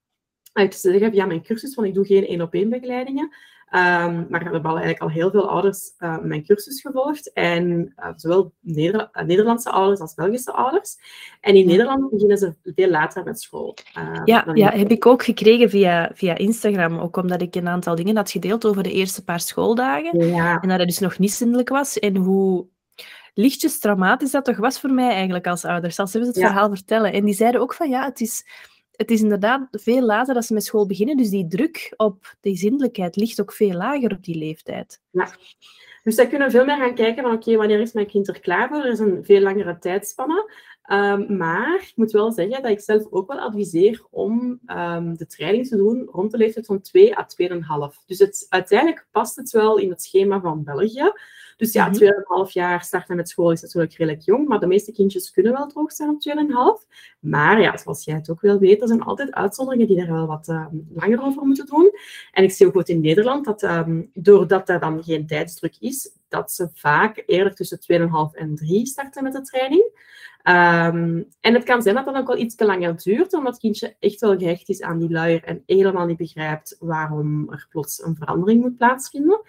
Uh, 0.54 0.64
ik 0.64 0.74
zeggen 0.74 1.12
via 1.12 1.26
mijn 1.26 1.44
cursus, 1.44 1.76
want 1.76 1.88
ik 1.88 1.94
doe 1.94 2.06
geen 2.06 2.26
één-op-één 2.26 2.70
begeleidingen. 2.70 3.34
Um, 3.76 4.26
maar 4.30 4.44
we 4.44 4.50
hebben 4.50 4.66
al 4.66 4.78
eigenlijk 4.78 5.02
al 5.02 5.10
heel 5.10 5.32
veel 5.32 5.50
ouders 5.50 5.94
uh, 6.00 6.18
mijn 6.20 6.46
cursus 6.46 6.82
gevolgd. 6.82 7.34
En 7.34 7.94
uh, 8.00 8.10
zowel 8.16 8.54
Neder 8.60 9.10
uh, 9.14 9.24
Nederlandse 9.24 9.70
ouders 9.70 10.00
als 10.00 10.14
Belgische 10.14 10.52
ouders. 10.52 10.98
En 11.42 11.56
in 11.56 11.66
Nederland 11.66 12.10
beginnen 12.10 12.38
ze 12.38 12.54
veel 12.64 12.90
later 12.90 13.24
met 13.24 13.42
school. 13.42 13.78
ja, 14.26 14.46
ja 14.54 14.72
heb 14.72 14.92
ik 14.92 15.06
ook 15.06 15.24
gekregen 15.24 15.70
via, 15.70 16.12
via 16.14 16.38
Instagram. 16.38 17.00
Ook 17.00 17.18
omdat 17.18 17.42
ik 17.42 17.56
een 17.56 17.68
aantal 17.68 17.96
dingen 17.96 18.16
had 18.16 18.32
gedeeld 18.32 18.66
over 18.66 18.84
de 18.84 18.92
eerste 18.92 19.24
paar 19.24 19.40
schooldagen. 19.40 20.28
Ja. 20.28 20.62
En 20.62 20.70
dat 20.70 20.80
het 20.80 20.88
dus 20.88 21.00
nog 21.00 21.20
niet 21.20 21.34
zindelijk 21.34 21.70
was. 21.70 22.00
En 22.00 22.16
hoe 22.16 22.66
lichtjes 23.34 23.80
traumatisch 23.80 24.32
dat 24.32 24.46
toch 24.46 24.58
was 24.58 24.80
voor 24.80 24.92
mij 24.92 25.14
eigenlijk 25.14 25.48
als 25.48 25.66
ouders. 25.66 26.00
Als 26.00 26.12
ze 26.12 26.20
het 26.20 26.36
ja. 26.36 26.48
verhaal 26.48 26.70
vertellen. 26.70 27.14
En 27.14 27.26
die 27.26 27.36
zeiden 27.36 27.62
ook 27.62 27.74
van 27.74 27.90
ja, 27.90 28.06
het 28.06 28.22
is 28.22 28.46
het 28.96 29.12
is 29.12 29.22
inderdaad 29.22 29.68
veel 29.72 30.02
later 30.02 30.34
dat 30.34 30.46
ze 30.46 30.54
met 30.54 30.64
school 30.64 30.86
beginnen, 30.86 31.18
dus 31.18 31.30
die 31.30 31.48
druk 31.48 31.94
op 31.98 32.36
die 32.42 32.58
zindelijkheid 32.58 33.16
ligt 33.16 33.42
ook 33.42 33.54
veel 33.54 33.74
lager 33.74 34.12
op 34.12 34.24
die 34.24 34.38
leeftijd. 34.38 35.02
Ja. 35.12 35.36
Dus 36.04 36.16
zij 36.16 36.28
kunnen 36.28 36.52
veel 36.52 36.66
meer 36.66 36.78
gaan 36.78 36.96
kijken 36.96 37.24
van 37.24 37.34
oké, 37.34 37.56
wanneer 37.56 37.80
is 37.80 37.94
mijn 37.94 38.08
kind 38.08 38.28
er 38.28 38.40
klaar 38.40 38.68
voor? 38.70 38.78
Er 38.78 38.92
is 38.92 39.00
een 39.00 39.26
veel 39.26 39.42
langere 39.42 39.78
tijdspanne. 39.80 40.52
Um, 40.92 41.38
maar 41.38 41.76
ik 41.76 41.94
moet 41.96 42.12
wel 42.12 42.32
zeggen 42.32 42.62
dat 42.62 42.72
ik 42.72 42.80
zelf 42.80 43.04
ook 43.10 43.28
wel 43.28 43.40
adviseer 43.40 44.04
om 44.10 44.60
um, 44.66 45.18
de 45.18 45.26
training 45.26 45.68
te 45.68 45.78
doen 45.78 46.08
rond 46.12 46.32
de 46.32 46.38
leeftijd 46.38 46.66
van 46.66 46.82
2 46.82 47.18
à 47.18 47.26
2,5. 47.42 48.06
Dus 48.06 48.20
het, 48.20 48.46
uiteindelijk 48.50 49.08
past 49.12 49.36
het 49.36 49.52
wel 49.52 49.78
in 49.78 49.90
het 49.90 50.04
schema 50.04 50.40
van 50.40 50.64
België. 50.64 51.12
Dus 51.64 51.74
ja, 51.74 51.88
mm 51.88 51.94
-hmm. 51.94 52.46
2,5 52.48 52.52
jaar 52.52 52.84
starten 52.84 53.16
met 53.16 53.30
school 53.30 53.52
is 53.52 53.62
natuurlijk 53.62 53.94
redelijk 53.94 54.22
jong, 54.22 54.48
maar 54.48 54.60
de 54.60 54.68
meeste 54.68 54.92
kindjes 54.92 55.32
kunnen 55.32 55.52
wel 55.52 55.68
droog 55.68 55.92
zijn 55.92 56.10
op 56.10 56.22
2,5. 56.84 56.88
Maar 57.20 57.62
ja, 57.62 57.78
zoals 57.78 58.06
jij 58.06 58.16
het 58.16 58.30
ook 58.30 58.42
wel 58.42 58.60
weet, 58.60 58.82
er 58.82 58.88
zijn 58.88 59.02
altijd 59.02 59.32
uitzonderingen 59.32 59.88
die 59.88 60.02
er 60.02 60.12
wel 60.12 60.28
wat 60.28 60.48
uh, 60.48 60.66
langer 60.94 61.24
over 61.24 61.46
moeten 61.46 61.66
doen. 61.66 61.92
En 62.32 62.44
ik 62.44 62.52
zie 62.52 62.68
ook 62.68 62.74
goed 62.74 62.90
in 62.90 63.02
Nederland 63.02 63.46
dat 63.46 63.64
um, 63.64 64.10
doordat 64.14 64.70
er 64.70 64.80
dan 64.80 65.04
geen 65.04 65.28
tijdsdruk 65.28 65.76
is, 65.80 66.12
dat 66.30 66.52
ze 66.52 66.70
vaak 66.74 67.24
eerder 67.26 67.56
tussen 67.56 67.80
2,5 68.34 68.40
en 68.40 68.56
3 68.56 68.86
starten 68.86 69.24
met 69.24 69.34
de 69.34 69.42
training. 69.42 69.84
Um, 70.48 71.28
en 71.40 71.54
het 71.54 71.64
kan 71.64 71.82
zijn 71.82 71.96
dat 71.96 72.06
dat 72.06 72.16
ook 72.16 72.28
wel 72.28 72.38
iets 72.38 72.56
te 72.56 72.66
langer 72.66 72.98
duurt, 73.04 73.34
omdat 73.34 73.52
het 73.52 73.62
kindje 73.62 73.96
echt 74.00 74.20
wel 74.20 74.38
gehecht 74.38 74.70
is 74.70 74.82
aan 74.82 75.00
die 75.00 75.12
luier 75.12 75.44
en 75.44 75.64
helemaal 75.66 76.06
niet 76.06 76.18
begrijpt 76.18 76.76
waarom 76.80 77.52
er 77.52 77.68
plots 77.70 78.04
een 78.04 78.16
verandering 78.16 78.62
moet 78.62 78.78
plaatsvinden. 78.78 79.42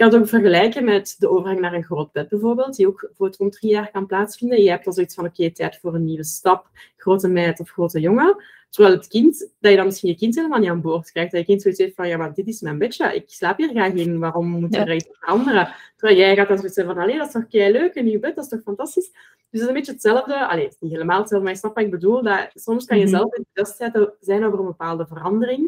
Kan 0.00 0.10
het 0.10 0.20
ook 0.20 0.28
vergelijken 0.28 0.84
met 0.84 1.16
de 1.18 1.30
overgang 1.30 1.60
naar 1.60 1.72
een 1.72 1.84
groot 1.84 2.12
bed 2.12 2.28
bijvoorbeeld, 2.28 2.76
die 2.76 2.86
ook 2.86 3.10
voor 3.14 3.34
rond 3.38 3.52
drie 3.52 3.70
jaar 3.70 3.90
kan 3.90 4.06
plaatsvinden. 4.06 4.62
Je 4.62 4.70
hebt 4.70 4.84
dan 4.84 4.92
zoiets 4.92 5.14
van, 5.14 5.24
oké, 5.24 5.34
okay, 5.40 5.50
tijd 5.50 5.78
voor 5.80 5.94
een 5.94 6.04
nieuwe 6.04 6.24
stap, 6.24 6.68
grote 6.96 7.28
meid 7.28 7.60
of 7.60 7.70
grote 7.70 8.00
jongen. 8.00 8.44
Terwijl 8.70 8.94
het 8.94 9.06
kind, 9.06 9.50
dat 9.60 9.70
je 9.70 9.76
dan 9.76 9.86
misschien 9.86 10.10
je 10.10 10.16
kind 10.16 10.34
helemaal 10.34 10.58
niet 10.58 10.68
aan 10.68 10.80
boord 10.80 11.10
krijgt. 11.10 11.30
Dat 11.30 11.40
je 11.40 11.46
kind 11.46 11.62
zoiets 11.62 11.80
heeft 11.80 11.94
van, 11.94 12.08
ja, 12.08 12.16
maar 12.16 12.34
dit 12.34 12.46
is 12.46 12.60
mijn 12.60 12.78
bedje, 12.78 13.14
ik 13.14 13.24
slaap 13.26 13.58
hier 13.58 13.68
graag 13.68 13.92
in, 13.92 14.18
waarom 14.18 14.46
moet 14.46 14.74
er 14.74 14.88
ja. 14.88 14.94
iets 14.94 15.08
veranderen? 15.12 15.74
Terwijl 15.96 16.18
jij 16.18 16.36
gaat 16.36 16.48
dan 16.48 16.58
zoiets 16.58 16.80
van, 16.80 16.98
allee, 16.98 17.16
dat 17.16 17.26
is 17.26 17.32
toch 17.32 17.48
kei 17.48 17.72
leuk, 17.72 17.94
een 17.94 18.04
nieuw 18.04 18.20
bed, 18.20 18.34
dat 18.34 18.44
is 18.44 18.50
toch 18.50 18.62
fantastisch? 18.62 19.10
Dus 19.50 19.60
dat 19.60 19.60
is 19.60 19.66
een 19.66 19.74
beetje 19.74 19.92
hetzelfde. 19.92 20.46
Allee, 20.46 20.64
het 20.64 20.72
is 20.72 20.80
niet 20.80 20.92
helemaal 20.92 21.18
hetzelfde, 21.18 21.44
maar 21.44 21.54
je 21.54 21.60
snapt 21.60 21.74
wat 21.74 21.84
ik 21.84 21.90
bedoel. 21.90 22.22
Dat 22.22 22.50
soms 22.54 22.84
kan 22.84 22.98
je 22.98 23.04
mm 23.04 23.10
-hmm. 23.10 23.18
zelf 23.18 23.32
enthousiast 23.32 24.16
zijn 24.20 24.44
over 24.44 24.58
een 24.58 24.66
bepaalde 24.66 25.06
verandering, 25.06 25.60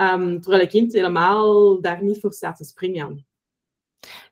um, 0.00 0.40
terwijl 0.40 0.62
je 0.62 0.68
kind 0.68 0.92
helemaal 0.92 1.80
daar 1.80 2.02
niet 2.02 2.20
voor 2.20 2.32
staat 2.32 2.56
te 2.56 2.64
springen. 2.64 3.26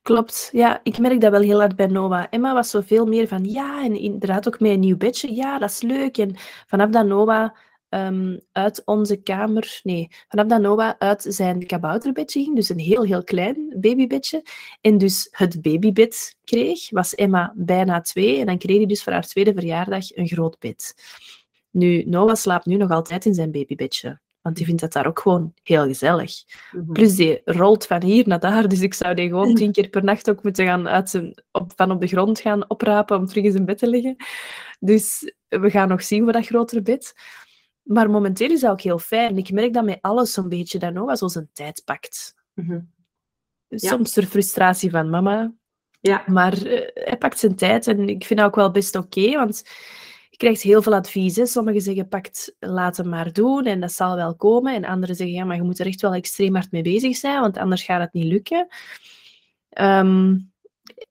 Klopt, 0.03 0.49
ja, 0.53 0.81
ik 0.83 0.99
merk 0.99 1.21
dat 1.21 1.31
wel 1.31 1.41
heel 1.41 1.61
hard 1.61 1.77
bij 1.77 1.87
Noah. 1.87 2.27
Emma 2.31 2.55
was 2.55 2.71
zo 2.71 2.81
veel 2.81 3.07
meer 3.07 3.29
van 3.29 3.45
ja, 3.45 3.85
en 3.85 3.97
inderdaad 3.97 4.47
ook 4.47 4.61
met 4.61 4.71
een 4.71 4.81
nieuw 4.81 4.97
bedje, 4.97 5.35
ja, 5.35 5.59
dat 5.59 5.71
is 5.71 5.83
leuk. 5.83 6.19
En 6.19 6.35
vanaf 6.67 6.91
dat 6.91 7.07
Noah 7.07 7.51
um, 7.89 8.41
uit 8.53 8.83
onze 8.85 9.17
kamer, 9.17 9.81
nee, 9.83 10.09
vanaf 10.29 10.47
dat 10.47 10.61
Noah 10.61 10.93
uit 10.99 11.27
zijn 11.29 11.67
kabouterbedje 11.67 12.43
ging, 12.43 12.57
dus 12.57 12.69
een 12.69 12.79
heel, 12.79 13.03
heel 13.03 13.25
klein 13.25 13.77
babybedje, 13.81 14.43
en 14.81 14.99
dus 14.99 15.29
het 15.31 15.63
babybed 15.63 16.37
kreeg, 16.45 16.91
was 16.91 17.15
Emma 17.15 17.53
bijna 17.57 18.01
twee, 18.01 18.41
en 18.41 18.47
dan 18.47 18.59
kreeg 18.59 18.77
hij 18.77 18.87
dus 18.87 19.03
voor 19.03 19.13
haar 19.13 19.27
tweede 19.27 19.53
verjaardag 19.53 20.17
een 20.17 20.29
groot 20.29 20.59
bed. 20.59 20.95
Nu, 21.71 22.05
Noah 22.07 22.35
slaapt 22.35 22.67
nu 22.67 22.77
nog 22.77 22.91
altijd 22.91 23.25
in 23.25 23.35
zijn 23.35 23.51
babybedje. 23.51 24.21
Want 24.45 24.57
die 24.57 24.67
vindt 24.67 24.81
dat 24.81 24.93
daar 24.93 25.07
ook 25.07 25.19
gewoon 25.19 25.55
heel 25.63 25.85
gezellig. 25.85 26.33
Mm 26.73 26.85
-hmm. 26.85 26.93
Plus 26.93 27.17
die 27.17 27.41
rolt 27.45 27.87
van 27.87 28.03
hier 28.03 28.29
naar 28.29 28.41
daar. 28.41 28.69
Dus 28.69 28.81
ik 28.81 28.95
zou 28.95 29.15
die 29.15 29.29
gewoon 29.29 29.55
tien 29.55 29.73
keer 29.73 29.89
per 29.89 30.05
nacht 30.05 30.31
ook 30.31 30.43
moeten 30.43 30.67
gaan 30.67 30.89
uit 30.89 31.11
zijn, 31.11 31.43
op, 31.53 31.73
van 31.77 31.91
op 31.91 32.01
de 32.01 32.07
grond 32.07 32.41
gaan 32.41 32.71
oprapen 32.71 33.17
om 33.17 33.27
terug 33.27 33.45
in 33.45 33.53
zijn 33.53 33.65
bed 33.65 33.79
te 33.79 33.89
liggen. 33.89 34.17
Dus 34.81 35.33
we 35.49 35.71
gaan 35.71 35.89
nog 35.89 36.03
zien 36.03 36.23
voor 36.23 36.33
dat 36.33 36.47
grotere 36.47 36.83
bed. 36.83 37.15
Maar 37.83 38.11
momenteel 38.11 38.51
is 38.51 38.61
dat 38.61 38.71
ook 38.71 38.81
heel 38.81 38.99
fijn. 38.99 39.39
Ik 39.39 39.51
merk 39.51 39.73
dat 39.73 39.85
met 39.85 39.99
alles 40.01 40.33
zo'n 40.33 40.49
beetje 40.49 40.79
dat 40.79 40.93
Noah 40.93 41.17
zo 41.17 41.29
zijn 41.29 41.51
tijd 41.53 41.83
pakt. 41.85 42.35
Mm 42.55 42.67
-hmm. 42.67 42.93
ja. 43.69 43.89
Soms 43.89 44.13
de 44.13 44.27
frustratie 44.27 44.91
van 44.91 45.11
mama. 45.11 45.53
Ja. 46.01 46.25
Maar 46.27 46.67
uh, 46.67 46.81
hij 46.95 47.17
pakt 47.19 47.39
zijn 47.39 47.57
tijd 47.57 47.87
en 47.87 48.09
ik 48.09 48.25
vind 48.25 48.39
dat 48.39 48.49
ook 48.49 48.55
wel 48.55 48.71
best 48.71 48.97
oké. 48.97 49.21
Okay, 49.21 49.35
want 49.35 49.63
je 50.35 50.41
krijgt 50.41 50.63
heel 50.63 50.83
veel 50.83 50.95
advies. 50.95 51.37
Hè. 51.37 51.47
Sommigen 51.47 51.81
zeggen, 51.81 52.09
pakt, 52.09 52.55
laat 52.59 52.97
hem 52.97 53.09
maar 53.09 53.33
doen 53.33 53.65
en 53.65 53.81
dat 53.81 53.93
zal 53.93 54.17
wel 54.17 54.35
komen. 54.35 54.75
En 54.75 54.85
anderen 54.85 55.17
zeggen, 55.17 55.37
ja, 55.37 55.45
maar 55.45 55.57
je 55.57 55.63
moet 55.63 55.79
er 55.79 55.87
echt 55.87 56.01
wel 56.01 56.15
extreem 56.15 56.55
hard 56.55 56.71
mee 56.71 56.83
bezig 56.83 57.17
zijn, 57.17 57.41
want 57.41 57.59
anders 57.59 57.83
gaat 57.83 58.01
het 58.01 58.13
niet 58.13 58.25
lukken. 58.25 58.67
Um, 59.81 60.53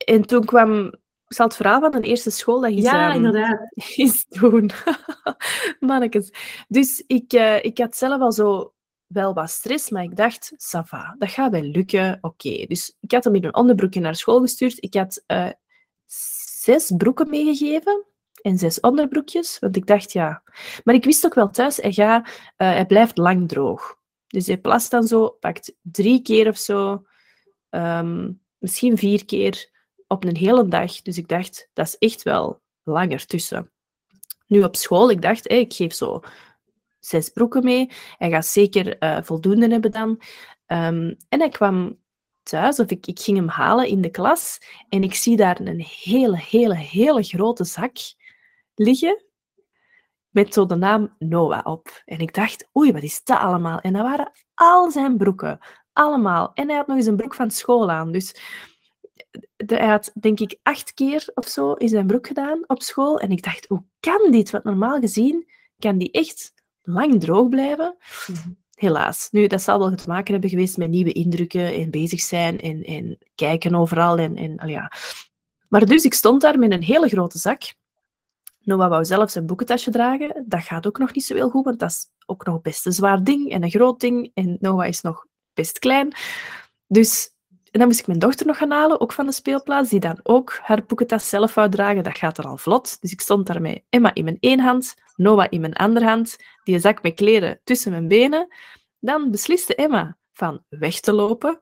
en 0.06 0.26
toen 0.26 0.46
kwam, 0.46 0.86
ik 1.28 1.36
zal 1.36 1.46
het 1.46 1.56
verhaal 1.56 1.80
van 1.80 1.96
een 1.96 2.02
eerste 2.02 2.30
school 2.30 2.62
dat 2.62 2.72
is, 2.72 2.84
ja, 2.84 3.10
um, 3.10 3.16
inderdaad. 3.16 3.60
is 3.96 4.26
doen. 4.26 4.72
Mannekes. 5.80 6.30
Dus 6.68 7.04
ik, 7.08 7.34
uh, 7.34 7.64
ik 7.64 7.78
had 7.78 7.96
zelf 7.96 8.22
al 8.22 8.32
zo 8.32 8.74
wel 9.08 9.34
wat 9.34 9.50
stress, 9.50 9.90
maar 9.90 10.04
ik 10.04 10.16
dacht, 10.16 10.54
Sava, 10.58 11.16
dat 11.20 11.30
gaat 11.30 11.52
wel 11.52 11.62
lukken. 11.62 12.18
Oké, 12.22 12.48
okay. 12.48 12.66
dus 12.66 12.96
ik 13.00 13.12
had 13.12 13.24
hem 13.24 13.36
in 13.36 13.44
een 13.44 13.56
onderbroekje 13.56 14.00
naar 14.00 14.16
school 14.16 14.42
gestuurd. 14.42 14.84
Ik 14.84 14.94
had 14.94 15.24
uh, 15.28 15.50
zes 16.06 16.92
broeken 16.98 17.30
meegegeven 17.30 18.06
en 18.44 18.58
zes 18.58 18.80
onderbroekjes. 18.80 19.60
Want 19.60 19.76
ik 19.76 19.88
dacht, 19.88 20.12
ja. 20.12 20.44
Maar 20.84 20.96
ik 20.96 21.04
wist 21.04 21.26
ook 21.26 21.34
wel 21.34 21.50
thuis, 21.50 21.78
hij, 21.78 21.92
gaat, 21.92 22.28
uh, 22.28 22.32
hij 22.58 22.86
blijft 22.86 23.18
lang 23.18 23.48
droog. 23.48 23.98
Dus 24.28 24.48
hij 24.48 24.58
plast 24.58 24.92
dan 24.92 25.08
zo, 25.08 25.30
pakt 25.30 25.74
drie 25.82 26.22
keer 26.22 26.48
of 26.48 26.58
zo, 26.58 27.06
um, 27.70 28.42
misschien 28.58 28.98
vier 28.98 29.26
keer 29.26 29.70
op 30.08 30.24
een 30.24 30.36
hele 30.36 30.68
dag. 30.68 31.02
Dus 31.02 31.18
ik 31.18 31.28
dacht, 31.28 31.70
dat 31.74 31.88
is 31.88 31.98
echt 31.98 32.24
wel 32.24 32.62
langer 32.84 33.26
tussen. 33.26 33.72
Nu 34.48 34.64
op 34.64 34.76
school, 34.76 35.10
ik 35.10 35.22
dacht, 35.22 35.52
ik 35.52 35.74
geef 35.74 35.94
zo 35.94 36.22
zes 37.00 37.30
broeken 37.30 37.64
mee. 37.64 37.90
Hij 38.18 38.30
gaat 38.30 38.46
zeker 38.46 39.04
uh, 39.04 39.18
voldoende 39.22 39.68
hebben 39.68 39.92
dan. 39.92 40.10
Um, 40.10 41.16
en 41.30 41.40
hij 41.40 41.50
kwam 41.50 42.00
thuis, 42.44 42.80
of 42.80 42.90
ik, 42.90 43.08
ik 43.08 43.20
ging 43.20 43.38
hem 43.38 43.48
halen 43.48 43.88
in 43.88 44.02
de 44.02 44.10
klas, 44.10 44.60
en 44.90 45.04
ik 45.04 45.14
zie 45.14 45.38
daar 45.38 45.60
een 45.60 45.86
hele, 46.02 46.38
hele, 46.38 46.76
hele 46.76 47.24
grote 47.24 47.64
zak 47.64 47.98
liggen 48.76 49.24
met 50.34 50.54
zo 50.54 50.66
de 50.66 50.76
naam 50.76 51.16
Noah 51.20 51.66
op. 51.66 52.02
En 52.06 52.20
ik 52.20 52.34
dacht, 52.34 52.70
oei, 52.78 52.92
wat 52.92 53.04
is 53.04 53.24
dat 53.24 53.40
allemaal? 53.40 53.80
En 53.80 53.94
dat 53.94 54.02
waren 54.02 54.32
al 54.54 54.92
zijn 54.92 55.18
broeken. 55.18 55.60
Allemaal. 55.94 56.52
En 56.54 56.68
hij 56.68 56.78
had 56.78 56.88
nog 56.88 56.98
eens 56.98 57.06
een 57.06 57.16
broek 57.16 57.34
van 57.34 57.52
school 57.52 57.92
aan. 57.92 58.12
Dus 58.12 58.36
de, 59.56 59.76
hij 59.76 59.88
had, 59.88 60.12
denk 60.20 60.40
ik, 60.40 60.60
acht 60.64 60.94
keer 60.94 61.32
of 61.34 61.48
zo 61.48 61.74
in 61.74 61.90
zijn 61.90 62.08
broek 62.08 62.28
gedaan 62.28 62.64
op 62.68 62.82
school. 62.82 63.20
En 63.20 63.32
ik 63.32 63.44
dacht, 63.44 63.66
hoe 63.68 63.84
kan 64.00 64.32
dit? 64.32 64.50
Want 64.50 64.64
normaal 64.64 65.00
gezien 65.00 65.52
kan 65.80 65.98
die 65.98 66.12
echt 66.12 66.54
lang 66.82 67.20
droog 67.20 67.50
blijven. 67.50 67.96
Mm-hmm. 68.28 68.62
Helaas. 68.74 69.28
Nu, 69.32 69.48
dat 69.48 69.62
zal 69.62 69.80
wel 69.80 69.96
te 69.96 70.08
maken 70.08 70.32
hebben 70.32 70.50
geweest 70.50 70.78
met 70.78 70.90
nieuwe 70.90 71.12
indrukken 71.12 71.74
en 71.74 71.92
bezig 71.92 72.22
zijn 72.22 72.60
en, 72.60 72.84
en 72.84 73.18
kijken 73.36 73.76
overal. 73.76 74.18
En, 74.18 74.36
en, 74.36 74.68
ja. 74.68 74.92
Maar 75.68 75.86
dus, 75.86 76.04
ik 76.04 76.14
stond 76.14 76.42
daar 76.42 76.60
met 76.60 76.72
een 76.72 76.84
hele 76.84 77.08
grote 77.08 77.38
zak 77.38 77.74
Noah 78.64 78.90
wou 78.90 79.06
zelf 79.06 79.32
zijn 79.32 79.46
boekentasje 79.46 79.92
dragen. 79.92 80.46
Dat 80.48 80.64
gaat 80.64 80.88
ook 80.88 80.98
nog 80.98 81.14
niet 81.14 81.26
zo 81.26 81.36
heel 81.36 81.50
goed, 81.50 81.64
want 81.64 81.80
dat 81.80 81.90
is 81.90 82.06
ook 82.26 82.46
nog 82.46 82.62
best 82.62 82.86
een 82.86 82.92
zwaar 82.92 83.24
ding 83.24 83.52
en 83.52 83.64
een 83.64 83.70
groot 83.70 84.00
ding. 84.00 84.32
En 84.34 84.58
Noah 84.60 84.88
is 84.88 85.02
nog 85.02 85.26
best 85.54 85.80
klein. 85.80 86.16
Dus 86.88 87.34
en 87.74 87.80
dan 87.80 87.88
moest 87.88 88.00
ik 88.00 88.08
mijn 88.08 88.20
dochter 88.20 88.46
nog 88.46 88.58
gaan 88.58 88.72
halen, 88.72 89.02
ook 89.02 89.14
van 89.14 89.26
de 89.26 89.32
speelplaats, 89.32 89.90
die 89.90 90.00
dan 90.00 90.20
ook 90.24 90.60
haar 90.62 90.86
boekentas 90.86 91.30
zelf 91.30 91.54
wou 91.54 91.70
dragen. 91.70 92.04
Dat 92.04 92.18
gaat 92.18 92.38
er 92.38 92.46
al 92.46 92.58
vlot. 92.58 93.02
Dus 93.02 93.12
ik 93.12 93.22
stond 93.22 93.48
daar 93.48 93.62
met 93.62 93.84
Emma 93.90 94.14
in 94.14 94.24
mijn 94.24 94.38
één 94.40 94.60
hand, 94.60 94.96
Noah 95.16 95.48
in 95.50 95.62
mijn 95.62 95.74
andere 95.74 96.06
hand, 96.06 96.36
die 96.64 96.80
zak 96.80 97.02
met 97.02 97.14
kleren 97.14 97.60
tussen 97.64 97.92
mijn 97.92 98.08
benen. 98.08 98.48
Dan 99.00 99.32
besliste 99.32 99.76
Emma 99.76 100.18
van 100.34 100.64
weg 100.70 101.00
te 101.00 101.14
lopen. 101.14 101.62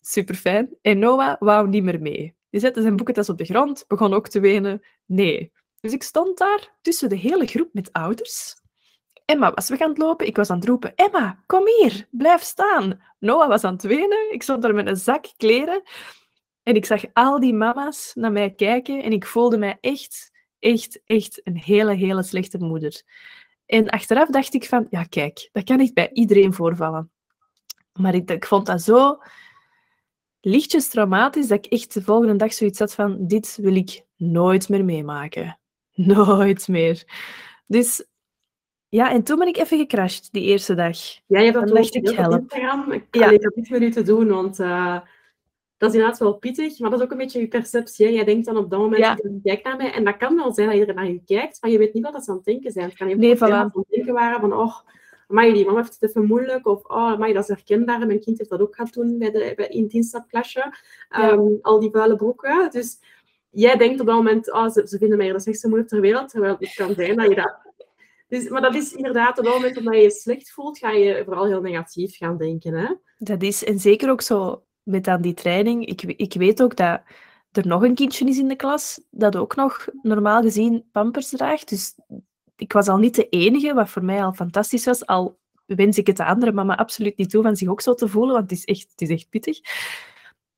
Super 0.00 0.34
fijn. 0.34 0.68
En 0.82 0.98
Noah 0.98 1.36
wou 1.38 1.68
niet 1.68 1.82
meer 1.82 2.00
mee. 2.00 2.34
Die 2.50 2.60
zette 2.60 2.82
zijn 2.82 2.96
boekentas 2.96 3.28
op 3.28 3.38
de 3.38 3.44
grond, 3.44 3.84
begon 3.88 4.14
ook 4.14 4.28
te 4.28 4.40
wenen. 4.40 4.82
Nee. 5.06 5.52
Dus 5.84 5.92
ik 5.92 6.02
stond 6.02 6.38
daar 6.38 6.72
tussen 6.82 7.08
de 7.08 7.16
hele 7.16 7.46
groep 7.46 7.68
met 7.72 7.92
ouders. 7.92 8.54
Emma 9.24 9.52
was 9.54 9.68
weg 9.68 9.80
aan 9.80 9.88
het 9.88 9.98
lopen, 9.98 10.26
ik 10.26 10.36
was 10.36 10.50
aan 10.50 10.58
het 10.58 10.68
roepen, 10.68 10.94
Emma, 10.94 11.42
kom 11.46 11.62
hier, 11.66 12.08
blijf 12.10 12.42
staan. 12.42 13.02
Noah 13.18 13.48
was 13.48 13.64
aan 13.64 13.72
het 13.72 13.82
wenen, 13.82 14.32
ik 14.32 14.42
stond 14.42 14.62
daar 14.62 14.74
met 14.74 14.86
een 14.86 14.96
zak 14.96 15.32
kleren 15.36 15.82
en 16.62 16.74
ik 16.74 16.84
zag 16.84 17.04
al 17.12 17.40
die 17.40 17.54
mama's 17.54 18.12
naar 18.14 18.32
mij 18.32 18.50
kijken 18.50 19.02
en 19.02 19.12
ik 19.12 19.26
voelde 19.26 19.58
mij 19.58 19.78
echt, 19.80 20.30
echt, 20.58 21.00
echt 21.04 21.40
een 21.44 21.56
hele, 21.56 21.94
hele 21.94 22.22
slechte 22.22 22.58
moeder. 22.58 23.02
En 23.66 23.88
achteraf 23.88 24.28
dacht 24.28 24.54
ik 24.54 24.64
van, 24.64 24.86
ja 24.90 25.04
kijk, 25.04 25.48
dat 25.52 25.64
kan 25.64 25.76
niet 25.76 25.94
bij 25.94 26.10
iedereen 26.12 26.54
voorvallen. 26.54 27.10
Maar 27.92 28.14
ik, 28.14 28.30
ik 28.30 28.46
vond 28.46 28.66
dat 28.66 28.82
zo 28.82 29.18
lichtjes 30.40 30.88
traumatisch 30.88 31.46
dat 31.46 31.64
ik 31.64 31.72
echt 31.72 31.94
de 31.94 32.02
volgende 32.02 32.36
dag 32.36 32.52
zoiets 32.52 32.78
had 32.78 32.94
van, 32.94 33.26
dit 33.26 33.58
wil 33.60 33.74
ik 33.74 34.04
nooit 34.16 34.68
meer 34.68 34.84
meemaken. 34.84 35.58
Nooit 36.14 36.68
meer. 36.68 37.04
Dus 37.66 38.06
ja, 38.88 39.10
en 39.10 39.22
toen 39.22 39.38
ben 39.38 39.48
ik 39.48 39.56
even 39.56 39.78
gecrashed, 39.78 40.28
die 40.32 40.42
eerste 40.42 40.74
dag. 40.74 40.96
Ja, 41.26 41.38
je 41.38 41.44
hebt 41.44 41.54
dat 41.54 41.68
dacht 41.68 41.94
ik, 41.94 42.08
op 42.08 42.16
help. 42.16 42.40
Instagram. 42.40 42.92
Ik, 42.92 43.06
Ja. 43.10 43.24
ja. 43.24 43.30
ik 43.30 43.44
had 43.44 43.54
niets 43.56 43.68
met 43.70 43.82
u 43.82 43.90
te 43.90 44.02
doen, 44.02 44.28
want 44.28 44.58
eh, 44.60 44.98
dat 45.76 45.88
is 45.88 45.94
inderdaad 45.94 46.18
wel 46.20 46.34
pittig, 46.34 46.78
maar 46.78 46.90
dat 46.90 46.98
is 46.98 47.04
ook 47.04 47.12
een 47.12 47.18
beetje 47.18 47.40
je 47.40 47.48
perceptie. 47.48 48.06
Hè. 48.06 48.12
Jij 48.12 48.24
denkt 48.24 48.46
dan 48.46 48.56
op 48.56 48.70
dat 48.70 48.78
moment, 48.80 49.00
Ja. 49.00 49.16
kijkt 49.42 49.64
naar 49.64 49.76
mij, 49.76 49.92
en 49.92 50.04
dat 50.04 50.16
kan 50.16 50.34
wel 50.36 50.52
zijn 50.52 50.66
dat 50.66 50.76
iedereen 50.76 50.94
naar 51.02 51.10
je 51.12 51.22
kijkt, 51.24 51.58
maar 51.62 51.70
je 51.70 51.78
weet 51.78 51.94
niet 51.94 52.02
wat 52.02 52.12
dat 52.12 52.24
ze 52.24 52.30
aan 52.30 52.36
het 52.36 52.44
denken 52.44 52.70
zijn. 52.72 52.84
Het 52.88 52.96
kan 52.96 53.06
even 53.06 53.20
Nee, 53.20 53.36
voilà. 53.36 53.38
dat 53.38 53.50
aan 53.50 53.70
het 53.74 53.86
denken 53.88 54.14
waren 54.14 54.40
van, 54.40 54.52
oh, 54.52 54.76
amai, 55.28 55.52
die 55.52 55.64
mama 55.64 55.78
heeft 55.78 55.96
het 56.00 56.08
even 56.10 56.24
moeilijk, 56.26 56.66
of 56.66 56.84
oh, 56.84 56.96
amai, 57.12 57.32
dat 57.32 57.42
is 57.42 57.48
herkenbaar, 57.48 58.06
mijn 58.06 58.20
kind 58.20 58.38
heeft 58.38 58.50
dat 58.50 58.60
ook 58.60 58.74
gehad 58.74 58.92
toen 58.92 59.18
bij 59.18 59.30
de, 59.30 59.52
bij, 59.56 59.66
in 59.68 59.82
het 59.82 59.92
instapklasje, 59.92 60.58
Ja. 61.08 61.30
Ehm, 61.30 61.42
al 61.62 61.80
die 61.80 61.90
vuile 61.90 62.16
broeken. 62.16 62.70
Dus 62.70 62.98
jij 63.54 63.76
denkt 63.76 64.00
op 64.00 64.06
dat 64.06 64.16
moment, 64.16 64.52
oh, 64.52 64.68
ze, 64.68 64.86
ze 64.86 64.98
vinden 64.98 65.18
mij 65.18 65.32
de 65.32 65.40
slechtste 65.40 65.68
moeder 65.68 65.86
ter 65.86 66.00
wereld, 66.00 66.28
terwijl 66.28 66.56
het 66.58 66.74
kan 66.74 66.94
zijn 66.94 67.16
dat 67.16 67.28
je 67.28 67.34
dat 67.34 67.64
dus, 68.28 68.48
maar 68.48 68.60
dat 68.60 68.74
is 68.74 68.92
inderdaad 68.92 69.38
op 69.38 69.44
het 69.44 69.54
moment 69.54 69.74
dat 69.74 69.94
je 69.94 70.00
je 70.00 70.10
slecht 70.10 70.52
voelt, 70.52 70.78
ga 70.78 70.90
je 70.90 71.22
vooral 71.24 71.46
heel 71.46 71.60
negatief 71.60 72.16
gaan 72.16 72.36
denken. 72.36 72.74
Hè? 72.74 72.94
Dat 73.18 73.42
is, 73.42 73.64
en 73.64 73.78
zeker 73.78 74.10
ook 74.10 74.22
zo 74.22 74.64
met 74.82 75.08
aan 75.08 75.20
die 75.20 75.34
training. 75.34 75.86
Ik, 75.86 76.02
ik 76.02 76.32
weet 76.32 76.62
ook 76.62 76.76
dat 76.76 77.00
er 77.52 77.66
nog 77.66 77.82
een 77.82 77.94
kindje 77.94 78.28
is 78.28 78.38
in 78.38 78.48
de 78.48 78.56
klas 78.56 79.00
dat 79.10 79.36
ook 79.36 79.56
nog 79.56 79.86
normaal 80.02 80.42
gezien 80.42 80.88
pampers 80.92 81.28
draagt. 81.28 81.68
Dus 81.68 81.94
ik 82.56 82.72
was 82.72 82.88
al 82.88 82.98
niet 82.98 83.14
de 83.14 83.28
enige, 83.28 83.74
wat 83.74 83.90
voor 83.90 84.04
mij 84.04 84.24
al 84.24 84.32
fantastisch 84.32 84.84
was. 84.84 85.06
Al 85.06 85.38
wens 85.66 85.98
ik 85.98 86.06
het 86.06 86.16
de 86.16 86.24
andere 86.24 86.52
mama 86.52 86.76
absoluut 86.76 87.16
niet 87.16 87.30
toe 87.30 87.42
van 87.42 87.56
zich 87.56 87.68
ook 87.68 87.80
zo 87.80 87.94
te 87.94 88.08
voelen, 88.08 88.34
want 88.34 88.50
het 88.50 88.58
is 88.58 88.64
echt, 88.64 88.90
het 88.90 89.00
is 89.00 89.08
echt 89.08 89.28
pittig. 89.28 89.60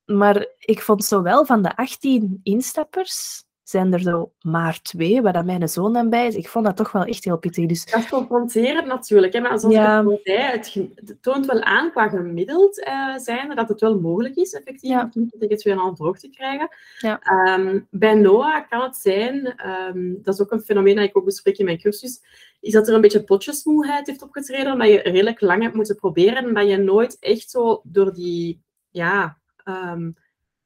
Maar 0.07 0.47
ik 0.59 0.81
vond 0.81 1.03
zowel 1.05 1.45
van 1.45 1.61
de 1.61 1.75
18 1.75 2.39
instappers, 2.43 3.45
zijn 3.63 3.93
er 3.93 3.99
zo 3.99 4.31
maar 4.41 4.81
twee, 4.81 5.21
waar 5.21 5.33
dat 5.33 5.45
mijn 5.45 5.69
zoon 5.69 5.93
dan 5.93 6.09
bij 6.09 6.27
is. 6.27 6.35
Ik 6.35 6.47
vond 6.47 6.65
dat 6.65 6.77
toch 6.77 6.91
wel 6.91 7.03
echt 7.03 7.23
heel 7.23 7.37
pittig. 7.37 7.65
Dus 7.65 7.85
Dat 7.85 7.99
is 7.99 8.09
confronterend 8.09 8.85
natuurlijk. 8.87 9.33
Hè? 9.33 9.39
Maar 9.39 9.59
zoals 9.59 9.75
Ja. 9.75 9.99
ik 9.99 10.05
al 10.07 10.19
zei, 10.23 10.41
het, 10.41 11.17
toont 11.21 11.45
wel 11.45 11.61
aan 11.61 11.91
qua 11.91 12.09
gemiddeld 12.09 12.83
eh 12.83 13.15
zijn 13.17 13.55
dat 13.55 13.69
het 13.69 13.79
wel 13.79 13.99
mogelijk 13.99 14.35
is, 14.35 14.53
effectief, 14.53 14.89
Ja. 14.89 15.09
om 15.13 15.27
het 15.39 15.63
weer 15.63 15.79
aan 15.79 15.87
het 15.87 15.95
droog 15.95 16.19
te 16.19 16.29
krijgen. 16.29 16.67
Ja. 16.99 17.19
Ehm, 17.21 17.79
bij 17.89 18.13
Noah 18.13 18.69
kan 18.69 18.81
het 18.81 18.95
zijn, 18.95 19.55
ehm, 19.55 20.13
dat 20.21 20.33
is 20.33 20.41
ook 20.41 20.51
een 20.51 20.61
fenomeen 20.61 20.95
dat 20.95 21.05
ik 21.05 21.17
ook 21.17 21.25
bespreek 21.25 21.57
in 21.57 21.65
mijn 21.65 21.79
cursus, 21.81 22.21
is 22.59 22.71
dat 22.73 22.87
er 22.87 22.93
een 22.93 23.01
beetje 23.01 23.23
potjesmoeheid 23.23 24.07
heeft 24.07 24.21
opgetreden, 24.23 24.71
omdat 24.73 24.87
je 24.87 24.97
redelijk 25.01 25.41
lang 25.41 25.61
hebt 25.61 25.75
moeten 25.75 25.95
proberen 25.95 26.45
en 26.47 26.53
dat 26.53 26.67
je 26.69 26.77
nooit 26.77 27.17
echt 27.19 27.49
zo 27.49 27.81
door 27.83 28.13
die 28.13 28.61
ja, 28.89 29.36
ehm, 29.67 30.11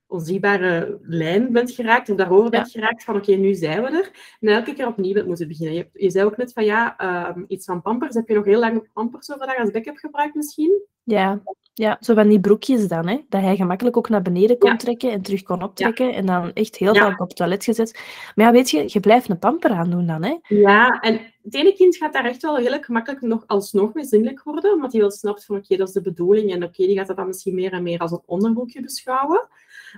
onzichtbare 0.08 1.00
lijn 1.02 1.52
bent 1.52 1.72
geraakt, 1.72 2.10
of 2.10 2.18
daarover 2.18 2.50
bent 2.50 2.72
geraakt 2.72 3.04
van 3.04 3.16
oké, 3.16 3.32
nu 3.32 3.54
zijn 3.54 3.82
we 3.82 3.88
er. 3.88 4.36
En 4.40 4.48
elke 4.48 4.74
keer 4.74 4.88
opnieuw 4.88 5.14
bent 5.14 5.28
moeten 5.28 5.48
beginnen. 5.48 5.76
Je, 5.76 5.90
je 5.94 6.10
zei 6.10 6.26
ook 6.26 6.38
net 6.38 6.54
van 6.54 6.66
ja, 6.66 6.98
ehm, 6.98 7.44
iets 7.48 7.66
van 7.66 7.82
pampers. 7.82 8.16
Heb 8.16 8.28
je 8.28 8.34
nog 8.34 8.46
heel 8.46 8.60
lang 8.60 8.92
pampers 8.94 9.32
overdag 9.32 9.58
als 9.58 9.72
backup 9.72 9.98
gebruikt 9.98 10.36
misschien? 10.36 10.82
Ja, 11.04 11.42
ja, 11.74 11.98
zo 12.00 12.14
van 12.14 12.28
die 12.28 12.40
broekjes 12.40 12.88
dan, 12.88 13.08
hè, 13.08 13.20
dat 13.30 13.42
hij 13.42 13.56
gemakkelijk 13.56 13.98
ook 13.98 14.10
naar 14.10 14.22
beneden 14.22 14.58
kon 14.58 14.70
Ja. 14.70 14.76
trekken 14.76 15.12
en 15.12 15.22
terug 15.22 15.44
kon 15.44 15.64
optrekken. 15.64 16.14
En 16.14 16.26
dan 16.26 16.54
echt 16.54 16.76
heel 16.76 16.96
vaak 16.96 17.20
op 17.22 17.28
het 17.28 17.38
toilet 17.38 17.64
gezet. 17.64 18.00
Maar 18.36 18.46
ja, 18.46 18.52
weet 18.52 18.70
je, 18.70 18.84
je 18.88 19.00
blijft 19.00 19.30
een 19.30 19.40
pamper 19.40 19.72
aandoen 19.72 20.08
dan, 20.08 20.24
hè. 20.24 20.38
Ja, 20.48 21.00
en 21.00 21.20
het 21.44 21.56
ene 21.56 21.74
kind 21.74 21.96
gaat 21.96 22.14
daar 22.14 22.26
echt 22.26 22.42
wel 22.42 22.56
heel 22.58 22.80
gemakkelijk 22.82 23.22
nog 23.22 23.44
alsnog 23.48 23.94
mee 23.94 24.40
worden, 24.44 24.74
omdat 24.74 24.92
hij 24.92 25.02
wel 25.02 25.12
snapt 25.12 25.46
van 25.46 25.56
oké, 25.58 25.76
dat 25.76 25.88
is 25.88 25.94
de 25.94 26.02
bedoeling 26.02 26.52
en 26.52 26.64
oké, 26.64 26.86
die 26.86 26.98
gaat 26.98 27.08
dat 27.08 27.18
dan 27.18 27.28
misschien 27.28 27.56
meer 27.56 27.72
en 27.72 27.84
meer 27.84 28.00
als 28.00 28.12
een 28.12 28.22
onderbroekje 28.26 28.82
beschouwen. 28.82 29.48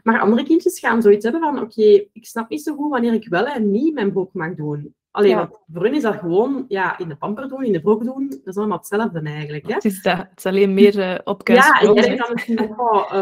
Maar 0.04 0.20
andere 0.20 0.44
kindjes 0.44 0.80
gaan 0.80 1.02
zoiets 1.02 1.24
hebben 1.24 1.42
van 1.42 1.62
oké, 1.62 2.06
ik 2.14 2.26
snap 2.26 2.50
niet 2.50 2.64
zo 2.64 2.76
goed 2.76 2.90
wanneer 2.90 3.14
ik 3.14 3.28
wel 3.28 3.46
en 3.46 3.72
niet 3.72 3.94
mijn 3.94 4.12
broek 4.12 4.34
mag 4.34 4.56
doen. 4.56 4.96
Alleen, 5.14 5.30
Ja. 5.30 5.38
want 5.38 5.60
voor 5.74 5.84
hen 5.84 5.94
is 5.94 6.02
dat 6.02 6.16
gewoon 6.16 6.66
ja, 6.68 6.98
in 6.98 7.08
de 7.08 7.16
pamper 7.16 7.48
doen, 7.48 7.64
in 7.64 7.72
de 7.72 7.82
broek 7.82 8.04
doen, 8.04 8.30
dat 8.30 8.40
is 8.44 8.58
allemaal 8.58 8.78
hetzelfde 8.78 9.22
eigenlijk. 9.22 9.68
Hè? 9.68 9.74
Het 9.74 9.86
is, 9.86 10.02
dat, 10.02 10.18
het 10.18 10.32
is 10.36 10.46
alleen 10.46 10.74
meer 10.74 11.00
eh 11.00 11.36
Ja, 11.44 11.80
en 11.80 11.94
jij 11.94 12.04
denkt 12.04 12.20
dan 12.20 12.34
misschien 12.34 12.80
oh, 12.80 13.14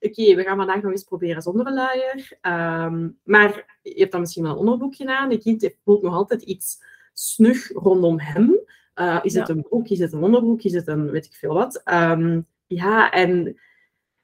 oké, 0.00 0.34
we 0.34 0.42
gaan 0.42 0.56
vandaag 0.56 0.82
nog 0.82 0.90
eens 0.90 1.04
proberen 1.04 1.42
zonder 1.42 1.66
een 1.66 1.74
luier. 1.74 2.38
Ehm, 2.40 3.08
maar 3.24 3.78
je 3.82 3.94
hebt 4.00 4.12
dan 4.12 4.20
misschien 4.20 4.42
wel 4.42 4.52
een 4.52 4.58
onderbroekje 4.58 5.16
aan. 5.16 5.30
Je 5.30 5.38
kind 5.38 5.70
voelt 5.84 6.02
nog 6.02 6.14
altijd 6.14 6.42
iets 6.42 6.82
snug 7.12 7.72
rondom 7.72 8.18
hem. 8.20 8.60
Eh, 8.94 9.18
is 9.22 9.34
het 9.34 9.48
een 9.48 9.62
broek, 9.62 9.88
is 9.88 9.98
het 9.98 10.12
een 10.12 10.22
onderbroek, 10.22 10.62
is 10.62 10.74
het 10.74 10.86
een 10.86 11.10
weet 11.10 11.26
ik 11.26 11.34
veel 11.34 11.54
wat. 11.54 11.80
Ehm, 11.84 12.40
ja, 12.66 13.10
en 13.10 13.56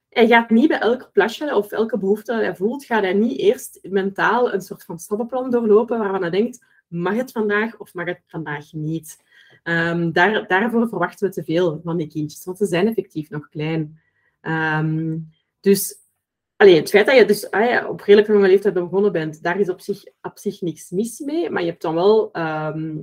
hij 0.09 0.27
gaat 0.27 0.51
niet 0.51 0.69
bij 0.69 0.79
elk 0.79 1.11
plasje 1.13 1.55
of 1.55 1.73
elke 1.73 1.99
behoefte 1.99 2.33
dat 2.33 2.41
hij 2.41 2.57
voelt, 2.57 2.85
gaat 2.85 3.03
hij 3.03 3.13
niet 3.13 3.39
eerst 3.39 3.79
mentaal 3.83 4.53
een 4.53 4.61
soort 4.61 4.85
van 4.85 4.99
stappenplan 4.99 5.51
doorlopen 5.51 5.99
waarvan 5.99 6.21
hij 6.21 6.31
denkt, 6.31 6.65
mag 6.89 7.15
het 7.15 7.33
vandaag 7.33 7.79
of 7.79 7.95
mag 7.95 8.07
het 8.07 8.21
vandaag 8.27 8.73
niet? 8.73 9.23
Ehm, 9.63 10.13
daar, 10.13 10.47
daarvoor 10.47 10.89
verwachten 10.89 11.29
we 11.29 11.35
te 11.35 11.45
veel 11.45 11.81
van 11.85 11.97
die 11.97 12.09
kindjes, 12.09 12.45
want 12.45 12.59
ze 12.59 12.67
zijn 12.67 12.87
effectief 12.87 13.31
nog 13.31 13.49
klein. 13.49 14.01
Ehm, 14.41 15.17
dus 15.61 15.97
allee, 16.57 16.77
het 16.77 16.91
feit 16.91 17.07
dat 17.07 17.17
je 17.17 17.25
dus 17.25 17.51
ah 17.51 17.69
ja, 17.69 17.89
op 17.89 18.01
redelijk 18.01 18.27
jonge 18.29 18.49
leeftijd 18.49 18.75
begonnen 18.75 19.13
bent, 19.13 19.43
daar 19.43 19.61
is 19.61 19.69
op 19.69 19.81
zich, 19.81 20.05
op 20.23 20.39
zich 20.39 20.61
niks 20.61 20.91
mis 20.91 21.19
mee, 21.19 21.51
maar 21.51 21.63
je 21.63 21.69
hebt 21.69 21.83
dan 21.83 21.95
wel... 21.95 22.33
ehm, 22.33 22.97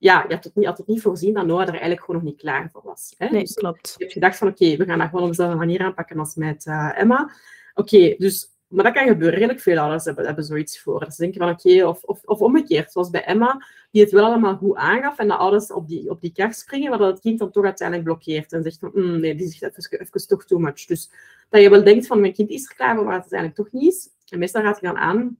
ja, 0.00 0.22
je 0.22 0.32
hebt 0.32 0.44
het 0.44 0.54
niet, 0.54 0.66
had 0.66 0.78
het 0.78 0.86
niet 0.86 1.02
voorzien 1.02 1.34
dat 1.34 1.46
Noah 1.46 1.62
er 1.62 1.68
eigenlijk 1.68 2.00
gewoon 2.00 2.16
nog 2.22 2.30
niet 2.30 2.40
klaar 2.40 2.68
voor 2.72 2.82
was. 2.84 3.14
Hè? 3.18 3.28
Nee, 3.28 3.40
Dus 3.40 3.54
klopt. 3.54 3.88
je 3.96 4.02
hebt 4.02 4.12
gedacht 4.12 4.38
van 4.38 4.48
oké, 4.48 4.76
we 4.76 4.84
gaan 4.84 4.98
dat 4.98 5.08
gewoon 5.08 5.22
op 5.22 5.28
dezelfde 5.28 5.56
manier 5.56 5.80
aanpakken 5.80 6.18
als 6.18 6.34
met 6.34 6.66
eh, 6.66 6.98
Emma. 6.98 7.30
Oké, 7.74 8.14
dus, 8.18 8.48
maar 8.68 8.84
dat 8.84 8.92
kan 8.94 9.06
gebeuren. 9.06 9.34
Redelijk 9.34 9.60
veel 9.60 9.78
ouders 9.78 10.04
hebben, 10.04 10.26
hebben 10.26 10.44
zoiets 10.44 10.80
voor. 10.80 11.06
Ze 11.10 11.22
denken 11.22 11.40
van 11.40 11.50
oké, 11.50 11.86
of, 11.86 12.02
of, 12.02 12.22
of 12.24 12.40
omgekeerd, 12.40 12.92
zoals 12.92 13.10
bij 13.10 13.24
Emma, 13.24 13.66
die 13.90 14.02
het 14.02 14.12
wel 14.12 14.24
allemaal 14.24 14.56
goed 14.56 14.76
aangaf 14.76 15.18
en 15.18 15.28
de 15.28 15.34
ouders 15.36 15.72
op 15.72 15.88
die, 15.88 16.10
op 16.10 16.20
die 16.20 16.32
kar 16.32 16.54
springen, 16.54 16.88
waardoor 16.90 17.08
het 17.08 17.20
kind 17.20 17.38
dan 17.38 17.50
toch 17.50 17.64
uiteindelijk 17.64 18.08
blokkeert 18.08 18.52
en 18.52 18.62
zegt 18.62 18.78
van 18.78 18.90
"Mm, 18.94 19.20
nee, 19.20 19.34
die 19.34 19.46
is 19.46 19.60
even, 19.60 20.00
even 20.00 20.26
toch 20.28 20.44
too 20.44 20.58
much. 20.58 20.84
Dus 20.84 21.10
dat 21.48 21.62
je 21.62 21.70
wel 21.70 21.84
denkt 21.84 22.06
van 22.06 22.20
mijn 22.20 22.32
kind 22.32 22.50
is 22.50 22.68
er 22.68 22.74
klaar 22.74 22.94
voor, 22.96 23.04
maar 23.04 23.22
het 23.22 23.32
eigenlijk 23.32 23.54
toch 23.54 23.80
niet 23.80 23.92
is. 23.92 24.08
En 24.28 24.38
meestal 24.38 24.62
gaat 24.62 24.80
hij 24.80 24.90
dan 24.92 25.00
aan. 25.00 25.36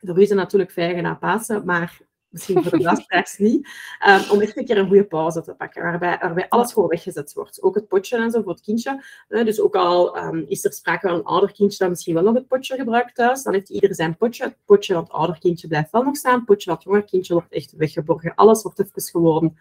De 0.00 0.20
is 0.22 0.30
natuurlijk 0.30 0.70
vijgen 0.70 1.02
na 1.02 1.14
Pasen, 1.14 1.64
maar 1.64 2.00
misschien 2.34 2.62
voor 2.62 2.78
de 2.78 2.84
luisteraars 2.84 3.38
niet, 3.38 3.68
um, 4.08 4.30
om 4.30 4.40
echt 4.40 4.56
een 4.56 4.64
keer 4.64 4.78
een 4.78 4.86
goede 4.86 5.04
pauze 5.04 5.42
te 5.42 5.54
pakken, 5.54 5.82
waarbij, 5.82 6.18
waarbij 6.20 6.48
alles 6.48 6.72
gewoon 6.72 6.88
weggezet 6.88 7.32
wordt. 7.32 7.62
Ook 7.62 7.74
het 7.74 7.88
potje 7.88 8.16
en 8.16 8.30
zo 8.30 8.42
voor 8.42 8.52
het 8.52 8.60
kindje. 8.60 9.04
Dus 9.28 9.60
ook 9.60 9.74
al 9.76 10.18
um, 10.18 10.44
is 10.48 10.64
er 10.64 10.72
sprake 10.72 11.08
van 11.08 11.16
een 11.16 11.24
ouder 11.24 11.52
kindje 11.52 11.78
dat 11.78 11.88
misschien 11.88 12.14
wel 12.14 12.22
nog 12.22 12.34
het 12.34 12.48
potje 12.48 12.76
gebruikt 12.76 13.14
thuis, 13.14 13.42
dan 13.42 13.52
heeft 13.52 13.70
ieder 13.70 13.94
zijn 13.94 14.16
potje. 14.16 14.44
Het 14.44 14.56
potje 14.64 14.94
van 14.94 15.02
het 15.02 15.12
ouder 15.12 15.38
kindje 15.38 15.68
blijft 15.68 15.90
wel 15.90 16.02
nog 16.02 16.16
staan, 16.16 16.34
het 16.34 16.44
potje 16.44 16.64
van 16.64 16.74
het 16.74 16.84
jonger 16.84 17.04
kindje 17.04 17.34
wordt 17.34 17.52
echt 17.52 17.72
weggeborgen. 17.76 18.34
Alles 18.34 18.62
wordt 18.62 18.80
even 18.80 19.02
gewoon 19.02 19.56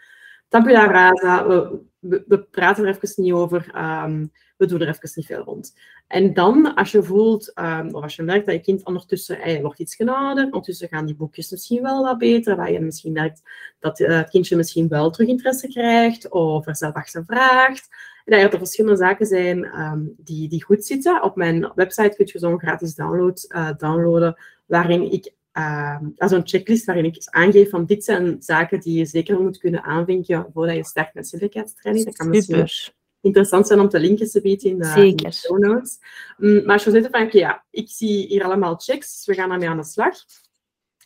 tabula 0.48 0.86
rasa, 0.86 1.48
we, 1.48 1.80
we, 2.00 2.24
we 2.28 2.44
praten 2.44 2.86
er 2.86 2.96
even 2.96 3.24
niet 3.24 3.34
over, 3.34 3.72
um, 4.04 4.32
we 4.58 4.66
doen 4.66 4.82
er 4.82 4.88
even 4.88 5.10
niet 5.16 5.26
veel 5.26 5.44
rond. 5.44 5.76
En 6.08 6.34
dan, 6.34 6.76
als 6.76 6.92
je 6.92 7.04
voelt, 7.04 7.52
um, 7.60 7.96
of 7.96 8.04
als 8.04 8.16
je 8.16 8.24
merkt 8.24 8.46
dat 8.46 8.56
je 8.56 8.62
kind 8.62 8.86
ondertussen, 8.86 9.38
hij 9.38 9.62
wordt 9.62 9.80
iets 9.80 9.96
genouder, 9.96 10.44
ondertussen 10.44 10.88
gaan 10.88 11.06
die 11.06 11.16
boekjes 11.16 11.52
misschien 11.52 11.82
wel 11.82 12.04
wat 12.04 12.18
beter, 12.18 12.56
waar 12.56 12.72
je 12.72 12.80
misschien 12.80 13.12
merkt 13.12 13.42
dat 13.80 14.00
uh, 14.00 14.18
het 14.18 14.30
kindje 14.30 14.56
misschien 14.56 14.88
wel 14.88 15.10
terug 15.10 15.28
interesse 15.28 15.68
krijgt, 15.68 16.30
of 16.30 16.68
er 16.68 16.76
zelf 16.76 16.94
achter 16.94 17.26
vraagt. 17.26 17.88
En 18.26 18.42
dat 18.42 18.54
er 18.54 18.58
verschillende 18.58 18.98
zaken 18.98 19.26
zijn 19.26 19.80
um, 19.80 20.14
die, 20.18 20.50
die 20.50 20.64
goed 20.64 20.86
zitten. 20.86 21.24
Op 21.24 21.36
mijn 21.36 21.72
website 21.76 22.16
kun 22.16 22.30
je 22.32 22.40
zo'n 22.40 22.60
gratis 22.60 22.96
download 22.96 23.46
uh, 23.56 23.70
downloaden, 23.78 24.36
waarin 24.66 25.12
ik 25.12 25.34
uh, 25.58 25.98
zo'n 26.18 26.48
checklist 26.48 26.86
waarin 26.86 27.06
ik 27.06 27.16
aangeef 27.26 27.70
van 27.70 27.86
dit 27.86 28.04
zijn 28.04 28.36
zaken 28.40 28.80
die 28.80 28.98
je 28.98 29.06
zeker 29.06 29.42
moet 29.42 29.58
kunnen 29.58 29.84
aanvinken 29.84 30.50
voordat 30.54 30.76
je 30.76 30.86
start 30.86 31.14
met 31.14 31.28
zindelijkheidstraining. 31.28 32.06
Dat 32.06 32.16
kan 32.16 32.30
misschien 32.30 32.68
interessant 33.22 33.68
zijn 33.68 33.80
om 33.80 33.90
te 33.90 34.00
linken 34.00 34.30
te 34.30 34.42
bieden 34.42 34.70
in 34.70 34.78
de, 34.78 35.08
in 35.08 35.16
de 35.16 35.32
show 35.32 35.58
notes. 35.58 36.00
Um, 36.38 36.66
maar 36.66 36.80
zegt 36.80 37.08
van, 37.12 37.22
oké, 37.22 37.38
ja, 37.38 37.66
ik 37.70 37.90
zie 37.90 38.28
hier 38.28 38.44
allemaal 38.44 38.76
checks, 38.76 39.16
dus 39.16 39.26
we 39.26 39.34
gaan 39.42 39.50
daarmee 39.50 39.70
aan 39.70 39.78
de 39.78 39.84
slag. 39.84 40.16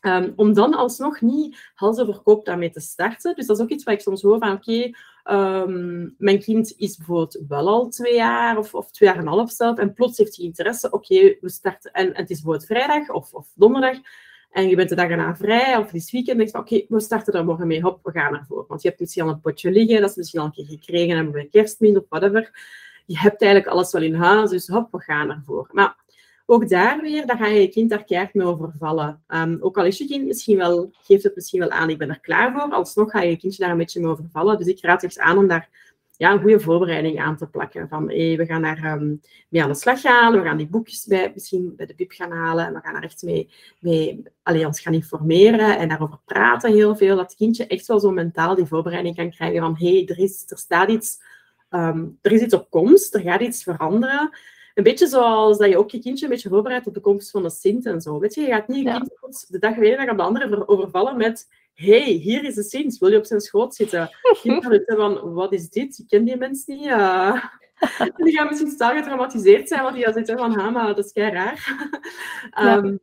Um, 0.01 0.33
om 0.35 0.53
dan 0.53 0.73
alsnog 0.73 1.21
niet 1.21 1.71
hals 1.73 1.99
over 1.99 2.21
kop 2.21 2.45
daarmee 2.45 2.69
te 2.69 2.79
starten. 2.79 3.35
Dus 3.35 3.45
dat 3.45 3.57
is 3.57 3.63
ook 3.63 3.69
iets 3.69 3.83
wat 3.83 3.93
ik 3.93 3.99
soms 3.99 4.21
hoor 4.21 4.39
van, 4.39 4.51
oké, 4.51 4.91
um, 5.31 6.15
mijn 6.17 6.39
kind 6.39 6.73
is 6.77 6.97
bijvoorbeeld 6.97 7.43
wel 7.47 7.67
al 7.67 7.89
twee 7.89 8.15
jaar 8.15 8.57
of, 8.57 8.73
of 8.73 8.91
twee 8.91 9.09
jaar 9.09 9.17
en 9.17 9.25
een 9.25 9.33
half 9.33 9.51
zelf 9.51 9.77
en 9.77 9.93
plots 9.93 10.17
heeft 10.17 10.35
hij 10.35 10.45
interesse, 10.45 10.91
oké, 10.91 11.37
we 11.41 11.49
starten, 11.49 11.91
en, 11.91 12.07
het 12.07 12.29
is 12.29 12.41
bijvoorbeeld 12.41 12.65
vrijdag 12.65 13.09
of, 13.09 13.33
of 13.33 13.47
donderdag, 13.55 13.97
en 14.51 14.69
je 14.69 14.75
bent 14.75 14.89
de 14.89 14.95
dag 14.95 15.09
erna 15.09 15.35
vrij 15.35 15.77
of 15.77 15.93
is 15.93 16.11
weekend, 16.11 16.37
denk 16.37 16.49
je 16.49 16.57
oké, 16.57 16.85
we 16.95 16.99
starten 16.99 17.33
er 17.33 17.45
morgen 17.45 17.67
mee, 17.67 17.81
hop, 17.81 17.99
we 18.03 18.11
gaan 18.11 18.35
ervoor. 18.35 18.65
Want 18.67 18.81
je 18.81 18.87
hebt 18.87 18.99
misschien 18.99 19.23
al 19.23 19.29
een 19.29 19.41
potje 19.41 19.71
liggen, 19.71 20.01
dat 20.01 20.09
is 20.09 20.15
misschien 20.15 20.39
al 20.39 20.45
een 20.45 20.51
keer 20.51 20.65
gekregen 20.65 21.15
hebben 21.15 21.33
bij 21.33 21.47
kerstmin 21.51 21.97
of 21.97 22.03
whatever. 22.09 22.51
Je 23.05 23.19
hebt 23.19 23.41
eigenlijk 23.41 23.71
alles 23.71 23.91
wel 23.91 24.01
in 24.01 24.13
huis, 24.13 24.49
dus 24.49 24.67
hop, 24.67 24.91
we 24.91 24.99
gaan 24.99 25.29
ervoor. 25.29 25.69
Maar 25.71 25.95
ook 26.45 26.69
daar 26.69 27.01
weer, 27.01 27.25
daar 27.25 27.37
ga 27.37 27.47
je 27.47 27.61
je 27.61 27.67
kind 27.67 27.89
daar 27.89 28.03
keihard 28.03 28.33
mee 28.33 28.47
overvallen. 28.47 29.23
Um, 29.27 29.57
ook 29.59 29.77
al 29.77 29.85
is 29.85 29.97
je 29.97 30.07
kind 30.07 30.25
misschien 30.25 30.57
wel, 30.57 30.89
geeft 31.01 31.23
het 31.23 31.35
misschien 31.35 31.59
wel 31.59 31.69
aan, 31.69 31.89
ik 31.89 31.97
ben 31.97 32.09
er 32.09 32.19
klaar 32.19 32.51
voor, 32.53 32.61
alsnog 32.61 33.11
ga 33.11 33.21
je 33.21 33.29
je 33.29 33.37
kindje 33.37 33.63
daar 33.63 33.71
een 33.71 33.77
beetje 33.77 33.99
mee 33.99 34.09
overvallen. 34.09 34.57
Dus 34.57 34.67
ik 34.67 34.81
raad 34.81 35.03
echt 35.03 35.19
aan 35.19 35.37
om 35.37 35.47
daar 35.47 35.69
ja, 36.17 36.31
een 36.31 36.41
goede 36.41 36.59
voorbereiding 36.59 37.19
aan 37.19 37.37
te 37.37 37.47
plakken. 37.47 37.87
Van 37.87 38.09
hey, 38.09 38.37
we 38.37 38.45
gaan 38.45 38.61
daar 38.61 38.93
um, 38.93 39.21
mee 39.49 39.63
aan 39.63 39.69
de 39.69 39.75
slag 39.75 40.01
gaan, 40.01 40.33
we 40.33 40.41
gaan 40.41 40.57
die 40.57 40.67
boekjes 40.67 41.05
bij, 41.05 41.31
misschien 41.33 41.73
bij 41.75 41.85
de 41.85 41.95
bib 41.95 42.11
gaan 42.11 42.31
halen 42.31 42.65
en 42.65 42.73
we 42.73 42.79
gaan 42.79 42.93
daar 42.93 43.03
echt 43.03 43.23
mee, 43.23 43.49
mee 43.79 44.23
allee, 44.43 44.65
ons 44.65 44.79
gaan 44.79 44.93
informeren 44.93 45.77
en 45.77 45.89
daarover 45.89 46.19
praten 46.25 46.73
heel 46.73 46.95
veel. 46.95 47.15
Dat 47.15 47.35
kindje 47.35 47.67
echt 47.67 47.85
wel 47.85 47.99
zo 47.99 48.11
mentaal 48.11 48.55
die 48.55 48.65
voorbereiding 48.65 49.15
kan 49.15 49.31
krijgen 49.31 49.61
van 49.61 49.75
hé, 49.77 49.91
hey, 49.91 50.05
er, 50.05 50.19
is, 50.19 50.43
er 50.47 50.57
staat 50.57 50.89
iets, 50.89 51.17
um, 51.69 52.17
er 52.21 52.31
is 52.31 52.41
iets 52.41 52.53
op 52.53 52.69
komst, 52.69 53.15
er 53.15 53.21
gaat 53.21 53.41
iets 53.41 53.63
veranderen. 53.63 54.29
Een 54.73 54.83
beetje 54.83 55.07
zoals 55.07 55.57
dat 55.57 55.69
je 55.69 55.77
ook 55.77 55.91
je 55.91 55.99
kindje 55.99 56.25
een 56.25 56.31
beetje 56.31 56.49
voorbereidt 56.49 56.87
op 56.87 56.93
de 56.93 56.99
komst 56.99 57.31
van 57.31 57.43
de 57.43 57.49
Sint 57.49 57.85
en 57.85 58.01
zo. 58.01 58.19
Weet 58.19 58.33
je, 58.33 58.41
je 58.41 58.47
gaat 58.47 58.67
niet 58.67 58.87
je 58.87 59.17
kind 59.21 59.45
de 59.47 59.59
dag 59.59 59.75
weer 59.75 59.97
naar 59.97 60.15
de 60.15 60.23
andere 60.23 60.67
overvallen 60.67 61.17
met 61.17 61.47
hey, 61.77 62.11
hier 62.11 62.43
is 62.43 62.55
de 62.55 62.63
Sint, 62.63 62.97
wil 62.97 63.09
je 63.09 63.17
op 63.17 63.25
zijn 63.25 63.41
schoot 63.41 63.75
zitten? 63.75 64.09
Van, 64.85 65.33
wat 65.33 65.53
is 65.53 65.69
dit? 65.69 65.97
Ik 65.97 66.07
ken 66.07 66.23
die 66.23 66.37
mensen 66.37 66.77
niet. 66.77 66.85
Uh... 66.85 67.43
die 68.17 68.37
gaan 68.37 68.47
misschien 68.47 68.71
stel 68.71 68.95
getraumatiseerd 68.95 69.67
zijn, 69.67 69.81
want 69.81 69.95
die 69.95 70.03
gaan 70.03 70.13
zitten 70.13 70.37
van, 70.37 70.57
ha, 70.57 70.69
maar 70.69 70.87
dat 70.87 71.05
is 71.05 71.11
kei 71.11 71.31
raar. 71.31 71.89
um, 72.83 72.99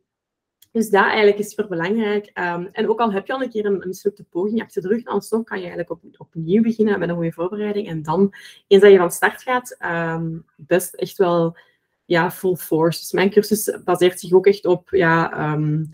Dus 0.71 0.89
dat 0.89 1.03
eigenlijk 1.03 1.37
is 1.37 1.49
super 1.49 1.67
belangrijk. 1.67 2.31
Um, 2.33 2.69
en 2.71 2.89
ook 2.89 2.99
al 2.99 3.11
heb 3.11 3.27
je 3.27 3.33
al 3.33 3.41
een 3.41 3.49
keer 3.49 3.65
een, 3.65 3.83
mislukte 3.85 4.23
poging 4.23 4.61
achter 4.61 4.81
de 4.81 4.87
rug, 4.87 5.03
dan 5.03 5.43
kan 5.43 5.57
je 5.57 5.63
eigenlijk 5.63 5.89
op, 5.89 6.01
opnieuw 6.17 6.61
beginnen 6.61 6.99
met 6.99 7.09
een 7.09 7.15
goede 7.15 7.31
voorbereiding. 7.31 7.87
En 7.87 8.03
dan, 8.03 8.33
eens 8.67 8.81
dat 8.81 8.91
je 8.91 8.97
van 8.97 9.11
start 9.11 9.41
gaat, 9.41 9.77
um, 9.85 10.45
best 10.55 10.93
echt 10.93 11.17
wel 11.17 11.57
ja, 12.05 12.31
full 12.31 12.55
force. 12.55 12.99
Dus 12.99 13.11
mijn 13.11 13.29
cursus 13.29 13.77
baseert 13.83 14.19
zich 14.19 14.31
ook 14.31 14.47
echt 14.47 14.65
op, 14.65 14.89
ja, 14.89 15.53
um, 15.53 15.93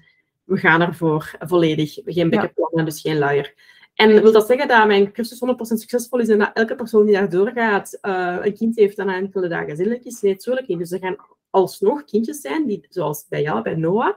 we 0.51 0.57
gaan 0.57 0.81
ervoor 0.81 1.31
volledig. 1.39 1.97
Geen 2.05 2.29
backup 2.29 2.69
ja. 2.73 2.83
dus 2.83 3.01
geen 3.01 3.17
luier. 3.17 3.53
En 3.95 4.21
wil 4.21 4.31
dat 4.31 4.47
zeggen 4.47 4.67
dat 4.67 4.87
mijn 4.87 5.11
cursus 5.11 5.41
100% 5.45 5.53
succesvol 5.59 6.19
is 6.19 6.29
en 6.29 6.39
dat 6.39 6.51
elke 6.53 6.75
persoon 6.75 7.05
die 7.05 7.15
daar 7.15 7.29
doorgaat 7.29 7.97
uh, 8.01 8.37
een 8.41 8.53
kind 8.53 8.75
heeft 8.75 8.97
dan 8.97 9.09
enkele 9.09 9.47
dagen 9.47 9.75
zinnelijk 9.75 10.03
is? 10.03 10.21
Nee, 10.21 10.31
natuurlijk 10.31 10.67
niet. 10.67 10.77
Dus 10.77 10.91
er 10.91 10.99
gaan 10.99 11.15
alsnog 11.49 12.03
kindjes 12.03 12.41
zijn, 12.41 12.65
die, 12.65 12.85
zoals 12.89 13.25
bij 13.29 13.41
jou, 13.41 13.61
bij 13.61 13.75
Noah, 13.75 14.15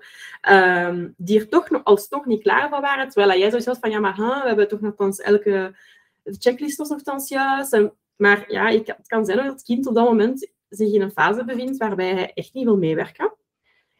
um, 0.88 1.14
die 1.16 1.40
er 1.40 1.48
toch 1.48 1.70
nog, 1.70 1.84
alsnog 1.84 2.26
niet 2.26 2.42
klaar 2.42 2.68
voor 2.68 2.80
waren. 2.80 3.08
Terwijl 3.08 3.38
jij 3.38 3.48
zoiets 3.48 3.66
had 3.66 3.78
van, 3.78 3.90
ja, 3.90 4.00
maar 4.00 4.16
huh, 4.16 4.42
we 4.42 4.46
hebben 4.46 4.68
toch 4.68 4.80
nogthans 4.80 5.20
elke 5.20 5.76
checklist 6.24 6.78
was 6.78 6.88
nogthans 6.88 7.28
juist. 7.28 7.72
En, 7.72 7.92
maar 8.16 8.44
ja, 8.48 8.68
ik, 8.68 8.86
het 8.86 9.06
kan 9.06 9.24
zijn 9.24 9.36
dat 9.36 9.46
het 9.46 9.62
kind 9.62 9.86
op 9.86 9.94
dat 9.94 10.08
moment 10.08 10.52
zich 10.68 10.92
in 10.92 11.02
een 11.02 11.10
fase 11.10 11.44
bevindt 11.44 11.76
waarbij 11.76 12.14
hij 12.14 12.32
echt 12.34 12.54
niet 12.54 12.64
wil 12.64 12.76
meewerken. 12.76 13.32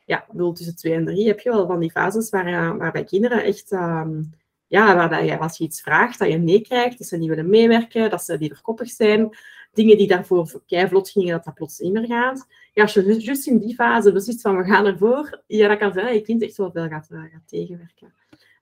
Ja, 0.04 0.24
bedoel, 0.30 0.52
tussen 0.52 0.76
twee 0.76 0.94
en 0.94 1.04
drie 1.04 1.26
heb 1.26 1.40
je 1.40 1.50
wel 1.50 1.66
van 1.66 1.80
die 1.80 1.90
fases 1.90 2.30
waar, 2.30 2.78
waarbij 2.78 3.04
kinderen 3.04 3.44
echt... 3.44 3.72
Um, 3.72 4.32
ja, 4.66 4.94
waar 4.94 5.38
als 5.38 5.58
je 5.58 5.64
iets 5.64 5.80
vraagt, 5.80 6.18
dat 6.18 6.28
je 6.28 6.36
nee 6.36 6.60
krijgt, 6.60 6.98
dat 6.98 7.06
ze 7.06 7.16
niet 7.16 7.28
willen 7.28 7.48
meewerken, 7.48 8.10
dat 8.10 8.22
ze 8.22 8.38
lieverkoppig 8.38 8.90
zijn. 8.90 9.36
Dingen 9.72 9.98
die 9.98 10.06
daarvoor 10.06 10.48
vlot 10.66 11.10
gingen, 11.10 11.32
dat 11.32 11.44
dat 11.44 11.54
plots 11.54 11.78
niet 11.78 11.92
meer 11.92 12.06
gaat. 12.06 12.46
Ja, 12.72 12.82
als 12.82 12.94
je 12.94 13.20
juist 13.20 13.46
in 13.46 13.58
die 13.58 13.74
fase 13.74 14.12
beslist 14.12 14.40
van 14.40 14.56
we 14.56 14.64
gaan 14.64 14.86
ervoor, 14.86 15.42
ja, 15.46 15.68
dat 15.68 15.78
kan 15.78 15.92
zijn 15.92 16.06
dat 16.06 16.14
je 16.14 16.20
kind 16.20 16.42
echt 16.42 16.56
wel 16.56 16.70
veel 16.72 16.88
gaat, 16.88 17.06
gaat 17.10 17.42
tegenwerken. 17.46 18.12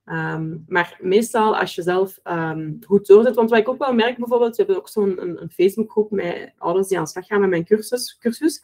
Um, 0.04 0.64
maar 0.68 0.98
meestal 1.00 1.56
als 1.56 1.74
je 1.74 1.82
zelf 1.82 2.20
um, 2.24 2.78
goed 2.86 3.06
doorzet, 3.06 3.34
want 3.34 3.50
wat 3.50 3.58
ik 3.58 3.68
ook 3.68 3.78
wel 3.78 3.94
merk 3.94 4.18
bijvoorbeeld, 4.18 4.56
we 4.56 4.62
hebben 4.62 4.76
ook 4.76 4.88
zo'n 4.88 5.40
een 5.42 5.50
Facebookgroep 5.50 6.10
met 6.10 6.52
ouders 6.58 6.88
die 6.88 6.98
aan 6.98 7.04
de 7.04 7.10
slag 7.10 7.26
gaan 7.26 7.40
met 7.40 7.50
mijn 7.50 7.64
cursus, 7.64 8.18
cursus 8.20 8.62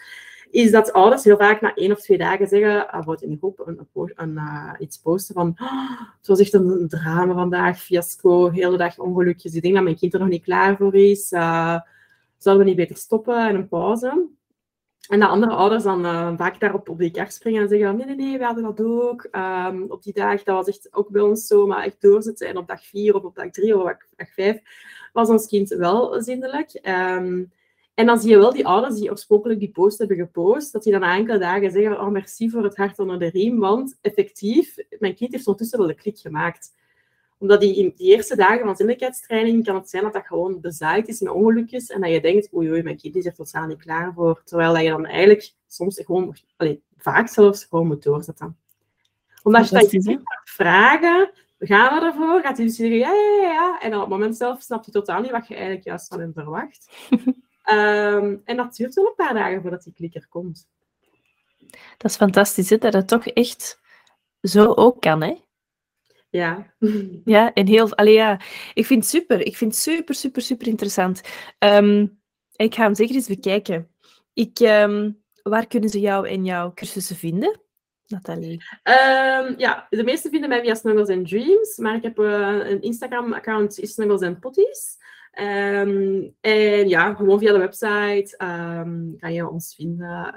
is 0.50 0.70
dat 0.70 0.92
ouders 0.92 1.24
heel 1.24 1.36
vaak 1.36 1.60
na 1.60 1.74
één 1.74 1.92
of 1.92 2.00
twee 2.00 2.18
dagen 2.18 2.46
zeggen, 2.46 2.86
uh, 2.94 3.14
in 3.18 3.30
de 3.30 3.36
groep 3.36 3.74
uh, 4.16 4.72
iets 4.78 4.98
posten 4.98 5.34
van 5.34 5.56
oh, 5.60 6.00
het 6.18 6.26
was 6.26 6.40
echt 6.40 6.52
een, 6.52 6.88
drama 6.88 7.34
vandaag, 7.34 7.78
fiasco, 7.78 8.50
hele 8.50 8.76
dag 8.76 8.98
ongelukjes. 8.98 9.54
Ik 9.54 9.62
denk 9.62 9.74
dat 9.74 9.82
mijn 9.82 9.98
kind 9.98 10.14
er 10.14 10.20
nog 10.20 10.28
niet 10.28 10.44
klaar 10.44 10.76
voor 10.76 10.94
is. 10.94 11.32
Uh, 11.32 11.78
zouden 12.38 12.64
we 12.64 12.70
niet 12.70 12.80
beter 12.80 12.96
stoppen 12.96 13.48
en 13.48 13.54
een 13.54 13.68
pauze? 13.68 14.28
En 15.08 15.20
de 15.20 15.26
andere 15.26 15.52
ouders 15.52 15.82
dan 15.82 16.04
uh, 16.04 16.32
vaak 16.36 16.60
daarop 16.60 16.88
op 16.88 16.98
die 16.98 17.10
kar 17.10 17.30
springen 17.30 17.62
en 17.62 17.68
zeggen: 17.68 17.96
nee, 17.96 18.06
nee, 18.06 18.14
nee, 18.14 18.38
we 18.38 18.44
hadden 18.44 18.62
dat 18.62 18.80
ook. 18.80 19.28
Um, 19.32 19.84
op 19.88 20.02
die 20.02 20.12
dag, 20.12 20.42
dat 20.42 20.56
was 20.56 20.68
echt 20.68 20.88
ook 20.90 21.08
bij 21.08 21.22
ons 21.22 21.46
zo, 21.46 21.66
maar 21.66 21.84
echt 21.84 22.00
doorzetten. 22.00 22.48
En 22.48 22.56
op 22.56 22.66
dag 22.66 22.86
vier 22.86 23.14
of 23.14 23.22
op 23.22 23.34
dag 23.34 23.50
drie 23.50 23.76
of 23.76 23.80
op 23.80 24.04
dag 24.16 24.32
vijf 24.32 24.60
was 25.12 25.28
ons 25.28 25.46
kind 25.46 25.68
wel 25.68 26.22
zindelijk. 26.22 26.80
Um, 26.82 27.52
en 27.98 28.06
dan 28.06 28.18
zie 28.18 28.30
je 28.30 28.38
wel 28.38 28.52
die 28.52 28.66
ouders 28.66 28.94
die 28.94 29.10
oorspronkelijk 29.10 29.60
die 29.60 29.70
post 29.70 29.98
hebben 29.98 30.16
gepost, 30.16 30.72
dat 30.72 30.82
die 30.82 30.92
dan 30.92 31.00
na 31.00 31.16
enkele 31.16 31.38
dagen 31.38 31.70
zeggen: 31.70 32.00
Oh, 32.00 32.08
merci 32.08 32.50
voor 32.50 32.62
het 32.62 32.76
hart 32.76 32.98
onder 32.98 33.18
de 33.18 33.28
riem, 33.28 33.58
want 33.58 33.98
effectief, 34.00 34.76
mijn 34.98 35.14
kind 35.14 35.32
heeft 35.32 35.46
ondertussen 35.46 35.78
wel 35.78 35.88
de 35.88 35.94
klik 35.94 36.18
gemaakt 36.18 36.76
omdat 37.38 37.60
die, 37.60 37.76
in 37.76 37.92
die 37.96 38.14
eerste 38.14 38.36
dagen 38.36 38.64
van 38.64 38.76
zinnelijkheidstraining 38.76 39.64
kan 39.64 39.74
het 39.74 39.90
zijn 39.90 40.02
dat 40.02 40.12
dat 40.12 40.26
gewoon 40.26 40.60
bezaaid 40.60 41.08
is 41.08 41.20
met 41.20 41.32
ongelukjes 41.32 41.86
en 41.86 42.00
dat 42.00 42.10
je 42.10 42.20
denkt, 42.20 42.54
oei 42.54 42.70
oei, 42.70 42.82
mijn 42.82 42.96
kind 42.96 43.16
is 43.16 43.26
er 43.26 43.34
totaal 43.34 43.66
niet 43.66 43.82
klaar 43.82 44.12
voor. 44.14 44.42
Terwijl 44.44 44.72
dat 44.72 44.82
je 44.82 44.88
dan 44.88 45.06
eigenlijk 45.06 45.52
soms 45.66 46.00
gewoon, 46.04 46.36
allez, 46.56 46.76
vaak 46.96 47.28
zelfs, 47.28 47.64
gewoon 47.64 47.86
moet 47.86 48.02
doorzetten. 48.02 48.56
Omdat 49.42 49.68
je 49.68 49.74
dat 49.74 49.90
je 49.90 50.02
kind 50.02 50.20
gaat 50.24 50.50
vragen, 50.50 51.30
gaan 51.58 51.98
we 51.98 52.06
ervoor? 52.06 52.40
Gaat 52.40 52.56
hij 52.56 52.66
dus 52.66 52.76
zeggen, 52.76 52.96
ja, 52.96 53.12
ja, 53.12 53.42
ja. 53.42 53.80
En 53.80 53.94
op 53.94 54.00
het 54.00 54.08
moment 54.08 54.36
zelf 54.36 54.62
snapt 54.62 54.84
hij 54.84 54.94
totaal 54.94 55.20
niet 55.20 55.30
wat 55.30 55.48
je 55.48 55.54
eigenlijk 55.54 55.84
juist 55.84 56.08
van 56.08 56.20
hem 56.20 56.32
verwacht. 56.32 56.88
um, 57.70 58.42
en 58.44 58.56
dat 58.56 58.76
duurt 58.76 58.94
wel 58.94 59.06
een 59.06 59.14
paar 59.14 59.34
dagen 59.34 59.60
voordat 59.62 59.82
die 59.82 59.92
klikker 59.92 60.26
komt. 60.28 60.68
Dat 61.96 62.10
is 62.10 62.16
fantastisch, 62.16 62.70
hè? 62.70 62.78
dat 62.78 62.92
het 62.92 63.08
toch 63.08 63.26
echt 63.26 63.80
zo 64.40 64.72
ook 64.72 65.00
kan, 65.00 65.22
hè? 65.22 65.34
Ja. 66.30 66.66
Ja, 67.24 67.52
en 67.52 67.66
heel... 67.66 67.96
Allee, 67.96 68.14
ja, 68.14 68.40
ik 68.74 68.86
vind 68.86 69.02
het 69.02 69.10
super. 69.10 69.46
Ik 69.46 69.56
vind 69.56 69.72
het 69.72 69.82
super, 69.82 70.14
super, 70.14 70.42
super 70.42 70.66
interessant. 70.66 71.20
Um, 71.58 72.20
ik 72.56 72.74
ga 72.74 72.82
hem 72.82 72.94
zeker 72.94 73.14
eens 73.14 73.28
bekijken. 73.28 73.90
Ik, 74.32 74.58
um, 74.58 75.22
waar 75.42 75.66
kunnen 75.66 75.88
ze 75.88 76.00
jou 76.00 76.28
en 76.28 76.44
jouw 76.44 76.72
cursussen 76.74 77.16
vinden? 77.16 77.60
Nathalie? 78.06 78.62
Um, 78.82 79.58
ja, 79.58 79.86
de 79.90 80.02
meeste 80.04 80.28
vinden 80.28 80.48
mij 80.48 80.60
via 80.60 80.74
Snuggles 80.74 81.08
and 81.08 81.28
Dreams, 81.28 81.76
maar 81.76 81.94
ik 81.94 82.02
heb 82.02 82.18
uh, 82.18 82.68
een 82.70 82.82
Instagram-account, 82.82 83.78
is 83.78 83.92
Snuggles 83.92 84.22
and 84.22 84.40
Potties. 84.40 84.96
Um, 85.34 86.34
en 86.40 86.88
ja, 86.88 87.14
gewoon 87.14 87.38
via 87.38 87.52
de 87.52 87.58
website 87.58 88.38
um, 88.42 89.16
kan 89.18 89.32
je 89.32 89.48
ons 89.48 89.74
vinden. 89.74 90.34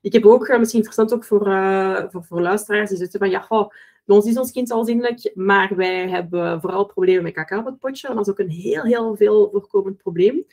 ik 0.00 0.12
heb 0.12 0.24
ook, 0.26 0.48
uh, 0.48 0.58
misschien 0.58 0.78
interessant 0.78 1.14
ook 1.14 1.24
voor, 1.24 1.48
uh, 1.48 2.04
voor, 2.08 2.40
luisteraars, 2.40 2.88
die 2.88 2.98
zitten 2.98 3.18
van, 3.18 3.30
ja, 3.30 3.40
goh, 3.40 3.70
bij 4.04 4.16
ons 4.16 4.26
is 4.26 4.38
ons 4.38 4.52
kind 4.52 4.70
al 4.70 4.84
zinnelijk, 4.84 5.30
maar 5.34 5.76
wij 5.76 6.08
hebben 6.08 6.60
vooral 6.60 6.84
problemen 6.84 7.22
met 7.22 7.32
kaka 7.32 7.58
op 7.58 7.64
het 7.64 7.78
potje. 7.78 8.08
Dat 8.08 8.26
is 8.26 8.28
ook 8.28 8.38
een 8.38 8.50
heel, 8.50 8.82
heel 8.82 9.16
veel 9.16 9.48
voorkomend 9.50 9.96
probleem. 9.96 10.46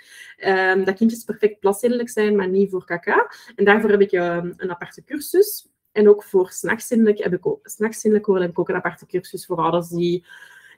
Dat 0.86 0.96
kindjes 0.96 1.24
perfect 1.24 1.60
plaszindelijk 1.60 2.10
zijn, 2.10 2.36
maar 2.36 2.50
niet 2.50 2.70
voor 2.70 2.86
kaka. 2.86 3.32
En 3.56 3.66
daarvoor 3.66 3.90
heb 3.90 4.02
ik 4.02 4.12
een 4.12 4.72
aparte 4.72 5.04
cursus. 5.04 5.72
En 5.92 6.10
ook 6.10 6.24
voor 6.24 6.50
s'nachtszindelijk 6.50 7.18
heb 7.18 7.34
ik 7.34 7.46
ook, 7.46 7.70
worden 8.24 8.42
heb 8.42 8.52
ik 8.52 8.60
ook 8.60 8.70
een 8.70 8.76
aparte 8.76 9.06
cursus 9.06 9.46
voor 9.46 9.58
ouders 9.58 9.88
die... 9.88 10.26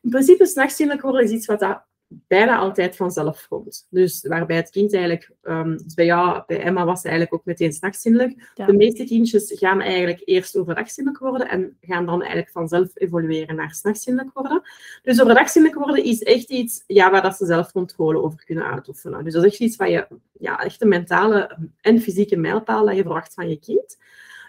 In 0.01 0.09
principe, 0.09 0.45
s'nachtszindelijk 0.45 1.03
worden 1.03 1.23
is 1.23 1.31
iets 1.31 1.45
wat 1.45 1.59
dat 1.59 1.83
bijna 2.07 2.57
altijd 2.57 2.95
vanzelf 2.95 3.45
komt. 3.47 3.87
Dus 3.89 4.25
waarbij 4.27 4.55
het 4.55 4.69
kind 4.69 4.93
eigenlijk, 4.93 5.31
um, 5.43 5.77
dus 5.77 5.93
bij 5.93 6.05
jou, 6.05 6.43
bij 6.47 6.61
Emma 6.61 6.85
was 6.85 7.01
ze 7.01 7.07
eigenlijk 7.07 7.35
ook 7.39 7.45
meteen 7.45 7.73
s'nachtszindelijk. 7.73 8.51
De 8.53 8.73
meeste 8.73 9.03
kindjes 9.03 9.53
gaan 9.55 9.81
eigenlijk 9.81 10.21
eerst 10.25 10.57
overdagzindelijk 10.57 11.23
worden 11.23 11.49
en 11.49 11.77
gaan 11.81 12.05
dan 12.05 12.19
eigenlijk 12.19 12.51
vanzelf 12.51 12.89
evolueren 12.93 13.55
naar 13.55 13.71
s'nachtszindelijk 13.71 14.33
worden. 14.33 14.61
Dus 15.01 15.21
overdagzindelijk 15.21 15.81
worden 15.83 16.03
is 16.03 16.23
echt 16.23 16.49
iets 16.49 16.83
ja, 16.87 17.11
waar 17.11 17.21
dat 17.21 17.35
ze 17.35 17.45
zelf 17.45 17.71
controle 17.71 18.21
over 18.21 18.45
kunnen 18.45 18.65
uitoefenen. 18.65 19.23
Dus 19.23 19.33
dat 19.33 19.43
is 19.43 19.51
echt 19.51 19.59
iets 19.59 19.75
waar 19.75 19.89
je, 19.89 20.07
ja, 20.39 20.63
echt 20.63 20.81
een 20.81 20.87
mentale 20.87 21.57
en 21.81 21.99
fysieke 21.99 22.35
mijlpaal 22.35 22.85
dat 22.85 22.95
je 22.95 23.01
verwacht 23.01 23.33
van 23.33 23.49
je 23.49 23.59
kind. 23.59 23.97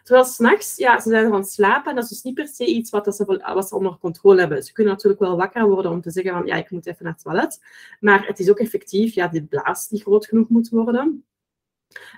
Terwijl 0.06 0.26
s'nachts, 0.26 0.76
ja, 0.76 1.00
ze 1.00 1.08
zijn 1.08 1.28
van 1.28 1.44
slapen 1.44 1.90
en 1.90 1.94
dat 1.94 2.04
is 2.04 2.10
dus 2.10 2.22
niet 2.22 2.34
per 2.34 2.46
se 2.46 2.64
iets 2.64 2.90
wat, 2.90 3.14
ze, 3.14 3.40
wat 3.54 3.68
ze 3.68 3.74
onder 3.74 3.98
controle 3.98 4.40
hebben. 4.40 4.62
Ze 4.62 4.72
kunnen 4.72 4.92
natuurlijk 4.92 5.20
wel 5.20 5.36
wakker 5.36 5.68
worden 5.68 5.90
om 5.90 6.00
te 6.00 6.10
zeggen 6.10 6.32
van, 6.32 6.46
ja, 6.46 6.54
ik 6.54 6.70
moet 6.70 6.86
even 6.86 7.04
naar 7.04 7.12
het 7.12 7.22
toilet. 7.22 7.58
Maar 8.00 8.26
het 8.26 8.38
is 8.38 8.50
ook 8.50 8.58
effectief, 8.58 9.14
ja, 9.14 9.28
die 9.28 9.44
blaas 9.44 9.88
die 9.88 10.00
groot 10.00 10.26
genoeg 10.26 10.48
moet 10.48 10.68
worden. 10.68 11.24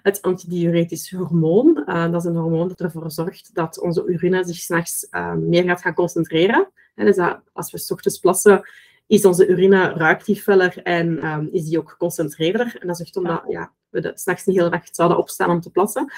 Het 0.02 0.22
antidiuretisch 0.22 1.10
hormoon, 1.10 1.84
uh, 1.86 2.10
dat 2.10 2.24
is 2.24 2.28
een 2.30 2.36
hormoon 2.36 2.68
dat 2.68 2.80
ervoor 2.80 3.10
zorgt 3.10 3.54
dat 3.54 3.80
onze 3.80 4.04
urine 4.06 4.44
zich 4.44 4.56
s'nachts 4.56 5.06
uh, 5.10 5.34
meer 5.34 5.64
gaat 5.64 5.80
gaan 5.80 5.94
concentreren. 5.94 6.70
En 6.94 7.04
dus 7.04 7.16
dat 7.16 7.40
als 7.52 7.72
we 7.72 7.78
s 7.78 7.90
ochtends 7.90 8.18
plassen, 8.18 8.68
is 9.06 9.24
onze 9.24 9.46
urine 9.46 9.92
ruikt 9.92 10.26
die 10.26 10.40
feller 10.40 10.82
en 10.82 11.26
um, 11.26 11.48
is 11.52 11.64
die 11.64 11.78
ook 11.78 11.90
geconcentreerder. 11.90 12.76
En 12.80 12.86
dat 12.86 13.00
is 13.00 13.06
echt 13.06 13.16
omdat 13.16 13.42
ja, 13.48 13.72
we 13.88 14.10
s'nachts 14.14 14.44
niet 14.44 14.56
heel 14.56 14.70
dag 14.70 14.82
zouden 14.90 15.18
opstaan 15.18 15.50
om 15.50 15.60
te 15.60 15.70
plassen. 15.70 16.12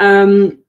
Um, 0.00 0.64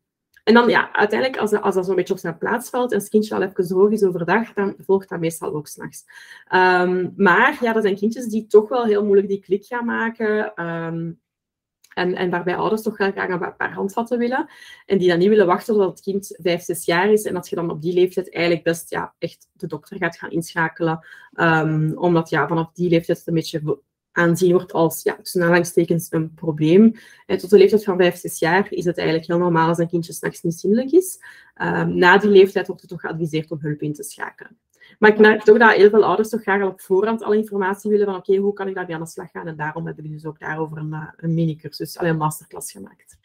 en 0.47 0.53
dan, 0.53 0.69
ja, 0.69 0.93
uiteindelijk, 0.93 1.39
als 1.39 1.51
dat, 1.51 1.61
als 1.61 1.75
dat 1.75 1.85
zo'n 1.85 1.95
beetje 1.95 2.13
op 2.13 2.19
zijn 2.19 2.37
plaats 2.37 2.69
valt 2.69 2.91
en 2.91 2.97
het 2.97 3.09
kindje 3.09 3.35
al 3.35 3.41
even 3.41 3.67
droog 3.67 3.91
is 3.91 4.03
overdag, 4.03 4.53
dan 4.53 4.75
volgt 4.77 5.09
dat 5.09 5.19
meestal 5.19 5.55
ook 5.55 5.67
s'nachts. 5.67 6.05
Um, 6.53 7.13
maar 7.17 7.57
ja, 7.61 7.73
dat 7.73 7.83
zijn 7.83 7.95
kindjes 7.95 8.25
die 8.25 8.47
toch 8.47 8.69
wel 8.69 8.85
heel 8.85 9.03
moeilijk 9.03 9.27
die 9.27 9.39
klik 9.39 9.65
gaan 9.65 9.85
maken. 9.85 10.53
En, 10.53 12.15
en 12.15 12.29
waarbij 12.29 12.55
ouders 12.55 12.81
toch 12.81 12.95
graag 12.95 13.15
een 13.15 13.55
paar 13.57 13.73
handvatten 13.73 14.17
willen. 14.17 14.49
En 14.85 14.97
die 14.97 15.09
dan 15.09 15.17
niet 15.17 15.29
willen 15.29 15.45
wachten 15.45 15.73
tot 15.73 15.89
het 15.89 16.01
kind 16.01 16.37
vijf, 16.41 16.61
zes 16.61 16.85
jaar 16.85 17.11
is. 17.11 17.23
En 17.23 17.33
dat 17.33 17.49
je 17.49 17.55
dan 17.55 17.69
op 17.69 17.81
die 17.81 17.93
leeftijd 17.93 18.33
eigenlijk 18.33 18.65
best 18.65 18.89
ja, 18.89 19.13
echt 19.17 19.47
de 19.51 19.67
dokter 19.67 19.97
gaat 19.97 20.17
gaan 20.17 20.31
inschakelen. 20.31 21.05
Um, 21.33 21.97
omdat 21.97 22.29
ja, 22.29 22.47
vanaf 22.47 22.71
die 22.73 22.89
leeftijd 22.89 23.17
het 23.17 23.27
een 23.27 23.33
beetje 23.33 23.81
aanzien 24.17 24.51
wordt 24.51 24.73
als 24.73 25.03
ja, 25.03 25.15
tussen 25.15 25.41
aanhalingstekens 25.41 26.07
een 26.09 26.33
probleem. 26.33 26.93
En 27.25 27.37
tot 27.37 27.49
de 27.49 27.57
leeftijd 27.57 27.83
van 27.83 27.97
vijf, 27.97 28.17
zes 28.17 28.39
jaar 28.39 28.67
is 28.69 28.85
het 28.85 28.97
eigenlijk 28.97 29.27
heel 29.27 29.37
normaal 29.37 29.67
als 29.67 29.77
een 29.77 29.87
kindje 29.87 30.13
s'nachts 30.13 30.41
niet 30.41 30.59
zinnelijk 30.59 30.91
is. 30.91 31.19
Um, 31.61 31.97
na 31.97 32.17
die 32.17 32.29
leeftijd 32.29 32.67
wordt 32.67 32.81
het 32.81 32.91
toch 32.91 33.01
geadviseerd 33.01 33.51
om 33.51 33.59
hulp 33.61 33.81
in 33.81 33.93
te 33.93 34.03
schakelen. 34.03 34.57
Maar 34.99 35.11
ik 35.11 35.19
merk 35.19 35.43
toch 35.43 35.57
dat 35.57 35.75
heel 35.75 35.89
veel 35.89 36.03
ouders 36.03 36.29
toch 36.29 36.41
graag 36.41 36.61
al 36.61 36.67
op 36.67 36.81
voorhand 36.81 37.23
alle 37.23 37.37
informatie 37.37 37.91
willen 37.91 38.05
van 38.05 38.15
oké, 38.15 38.35
hoe 38.35 38.53
kan 38.53 38.67
ik 38.67 38.75
daarmee 38.75 38.95
aan 38.95 39.01
de 39.01 39.07
slag 39.07 39.31
gaan? 39.31 39.47
En 39.47 39.55
daarom 39.55 39.85
hebben 39.85 40.03
we 40.03 40.09
dus 40.09 40.25
ook 40.25 40.39
daarover 40.39 40.77
een, 40.77 40.93
eh, 40.93 41.07
een 41.17 41.33
mini-cursus, 41.33 41.97
alleen 41.97 42.11
een 42.11 42.17
masterclass 42.17 42.71
gemaakt. 42.71 43.17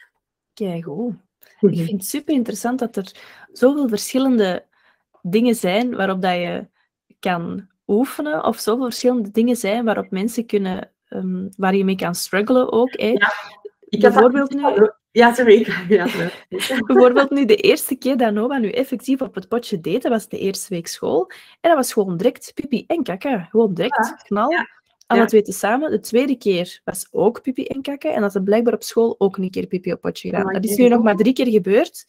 Kijk, 0.55 0.85
goed. 0.85 1.14
Ik 1.61 1.70
mhm. 1.70 1.85
vind 1.85 2.00
het 2.00 2.05
super 2.05 2.35
interessant 2.35 2.78
dat 2.78 2.96
er 2.96 3.12
zoveel 3.52 3.88
verschillende 3.88 4.64
dingen 5.22 5.55
zijn 5.55 5.96
waarop 5.96 6.22
dat 6.22 6.35
je 6.35 6.66
kan 7.18 7.68
oefenen, 7.92 8.44
of 8.44 8.59
zoveel 8.59 8.85
verschillende 8.85 9.31
dingen 9.31 9.57
zijn 9.57 9.85
waarop 9.85 10.11
mensen 10.11 10.46
kunnen, 10.46 10.90
um, 11.09 11.48
waar 11.57 11.74
je 11.74 11.85
mee 11.85 11.96
kan 11.96 12.14
struggelen 12.14 12.72
ook. 12.72 13.00
Hè. 13.00 13.07
Ja, 13.07 13.33
ik 13.88 14.00
Bijvoorbeeld 14.00 14.55
nu... 14.55 14.90
Ja, 15.12 15.35
sorry. 15.35 15.66
Ja, 15.88 16.07
Bijvoorbeeld 16.87 17.31
nu 17.31 17.44
de 17.44 17.57
eerste 17.57 17.94
keer 17.94 18.16
dat 18.16 18.33
Noah 18.33 18.61
nu 18.61 18.70
effectief 18.70 19.20
op 19.20 19.35
het 19.35 19.48
potje 19.48 19.81
deed, 19.81 20.02
dat 20.02 20.12
was 20.12 20.28
de 20.28 20.38
eerste 20.38 20.74
week 20.74 20.87
school. 20.87 21.31
En 21.61 21.70
dat 21.70 21.74
was 21.74 21.92
gewoon 21.92 22.16
direct 22.16 22.52
pipi 22.55 22.85
en 22.87 23.02
kaka. 23.02 23.48
Gewoon 23.50 23.74
direct, 23.74 24.07
ja. 24.07 24.20
knal. 24.24 24.50
Ja. 24.50 24.68
Alle 25.07 25.26
twee 25.26 25.42
samen. 25.44 25.90
De 25.90 26.00
tweede 26.00 26.37
keer 26.37 26.81
was 26.85 27.09
ook 27.11 27.42
pipi 27.42 27.64
en 27.64 27.83
kakken. 27.83 28.14
En 28.14 28.20
dat 28.20 28.35
had 28.35 28.44
blijkbaar 28.44 28.74
op 28.74 28.83
school 28.83 29.14
ook 29.18 29.37
een 29.37 29.50
keer 29.50 29.66
pipi 29.66 29.92
op 29.92 30.00
potje 30.00 30.28
gedaan. 30.28 30.46
Oh, 30.46 30.52
dat 30.52 30.64
is 30.64 30.76
nu 30.76 30.88
nog 30.88 31.02
maar 31.02 31.16
drie 31.16 31.33
keer 31.33 31.48
gebeurd 31.48 32.07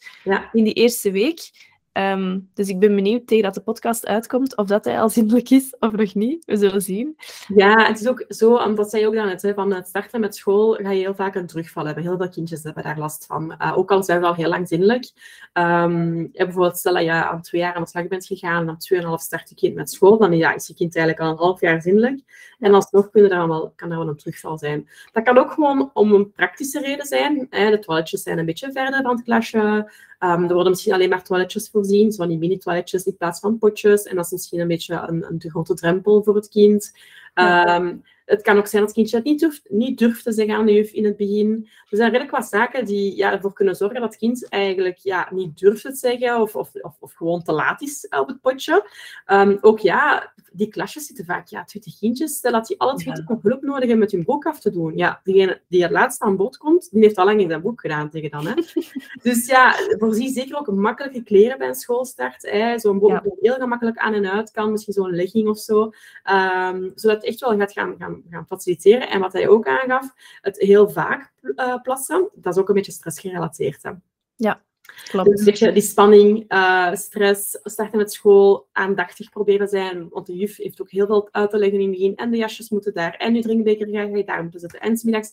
in 0.52 0.64
die 0.64 0.72
eerste 0.72 1.10
week. 1.10 1.50
Ehm, 1.94 2.38
dus 2.54 2.68
ik 2.68 2.78
ben 2.78 2.94
benieuwd 2.94 3.26
tegen 3.26 3.44
dat 3.44 3.54
de 3.54 3.60
podcast 3.60 4.06
uitkomt 4.06 4.56
of 4.56 4.66
dat 4.66 4.84
hij 4.84 5.00
al 5.00 5.08
zindelijk 5.08 5.50
is 5.50 5.76
of 5.78 5.92
nog 5.92 6.14
niet. 6.14 6.44
We 6.44 6.56
zullen 6.56 6.82
zien. 6.82 7.16
Ja, 7.54 7.86
het 7.86 8.00
is 8.00 8.08
ook 8.08 8.24
zo, 8.28 8.56
omdat 8.56 8.90
zij 8.90 9.06
ook 9.06 9.14
dan 9.14 9.54
van 9.54 9.72
het 9.72 9.88
starten 9.88 10.20
met 10.20 10.36
school 10.36 10.72
ga 10.72 10.90
je 10.90 11.00
heel 11.00 11.14
vaak 11.14 11.34
een 11.34 11.46
terugval 11.46 11.86
hebben. 11.86 12.04
Heel 12.04 12.16
veel 12.16 12.28
kindjes 12.28 12.62
hebben 12.62 12.82
daar 12.82 12.98
last 12.98 13.26
van. 13.26 13.54
Uh, 13.58 13.78
ook 13.78 13.90
al 13.90 14.02
zijn 14.02 14.20
ze 14.20 14.26
al 14.26 14.34
heel 14.34 14.48
lang 14.48 14.68
zindelijk. 14.68 15.10
Um, 15.52 16.30
bijvoorbeeld, 16.32 16.78
stel 16.78 16.94
dat 16.94 17.02
je 17.02 17.10
aan 17.10 17.42
twee 17.42 17.60
jaar 17.60 17.74
aan 17.74 17.82
de 17.82 17.88
slag 17.88 18.08
bent 18.08 18.26
gegaan 18.26 18.62
en 18.62 18.74
op 18.74 18.80
tweeënhalf 18.80 19.20
start 19.20 19.48
je 19.48 19.54
kind 19.54 19.74
met 19.74 19.90
school, 19.90 20.18
dan 20.18 20.36
ja, 20.36 20.54
is 20.54 20.66
je 20.66 20.74
kind 20.74 20.96
eigenlijk 20.96 21.26
al 21.26 21.32
een 21.32 21.44
half 21.44 21.60
jaar 21.60 21.82
zindelijk. 21.82 22.20
En 22.58 22.74
alsnog 22.74 23.10
kunnen 23.10 23.30
er 23.30 23.48
wel, 23.48 23.72
kan 23.76 23.90
er 23.90 23.98
wel 23.98 24.08
een 24.08 24.16
terugval 24.16 24.58
zijn. 24.58 24.88
Dat 25.12 25.24
kan 25.24 25.38
ook 25.38 25.52
gewoon 25.52 25.90
om 25.92 26.12
een 26.12 26.32
praktische 26.32 26.80
reden 26.80 27.06
zijn. 27.06 27.46
Hè. 27.50 27.70
De 27.70 27.78
toiletjes 27.78 28.22
zijn 28.22 28.38
een 28.38 28.46
beetje 28.46 28.72
verder 28.72 29.02
van 29.02 29.16
het 29.16 29.24
klasje. 29.24 29.92
Um, 30.24 30.44
er 30.44 30.54
worden 30.54 30.70
misschien 30.70 30.92
alleen 30.92 31.08
maar 31.08 31.24
toiletjes 31.24 31.70
voorzien, 31.70 32.12
zo 32.12 32.26
die 32.26 32.38
mini-toiletjes 32.38 33.04
in 33.04 33.16
plaats 33.16 33.40
van 33.40 33.58
potjes. 33.58 34.02
En 34.02 34.16
dat 34.16 34.24
is 34.24 34.30
misschien 34.30 34.60
een 34.60 34.68
beetje 34.68 34.94
een, 34.94 35.24
een 35.28 35.38
te 35.38 35.50
grote 35.50 35.74
drempel 35.74 36.22
voor 36.22 36.34
het 36.34 36.48
kind. 36.48 36.92
Um, 37.34 38.02
het 38.24 38.42
kan 38.42 38.56
ook 38.56 38.66
zijn 38.66 38.82
dat 38.82 38.90
het 38.90 39.00
kindje 39.00 39.16
het 39.16 39.24
niet 39.24 39.40
durft, 39.40 39.62
niet 39.68 39.98
durft 39.98 40.22
te 40.22 40.32
zeggen 40.32 40.54
aan 40.54 40.66
de 40.66 40.72
juf 40.72 40.90
in 40.92 41.04
het 41.04 41.16
begin. 41.16 41.68
Er 41.90 41.96
zijn 41.96 42.10
redelijk 42.10 42.36
wat 42.36 42.46
zaken 42.46 42.84
die 42.84 43.16
ja, 43.16 43.32
ervoor 43.32 43.52
kunnen 43.52 43.74
zorgen 43.74 44.00
dat 44.00 44.10
het 44.10 44.18
kind 44.18 44.48
eigenlijk 44.48 44.98
ja, 44.98 45.28
niet 45.30 45.58
durft 45.58 45.82
te 45.82 45.94
zeggen 45.94 46.40
of, 46.40 46.56
of, 46.56 46.70
of, 46.74 46.96
of 47.00 47.12
gewoon 47.12 47.42
te 47.42 47.52
laat 47.52 47.82
is 47.82 48.06
op 48.10 48.28
het 48.28 48.40
potje. 48.40 48.88
Um, 49.26 49.58
ook 49.60 49.78
ja, 49.78 50.32
die 50.52 50.68
klasjes 50.68 51.06
zitten 51.06 51.24
vaak 51.24 51.48
ja, 51.48 51.64
twintig 51.64 51.98
kindjes. 51.98 52.36
Stel 52.36 52.52
dat 52.52 52.66
die 52.66 52.80
alle 52.80 52.94
twintig 52.94 53.28
ja. 53.28 53.38
hulp 53.42 53.62
nodig 53.62 53.80
hebben 53.80 53.98
met 53.98 54.12
hun 54.12 54.24
boek 54.24 54.46
af 54.46 54.60
te 54.60 54.70
doen. 54.70 54.96
Ja, 54.96 55.20
degene 55.24 55.60
die 55.68 55.82
het 55.82 55.90
laatste 55.90 56.24
aan 56.24 56.36
bod 56.36 56.56
komt, 56.56 56.90
die 56.90 57.02
heeft 57.02 57.16
al 57.16 57.24
lang 57.24 57.40
in 57.40 57.48
zijn 57.48 57.62
boek 57.62 57.80
gedaan 57.80 58.10
tegen 58.10 58.30
dan. 58.30 58.46
Hè. 58.46 58.54
dus 59.22 59.46
ja, 59.46 59.74
voorzie 59.98 60.32
zeker 60.32 60.58
ook 60.58 60.72
makkelijke 60.72 61.22
kleren 61.22 61.58
bij 61.58 61.68
een 61.68 61.74
schoolstart. 61.74 62.52
Zo'n 62.76 62.98
boek 62.98 63.10
ja. 63.10 63.22
heel 63.40 63.54
gemakkelijk 63.54 63.98
aan 63.98 64.14
en 64.14 64.30
uit 64.30 64.50
kan. 64.50 64.70
Misschien 64.70 64.94
zo'n 64.94 65.14
legging 65.14 65.48
of 65.48 65.58
zo. 65.58 65.82
Um, 65.82 66.92
zodat 66.94 67.16
het 67.16 67.24
echt 67.24 67.40
wel 67.40 67.58
gaat 67.58 67.72
gaan, 67.72 67.94
gaan 67.98 68.13
gaan, 68.30 68.46
faciliteren. 68.46 69.08
En 69.08 69.20
wat 69.20 69.32
hij 69.32 69.48
ook 69.48 69.66
aangaf, 69.66 70.14
het 70.40 70.58
heel 70.58 70.90
vaak 70.90 71.32
uh, 71.42 71.82
plassen, 71.82 72.28
dat 72.34 72.54
is 72.54 72.60
ook 72.60 72.68
een 72.68 72.74
beetje 72.74 72.92
stressgerelateerd. 72.92 73.82
Hè. 73.82 73.90
Ja, 74.36 74.62
klopt. 75.04 75.30
Dus 75.30 75.38
een 75.38 75.44
beetje 75.44 75.72
die 75.72 75.82
spanning, 75.82 76.52
uh, 76.52 76.94
stress, 76.94 77.58
starten 77.62 77.98
met 77.98 78.12
school, 78.12 78.68
aandachtig 78.72 79.30
proberen 79.30 79.68
zijn. 79.68 80.08
Want 80.08 80.26
de 80.26 80.36
juf 80.36 80.56
heeft 80.56 80.80
ook 80.80 80.90
heel 80.90 81.06
veel 81.06 81.28
uit 81.30 81.50
te 81.50 81.58
leggen 81.58 81.80
in 81.80 81.88
het 81.88 81.98
begin. 81.98 82.16
En 82.16 82.30
de 82.30 82.36
jasjes 82.36 82.70
moeten 82.70 82.94
daar. 82.94 83.14
En 83.14 83.34
je 83.34 83.42
drinkbeker 83.42 83.88
ga 83.88 84.00
je 84.00 84.24
daar 84.24 84.42
moeten 84.42 84.60
zetten. 84.60 84.80
En 84.80 84.96
smiddags 84.96 85.32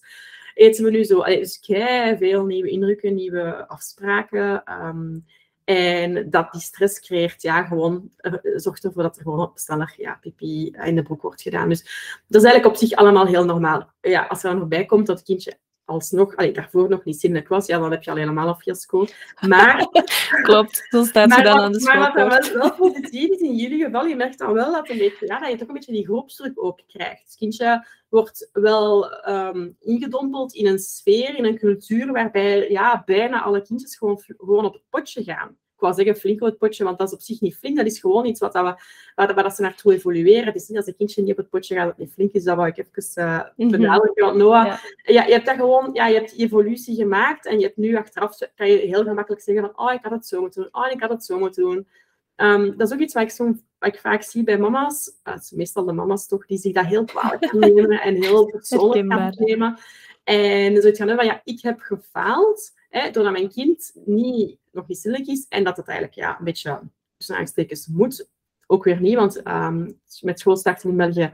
eten 0.54 0.84
we 0.84 0.89
nu 0.91 1.04
zo. 1.04 1.20
Allee, 1.20 1.39
dus 1.39 1.60
kei 1.60 2.17
veel 2.17 2.46
nieuwe 2.46 2.70
indrukken, 2.70 3.15
nieuwe 3.15 3.67
afspraken. 3.67 4.63
Um, 4.86 5.26
en 5.71 6.29
dat 6.29 6.51
die 6.51 6.62
stress 6.62 6.99
creëert, 6.99 7.41
ja, 7.41 7.63
gewoon 7.63 8.10
zorgt 8.55 8.84
ervoor 8.84 9.03
dat 9.03 9.15
er 9.15 9.21
gewoon 9.21 9.51
sneller 9.53 9.93
ja, 9.97 10.17
pipi 10.21 10.75
in 10.84 10.95
de 10.95 11.03
broek 11.03 11.21
wordt 11.21 11.41
gedaan. 11.41 11.69
Dus 11.69 11.81
dat 12.27 12.41
is 12.41 12.47
eigenlijk 12.47 12.65
op 12.65 12.88
zich 12.88 12.97
allemaal 12.97 13.25
heel 13.25 13.45
normaal. 13.45 13.89
Ja, 14.01 14.25
als 14.25 14.43
er 14.43 14.49
dan 14.49 14.60
nog 14.60 14.67
bij 14.67 14.86
komt 14.86 15.07
dat 15.07 15.17
het 15.17 15.25
kindje 15.25 15.57
alsnog, 15.86 16.36
allee, 16.36 16.51
daarvoor 16.51 16.89
nog 16.89 17.03
niet 17.03 17.19
zinnelijk 17.19 17.47
was, 17.47 17.65
ja, 17.65 17.79
dan 17.79 17.91
heb 17.91 18.03
je 18.03 18.12
al 18.12 18.17
helemaal 18.17 18.47
al 18.47 18.55
fiasco. 18.55 19.05
Maar... 19.47 19.88
Klopt, 20.43 20.88
dan 20.89 21.05
staat 21.05 21.36
je 21.36 21.43
dan 21.43 21.60
aan 21.60 21.71
de 21.71 21.79
school. 21.79 21.99
Maar 21.99 22.29
wat 22.29 22.47
wel, 22.47 22.57
wel 22.57 22.75
positief 22.75 23.29
is 23.29 23.39
in 23.39 23.55
jullie 23.55 23.84
geval, 23.84 24.05
je 24.05 24.15
merkt 24.15 24.38
dan 24.38 24.53
wel 24.53 24.71
dat, 24.71 24.89
een 24.89 24.97
beetje, 24.97 25.25
ja, 25.25 25.39
dat 25.39 25.49
je 25.49 25.57
toch 25.57 25.67
een 25.67 25.73
beetje 25.73 25.91
die 25.91 26.05
groepsdruk 26.05 26.63
ook 26.63 26.79
krijgt. 26.88 27.23
Het 27.23 27.36
kindje 27.38 27.86
wordt 28.10 28.49
wel 28.53 29.12
um, 29.29 29.75
ingedompeld 29.79 30.53
in 30.53 30.67
een 30.67 30.79
sfeer, 30.79 31.38
in 31.38 31.45
een 31.45 31.57
cultuur, 31.57 32.12
waarbij 32.12 32.69
ja, 32.69 33.03
bijna 33.05 33.41
alle 33.41 33.62
kindjes 33.62 33.97
gewoon, 33.97 34.21
gewoon 34.38 34.65
op 34.65 34.73
het 34.73 34.84
potje 34.89 35.23
gaan 35.23 35.57
wou 35.82 35.94
zeggen 35.94 36.15
flink 36.15 36.41
op 36.41 36.48
het 36.48 36.58
potje, 36.58 36.84
want 36.84 36.98
dat 36.98 37.08
is 37.08 37.13
op 37.13 37.22
zich 37.22 37.41
niet 37.41 37.56
flink. 37.56 37.78
Dat 37.78 37.86
is 37.86 38.00
gewoon 38.00 38.26
iets 38.26 38.39
wat 38.39 38.54
dat 38.54 38.63
we, 38.63 38.84
waar, 39.15 39.34
waar 39.34 39.44
dat 39.44 39.56
ze 39.56 39.62
naartoe 39.62 39.94
evolueren. 39.94 40.46
Het 40.46 40.56
is 40.56 40.67
niet 40.67 40.78
als 40.78 40.88
een 40.88 40.96
kindje 40.96 41.22
niet 41.22 41.32
op 41.32 41.38
het 41.38 41.50
potje 41.50 41.76
gaat 41.76 41.88
dat 41.88 41.98
niet 41.98 42.12
flink 42.13 42.32
is. 42.32 42.44
Dat 42.44 42.56
wou 42.56 42.67
ik 42.67 42.78
even 42.78 43.24
uh, 43.58 43.70
benadrukken. 43.70 44.26
Want 44.26 44.38
Noah, 44.38 44.65
ja. 44.65 44.80
ja. 45.04 45.26
je 45.26 45.32
hebt 45.32 45.46
dat 45.46 45.56
gewoon, 45.56 45.89
ja, 45.94 46.08
je 46.08 46.15
hebt 46.15 46.38
evolutie 46.38 46.96
gemaakt 46.96 47.46
en 47.46 47.60
je 47.60 47.65
hebt 47.65 47.78
nu 47.78 47.98
achteraf, 47.98 48.38
kan 48.56 48.67
je 48.67 48.78
heel 48.78 49.04
gemakkelijk 49.04 49.41
zeggen 49.41 49.63
van, 49.63 49.88
oh, 49.88 49.94
ik 49.94 50.00
had 50.02 50.12
het 50.12 50.26
zo 50.26 50.41
moeten 50.41 50.62
doen. 50.62 50.84
Oh, 50.84 50.91
ik 50.91 51.02
had 51.02 51.10
het 51.10 51.26
zo 51.26 51.39
moeten 51.39 51.63
doen. 51.63 51.88
Um, 52.36 52.78
dat 52.78 52.88
is 52.88 52.94
ook 52.94 53.02
iets 53.02 53.13
wat 53.13 53.24
ik, 53.24 53.30
zo, 53.30 53.46
wat 53.80 53.94
ik 53.94 54.00
vaak 54.00 54.24
zie 54.24 54.44
bij 54.44 54.58
mama's. 54.58 55.12
Uh, 55.28 55.36
meestal 55.50 55.86
de 55.86 55.94
mama's 55.94 56.28
toch, 56.28 56.46
die 56.46 56.58
zich 56.58 56.74
dat 56.74 56.86
heel 56.86 57.06
kwalijk 57.06 57.54
nemen 57.54 58.02
en 58.02 58.24
heel 58.24 58.46
persoonlijk 58.52 59.13
gaan 59.13 59.34
nemen. 59.36 59.78
En 60.24 60.74
je 60.74 60.96
gaan 60.96 61.15
van, 61.15 61.26
ja, 61.26 61.41
ik 61.44 61.62
heb 61.62 61.80
gefaald 61.80 62.72
hè, 62.89 63.12
doordat 63.12 63.32
mijn 63.32 63.50
kind 63.50 63.91
niet, 64.06 64.58
nog 64.71 64.88
niet 64.88 65.05
is 65.27 65.45
en 65.49 65.63
dat 65.63 65.77
het 65.77 65.88
eigenlijk 65.88 66.17
ja, 66.17 66.39
een 66.39 66.45
beetje 66.45 66.81
tussen 67.17 67.36
aanstekens 67.36 67.88
moet. 67.88 68.29
Ook 68.67 68.84
weer 68.84 69.01
niet, 69.01 69.15
want 69.15 69.47
um, 69.47 69.99
met 70.21 70.39
schoolstarten 70.39 70.89
in 70.89 70.97
België 70.97 71.31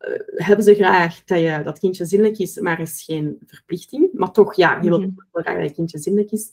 uh, 0.00 0.18
hebben 0.46 0.64
ze 0.64 0.74
graag 0.74 1.24
dat, 1.24 1.40
je, 1.40 1.60
dat 1.64 1.78
kindje 1.78 2.04
zindelijk 2.04 2.38
is, 2.38 2.58
maar 2.58 2.80
is 2.80 3.02
geen 3.02 3.38
verplichting. 3.46 4.08
Maar 4.12 4.32
toch, 4.32 4.54
ja, 4.54 4.80
je 4.82 4.88
wilt 4.88 5.00
mm 5.00 5.16
-hmm. 5.16 5.42
graag 5.42 5.56
dat 5.56 5.68
je 5.68 5.74
kindje 5.74 5.98
zindelijk 5.98 6.32
is. 6.32 6.48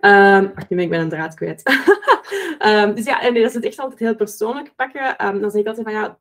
Um, 0.00 0.54
wacht, 0.54 0.68
nu 0.68 0.76
ben 0.76 0.84
ik 0.84 0.90
bij 0.90 1.00
een 1.00 1.08
draad 1.08 1.34
kwijt. 1.34 1.62
um, 2.66 2.94
dus 2.96 3.04
ja, 3.04 3.22
en 3.22 3.34
dat 3.34 3.42
is 3.42 3.54
het 3.54 3.64
echt 3.64 3.78
altijd 3.78 3.98
heel 3.98 4.16
persoonlijk 4.16 4.72
pakken. 4.76 5.26
Um, 5.26 5.40
dan 5.40 5.50
zeg 5.50 5.60
ik 5.60 5.66
altijd 5.66 5.86
van 5.86 5.96
ja, 5.96 6.18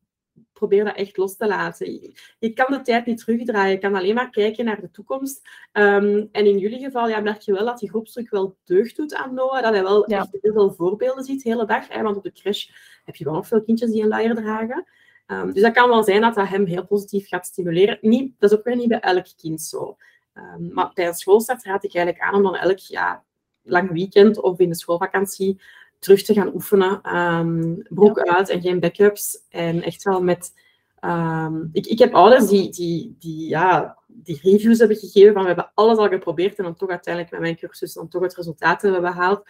probeer 0.54 0.84
dat 0.84 0.96
echt 0.96 1.18
los 1.18 1.36
te 1.36 1.48
laten. 1.48 2.14
Je, 2.40 2.54
kan 2.54 2.72
de 2.72 2.82
tijd 2.82 3.06
niet 3.06 3.18
terugdraaien. 3.18 3.72
Je 3.72 3.78
kan 3.78 3.96
alleen 3.96 4.16
maar 4.16 4.30
kijken 4.30 4.66
naar 4.66 4.82
de 4.82 4.92
toekomst. 4.92 5.42
Um, 5.74 6.30
en 6.32 6.46
in 6.46 6.58
jullie 6.58 6.80
geval 6.80 7.10
ja, 7.10 7.20
merk 7.20 7.42
je 7.42 7.54
wel 7.54 7.66
dat 7.66 7.80
die 7.80 7.90
groepsdruk 7.90 8.30
wel 8.30 8.56
deugd 8.64 8.96
doet 8.96 9.16
aan 9.16 9.34
Noah. 9.34 9.62
Dat 9.62 9.74
hij 9.74 9.84
wel 9.84 10.10
ja. 10.10 10.18
echt 10.18 10.38
heel 10.42 10.54
veel 10.54 10.74
voorbeelden 10.74 11.24
ziet 11.24 11.44
de 11.44 11.50
hele 11.50 11.66
dag. 11.66 11.88
Hè? 11.88 12.02
Want 12.02 12.18
op 12.18 12.24
de 12.24 12.32
crash 12.32 12.68
heb 13.04 13.16
je 13.16 13.24
wel 13.24 13.34
nog 13.34 13.48
veel 13.48 13.64
kindjes 13.64 13.92
die 13.92 14.02
een 14.02 14.08
luier 14.08 14.36
dragen. 14.36 14.86
Um, 15.28 15.54
dus 15.54 15.62
dat 15.62 15.74
kan 15.74 15.90
wel 15.90 16.04
zijn 16.04 16.22
dat 16.22 16.36
dat 16.36 16.48
hem 16.48 16.66
heel 16.66 16.86
positief 16.86 17.28
gaat 17.28 17.46
stimuleren. 17.46 17.98
Niet, 18.02 18.34
dat 18.40 18.52
is 18.52 18.58
ook 18.58 18.64
weer 18.64 18.76
niet 18.76 18.88
bij 18.88 19.00
elk 19.00 19.26
kind 19.38 19.62
zo. 19.62 19.98
Um, 20.34 20.74
maar 20.74 20.92
bij 20.94 21.08
een 21.08 21.14
schoolstart 21.14 21.64
raad 21.64 21.84
ik 21.84 21.96
eigenlijk 21.96 22.26
aan 22.26 22.36
om 22.36 22.44
dan 22.44 22.56
elk 22.56 22.78
ja, 22.78 23.24
lang 23.62 23.92
weekend 23.92 24.42
of 24.42 24.60
in 24.60 24.70
de 24.70 24.76
schoolvakantie 24.76 25.62
terug 26.06 26.22
te 26.24 26.34
gaan 26.34 26.54
oefenen. 26.54 27.02
Ehm, 27.02 27.74
broek 27.90 28.20
uit 28.20 28.50
en 28.50 28.62
geen 28.62 28.80
backups. 28.80 29.46
En 29.50 29.82
echt 29.82 30.04
wel 30.04 30.24
met... 30.24 30.54
Ehm, 31.00 31.64
ik, 31.72 31.86
ik 31.86 32.00
heb 32.00 32.14
ouders 32.14 32.48
die, 32.48 32.70
die, 32.70 33.16
die, 33.20 33.50
ja, 33.50 33.98
die 34.08 34.40
reviews 34.42 34.80
hebben 34.80 34.98
gegeven 34.98 35.34
van 35.34 35.42
we 35.42 35.48
hebben 35.48 35.72
alles 35.74 35.98
al 35.98 36.08
geprobeerd 36.08 36.58
en 36.58 36.64
dan 36.64 36.76
toch 36.76 36.90
uiteindelijk 36.90 37.34
met 37.34 37.42
mijn 37.42 37.58
cursus 37.58 37.94
dan 37.94 38.08
toch 38.08 38.22
het 38.22 38.36
resultaat 38.36 38.82
hebben 38.82 39.02
behaald. 39.02 39.44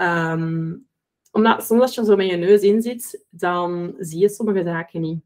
Um, 0.00 0.88
omdat 1.32 1.66
soms 1.66 1.80
als 1.80 1.94
je 1.94 2.04
zo 2.04 2.16
met 2.16 2.26
je 2.26 2.36
neus 2.36 2.60
in 2.60 2.82
zit, 2.82 3.24
dan 3.30 3.94
zie 3.98 4.18
je 4.18 4.28
sommige 4.28 4.62
zaken 4.62 5.00
niet. 5.00 5.22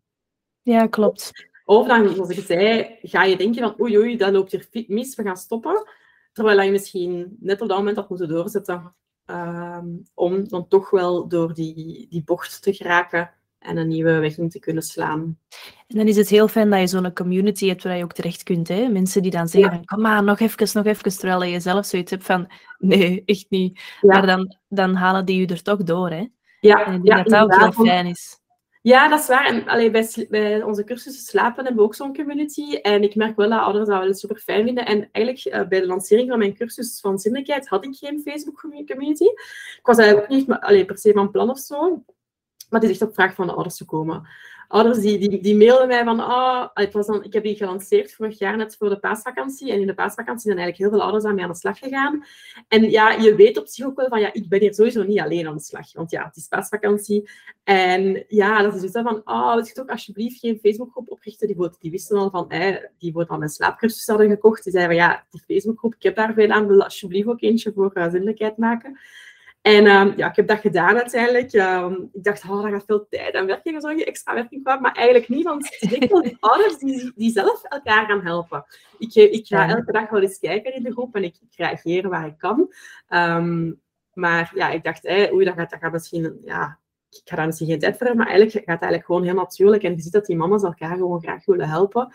Ja, 0.62 0.87
klopt. 0.87 1.30
Of 1.64 1.87
dan, 1.87 2.14
zoals 2.14 2.30
ik 2.30 2.45
zei, 2.45 2.97
ga 3.03 3.24
je 3.24 3.37
denken 3.37 3.62
van 3.62 3.80
oei 3.80 3.99
oei, 3.99 4.16
dat 4.16 4.32
loopt 4.32 4.53
hier 4.53 4.85
mis, 4.87 5.14
we 5.14 5.22
gaan 5.22 5.37
stoppen. 5.37 5.87
Terwijl 6.32 6.61
je 6.61 6.70
misschien 6.70 7.37
net 7.41 7.61
op 7.61 7.68
dat 7.68 7.78
moment 7.78 7.97
had 7.97 8.09
moeten 8.09 8.28
doorzetten. 8.28 8.95
Um, 9.27 10.03
om 10.14 10.49
dan 10.49 10.68
toch 10.68 10.91
wel 10.91 11.29
door 11.29 11.55
die, 11.55 12.07
die 12.09 12.22
bocht 12.25 12.62
te 12.62 12.72
geraken 12.72 13.31
en 13.59 13.77
een 13.77 13.89
nieuwe 13.89 14.18
weg 14.18 14.39
in 14.39 14.49
te 14.49 14.59
kunnen 14.59 14.83
slaan. 14.83 15.39
En 15.87 15.97
dan 15.97 16.07
is 16.07 16.16
het 16.16 16.29
heel 16.29 16.49
fijn 16.49 16.70
dat 16.70 16.81
je 16.81 16.87
zo'n 16.87 17.12
community 17.12 17.66
hebt 17.66 17.83
waar 17.83 17.97
je 17.97 18.05
ook 18.05 18.12
terecht 18.12 18.43
kunt. 18.43 18.68
Hè? 18.68 18.89
Mensen 18.89 19.22
die 19.22 19.31
dan 19.31 19.49
zeggen, 19.49 19.72
ja. 19.72 19.81
kom 19.85 20.01
maar, 20.01 20.25
nog 20.25 20.41
even, 20.41 20.68
nog 20.72 20.85
even. 20.85 21.18
Terwijl 21.18 21.43
je 21.43 21.61
zelf 21.61 21.87
zoiets 21.87 22.11
hebt 22.11 22.25
van, 22.25 22.51
nee, 22.79 23.22
echt 23.25 23.47
niet. 23.49 23.81
Maar 24.01 24.27
dan, 24.27 24.57
dan 24.68 24.95
halen 24.95 25.25
die 25.25 25.41
je 25.41 25.47
er 25.47 25.62
toch 25.62 25.83
door. 25.83 26.11
Hè? 26.11 26.27
Ja, 26.61 26.87
en 26.87 26.95
ik 26.95 27.05
denk 27.05 27.29
dat 27.29 27.51
dat 27.51 27.62
ook 27.62 27.75
heel 27.75 27.85
fijn 27.85 28.07
is. 28.07 28.41
Ja, 28.85 29.09
dat 29.09 29.20
is 29.20 29.26
waar. 29.26 29.47
En 29.47 29.93
bij, 29.93 30.26
bij, 30.28 30.62
onze 30.62 30.85
cursussen 30.85 31.24
slapen 31.24 31.64
hebben 31.64 31.82
we 31.82 31.89
ook 31.89 31.95
zo'n 31.95 32.14
community. 32.14 32.74
En 32.74 33.03
ik 33.03 33.14
merk 33.14 33.37
wel 33.37 33.49
dat 33.49 33.61
ouders 33.61 33.89
dat 33.89 34.03
wel 34.03 34.14
super 34.14 34.37
fijn 34.37 34.64
vinden. 34.64 34.87
En 34.87 35.09
eigenlijk 35.12 35.55
uh, 35.55 35.68
bij 35.68 35.80
de 35.80 35.87
lancering 35.87 36.28
van 36.28 36.39
mijn 36.39 36.57
cursus 36.57 37.01
van 37.01 37.18
zinnelijkheid 37.18 37.68
had 37.68 37.85
ik 37.85 37.97
geen 37.97 38.20
Facebook 38.20 38.61
community. 38.61 39.24
Ik 39.24 39.80
was 39.82 39.97
eigenlijk 39.97 40.32
ook 40.32 40.37
niet 40.37 40.87
per 40.87 40.99
se 40.99 41.12
van 41.12 41.30
plan 41.30 41.51
of 41.51 41.59
zo. 41.59 42.05
Maar 42.70 42.80
het 42.80 42.91
is 42.91 42.91
echt 42.91 43.09
op 43.09 43.14
vraag 43.14 43.35
van 43.35 43.47
de 43.47 43.53
ouders 43.53 43.76
te 43.76 43.85
komen. 43.85 44.28
Ouders 44.69 44.99
die, 44.99 45.19
die, 45.19 45.43
die 45.43 45.57
mailden 45.57 45.89
mij 45.89 46.05
van, 46.05 46.21
ah, 46.21 46.69
het 46.75 46.93
was 46.93 47.07
dan, 47.07 47.25
ik 47.25 47.33
heb 47.33 47.43
die 47.43 47.57
gelanceerd 47.57 48.15
vorig 48.15 48.39
jaar 48.39 48.57
net 48.57 48.77
voor 48.77 48.89
de 48.89 48.99
paasvakantie. 48.99 49.73
En 49.73 49.81
in 49.81 49.87
de 49.87 49.95
paasvakantie 49.95 50.51
zijn 50.51 50.59
eigenlijk 50.59 50.91
heel 50.91 50.99
veel 50.99 51.07
ouders 51.07 51.25
aan 51.25 51.35
mij 51.35 51.45
aan 51.45 51.51
de 51.51 51.57
slag 51.57 51.79
gegaan. 51.79 52.25
En 52.69 52.91
ja, 52.91 53.11
je 53.11 53.35
weet 53.35 53.59
op 53.59 53.67
zich 53.67 53.87
ook 53.87 53.97
wel 53.97 54.09
van, 54.09 54.21
ja, 54.21 54.33
ik 54.33 54.49
ben 54.49 54.61
hier 54.61 54.75
sowieso 54.75 55.03
niet 55.03 55.21
alleen 55.21 55.47
aan 55.47 55.57
de 55.57 55.62
slag. 55.62 55.93
Want 55.93 56.11
ja, 56.11 56.25
het 56.25 56.37
is 56.37 56.49
paasvakantie. 56.49 57.31
En 57.65 58.25
ja, 58.29 58.62
dat 58.62 58.75
is 58.75 58.81
dus 58.81 58.91
van, 58.91 59.25
ah, 59.25 59.37
oh, 59.37 59.55
wil 59.55 59.65
je 59.65 59.73
toch 59.73 59.89
alsjeblieft 59.89 60.39
geen 60.39 60.59
Facebookgroep 60.59 61.11
oprichten? 61.11 61.47
Die, 61.47 61.69
die 61.81 61.91
wisten 61.91 62.17
al 62.17 62.31
van, 62.31 62.51
eh, 62.51 62.77
die 62.99 63.12
wordt 63.12 63.31
al 63.31 63.39
mijn 63.39 63.51
slaapcursus 63.51 64.07
hadden 64.07 64.29
gekocht. 64.29 64.62
Die 64.65 64.73
zeiden 64.73 64.97
van, 64.97 65.07
ja, 65.07 65.25
die 65.31 65.43
Facebookgroep, 65.47 65.95
ik 65.95 66.03
heb 66.03 66.17
daar 66.17 66.35
veel 66.35 66.51
aan, 66.51 66.67
wil 66.67 66.83
alsjeblieft 66.83 67.29
ook 67.29 67.43
eentje 67.43 67.73
voor 67.73 67.91
uh, 67.95 68.57
maken. 68.57 68.99
En 69.65 69.87
um, 69.87 70.12
ja, 70.17 70.29
ik 70.29 70.37
heb 70.37 70.47
dat 70.47 70.59
gedaan 70.59 70.97
uiteindelijk. 70.97 71.53
Um, 71.53 72.11
ik 72.12 72.25
dacht, 72.25 72.45
oh, 72.45 72.62
dat 72.62 72.71
gaat 72.71 72.85
veel 72.87 73.07
tijd 73.09 73.35
en 73.35 73.47
werking 73.47 73.75
en 73.75 73.81
zo, 73.81 73.89
extra 73.89 74.35
werking 74.35 74.62
kwam. 74.62 74.81
Maar 74.81 74.93
eigenlijk 74.93 75.29
niet, 75.29 75.45
want 75.45 75.77
ik 75.81 76.11
wel 76.11 76.23
die 76.23 76.37
ouders 76.41 76.79
die, 76.79 77.12
die 77.15 77.31
zelf 77.31 77.62
elkaar 77.62 78.07
gaan 78.07 78.25
helpen. 78.25 78.65
Ik, 78.99 79.15
ik 79.15 79.47
ga 79.47 79.69
elke 79.69 79.93
dag 79.93 80.11
wel 80.11 80.23
eens 80.23 80.39
kijken 80.39 80.75
in 80.75 80.83
de 80.83 80.93
groep 80.93 81.15
en 81.15 81.25
ik, 81.25 81.37
ik 81.41 81.57
reageer 81.57 82.09
waar 82.09 82.27
ik 82.27 82.39
kan. 82.39 82.73
Um, 83.09 83.81
maar 84.12 84.53
ja, 84.55 84.71
ik 84.71 84.85
dacht, 84.85 85.03
hey, 85.03 85.33
oei, 85.33 85.45
dat 85.45 85.55
gaat, 85.55 85.71
dat 85.71 85.81
gaat 85.81 85.93
misschien... 85.93 86.41
Ja, 86.45 86.79
ik 87.11 87.21
ga 87.25 87.37
daar 87.37 87.47
misschien 87.47 87.69
geen 87.69 87.79
tijd 87.79 87.97
voor 87.97 88.07
hebben, 88.07 88.25
maar 88.25 88.35
eigenlijk 88.35 88.65
gaat 88.67 88.81
het 88.81 88.91
eigenlijk 88.91 89.05
gewoon 89.05 89.23
heel 89.23 89.43
natuurlijk. 89.43 89.83
En 89.83 89.95
je 89.95 90.01
ziet 90.01 90.12
dat 90.12 90.27
die 90.27 90.37
mama's 90.37 90.62
elkaar 90.62 90.97
gewoon 90.97 91.23
graag 91.23 91.45
willen 91.45 91.69
helpen. 91.69 92.15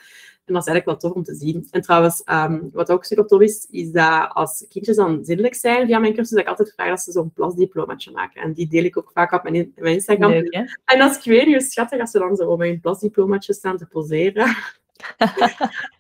En 0.50 0.56
dat 0.56 0.68
is 0.68 0.70
eigenlijk 0.70 0.86
wel 1.02 1.12
tof 1.12 1.12
om 1.12 1.24
te 1.24 1.36
zien. 1.36 1.68
En 1.72 1.82
trouwens, 1.82 2.22
um, 2.26 2.70
wat 2.74 2.92
ook 2.92 3.06
super 3.06 3.26
tof 3.26 3.42
is, 3.42 3.68
is 3.70 3.92
dat 3.92 4.30
als 4.34 4.66
kindjes 4.70 4.96
dan 4.96 5.26
zindelijk 5.26 5.56
zijn 5.56 5.86
via 5.86 6.00
mijn 6.00 6.14
cursus, 6.14 6.30
dat 6.32 6.40
ik 6.40 6.48
altijd 6.48 6.74
vraag 6.74 6.90
dat 6.90 7.02
ze 7.02 7.12
zo'n 7.12 7.32
plasdiplomaatje 7.32 8.12
maken. 8.12 8.42
En 8.42 8.54
die 8.54 8.68
deel 8.68 8.84
ik 8.84 8.98
ook 8.98 9.12
vaak 9.14 9.32
op 9.32 9.44
mijn, 9.44 9.72
mijn 9.76 9.94
Instagram. 9.94 10.32
Leuk, 10.32 10.80
en 10.86 11.02
als 11.02 11.18
ik 11.18 11.24
weet 11.24 11.48
niet 11.48 11.64
schattig 11.64 12.00
als 12.00 12.12
ze 12.12 12.20
dan 12.20 12.36
zo 12.36 12.58
met 12.58 12.70
een 12.70 12.80
plasdiplomaatje 12.80 13.54
staan 13.54 13.78
te 13.78 13.86
poseren. 13.86 14.56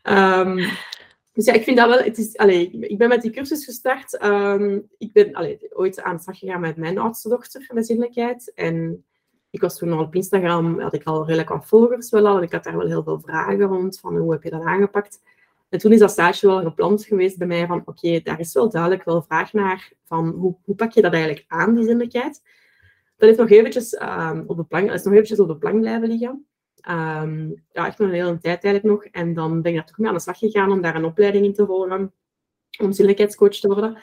um, 0.03 0.55
dus 1.33 1.45
ja, 1.45 1.53
ik 1.53 1.63
vind 1.63 1.77
dat 1.77 1.89
wel... 1.89 2.03
Het 2.03 2.17
is, 2.17 2.37
allez, 2.37 2.67
ik 2.71 2.97
ben 2.97 3.09
met 3.09 3.21
die 3.21 3.31
cursus 3.31 3.65
gestart. 3.65 4.23
Um, 4.23 4.89
ik 4.97 5.13
ben 5.13 5.33
allez, 5.33 5.57
ooit 5.69 6.01
aan 6.01 6.15
de 6.15 6.21
slag 6.21 6.37
gegaan 6.37 6.61
met 6.61 6.77
mijn 6.77 6.97
oudste 6.97 7.29
dochter 7.29 7.69
met 7.73 7.85
zinnelijkheid. 7.85 8.51
En 8.55 9.03
ik 9.49 9.61
was 9.61 9.77
toen 9.77 9.91
al 9.91 10.03
op 10.03 10.15
Instagram, 10.15 10.79
had 10.79 10.93
ik 10.93 11.03
al 11.03 11.25
redelijk 11.25 11.49
wat 11.49 11.65
volgers 11.65 12.09
wel 12.09 12.27
al. 12.27 12.37
En 12.37 12.43
ik 12.43 12.51
had 12.51 12.63
daar 12.63 12.77
wel 12.77 12.87
heel 12.87 13.03
veel 13.03 13.19
vragen 13.19 13.61
rond, 13.61 13.99
van 13.99 14.17
hoe 14.17 14.31
heb 14.31 14.43
je 14.43 14.49
dat 14.49 14.63
aangepakt? 14.63 15.21
En 15.69 15.79
toen 15.79 15.91
is 15.91 15.99
dat 15.99 16.11
stage 16.11 16.47
wel 16.47 16.61
gepland 16.61 17.05
geweest 17.05 17.37
bij 17.37 17.47
mij 17.47 17.67
van, 17.67 17.81
oké, 17.85 18.19
daar 18.23 18.39
is 18.39 18.53
wel 18.53 18.69
duidelijk 18.69 19.03
wel 19.03 19.21
vraag 19.21 19.53
naar, 19.53 19.91
van 20.05 20.27
hoe, 20.29 20.55
hoe 20.63 20.75
pak 20.75 20.91
je 20.91 21.01
dat 21.01 21.13
eigenlijk 21.13 21.45
aan, 21.47 21.73
die 21.75 21.83
zinnelijkheid? 21.83 22.41
Dat 23.17 23.29
is 23.29 23.37
nog 23.37 23.49
eventjes, 23.49 24.01
um, 24.01 24.43
op, 24.47 24.57
de 24.57 24.63
plank, 24.63 24.91
is 24.91 25.03
nog 25.03 25.13
eventjes 25.13 25.39
op 25.39 25.47
de 25.47 25.57
plank 25.57 25.79
blijven 25.79 26.07
liggen. 26.07 26.45
Um, 26.89 27.63
ja, 27.71 27.85
echt 27.87 27.97
nog 27.97 28.07
een 28.07 28.13
hele 28.13 28.39
tijd 28.39 28.63
eigenlijk 28.63 28.83
nog. 28.83 29.03
En 29.03 29.33
dan 29.33 29.61
ben 29.61 29.71
ik 29.71 29.77
daar 29.77 29.87
toch 29.87 29.97
mee 29.97 30.07
aan 30.07 30.15
de 30.15 30.21
slag 30.21 30.37
gegaan 30.37 30.71
om 30.71 30.81
daar 30.81 30.95
een 30.95 31.05
opleiding 31.05 31.45
in 31.45 31.53
te 31.53 31.65
volgen, 31.65 32.13
om 32.81 32.91
zinnelijkheidscoach 32.91 33.55
te 33.55 33.67
worden. 33.67 33.97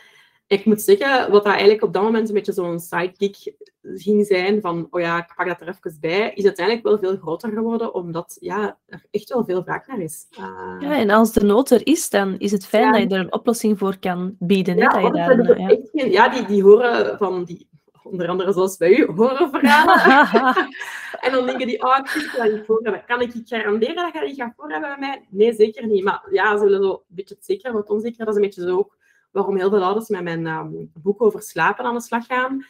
Ik 0.48 0.64
moet 0.64 0.82
zeggen, 0.82 1.30
wat 1.30 1.44
dat 1.44 1.52
eigenlijk 1.52 1.82
op 1.82 1.92
dat 1.92 2.02
moment 2.02 2.28
een 2.28 2.34
beetje 2.34 2.52
zo'n 2.52 2.80
sidekick 2.80 3.54
ging 3.82 4.26
zijn, 4.26 4.60
van 4.60 4.86
oh 4.90 5.00
ja, 5.00 5.18
ik 5.18 5.32
pak 5.36 5.46
dat 5.46 5.60
er 5.60 5.68
even 5.68 6.00
bij, 6.00 6.32
is 6.34 6.44
uiteindelijk 6.44 6.86
wel 6.86 6.98
veel 6.98 7.16
groter 7.16 7.52
geworden, 7.52 7.94
omdat 7.94 8.36
ja, 8.40 8.78
er 8.86 9.04
echt 9.10 9.28
wel 9.28 9.44
veel 9.44 9.62
vraag 9.62 9.86
naar 9.86 10.00
is. 10.00 10.26
Uh, 10.30 10.76
ja, 10.80 10.96
en 10.96 11.10
als 11.10 11.32
de 11.32 11.44
nood 11.44 11.70
er 11.70 11.86
is, 11.86 12.10
dan 12.10 12.38
is 12.38 12.52
het 12.52 12.66
fijn 12.66 12.84
ja. 12.84 12.92
dat 12.92 13.00
je 13.00 13.08
er 13.08 13.20
een 13.20 13.32
oplossing 13.32 13.78
voor 13.78 13.98
kan 13.98 14.36
bieden. 14.38 14.76
Ja, 14.76 14.88
dat 14.88 15.02
je 15.02 15.10
daar, 15.12 15.58
ja. 15.58 15.68
Geen, 15.92 16.10
ja 16.10 16.28
die, 16.28 16.46
die 16.46 16.62
horen 16.62 17.18
van 17.18 17.44
die, 17.44 17.68
onder 18.02 18.28
andere 18.28 18.52
zoals 18.52 18.76
bij 18.76 18.98
u, 18.98 19.06
horen 19.06 19.50
verhalen. 19.50 20.56
en 21.24 21.32
dan 21.32 21.46
denken 21.46 21.66
die, 21.66 21.82
oh, 21.82 21.98
ik 21.98 22.34
dat 22.36 22.52
niet 22.52 22.64
voor 22.66 22.80
hebben. 22.82 23.04
Kan 23.06 23.20
ik 23.20 23.32
je 23.32 23.42
garanderen 23.44 23.94
dat 23.94 24.12
je 24.12 24.18
dat 24.18 24.28
niet 24.28 24.40
gaat 24.40 24.52
voor 24.56 24.70
hebben 24.70 24.88
bij 24.88 24.98
mij? 24.98 25.26
Nee, 25.30 25.54
zeker 25.54 25.86
niet. 25.86 26.04
Maar 26.04 26.26
ja, 26.30 26.56
ze 26.58 26.64
willen 26.64 26.82
zo 26.82 26.90
een 26.90 27.00
beetje 27.06 27.34
het 27.34 27.44
zeker, 27.44 27.72
wat 27.72 27.90
onzeker. 27.90 28.18
Dat 28.18 28.28
is 28.28 28.34
een 28.34 28.46
beetje 28.46 28.62
zo 28.62 28.76
ook 28.76 28.96
waarom 29.30 29.56
heel 29.56 29.70
veel 29.70 29.84
ouders 29.84 30.08
met 30.08 30.22
mijn 30.22 30.46
um, 30.46 30.90
boek 31.02 31.22
over 31.22 31.42
slapen 31.42 31.84
aan 31.84 31.94
de 31.94 32.00
slag 32.00 32.26
gaan, 32.26 32.66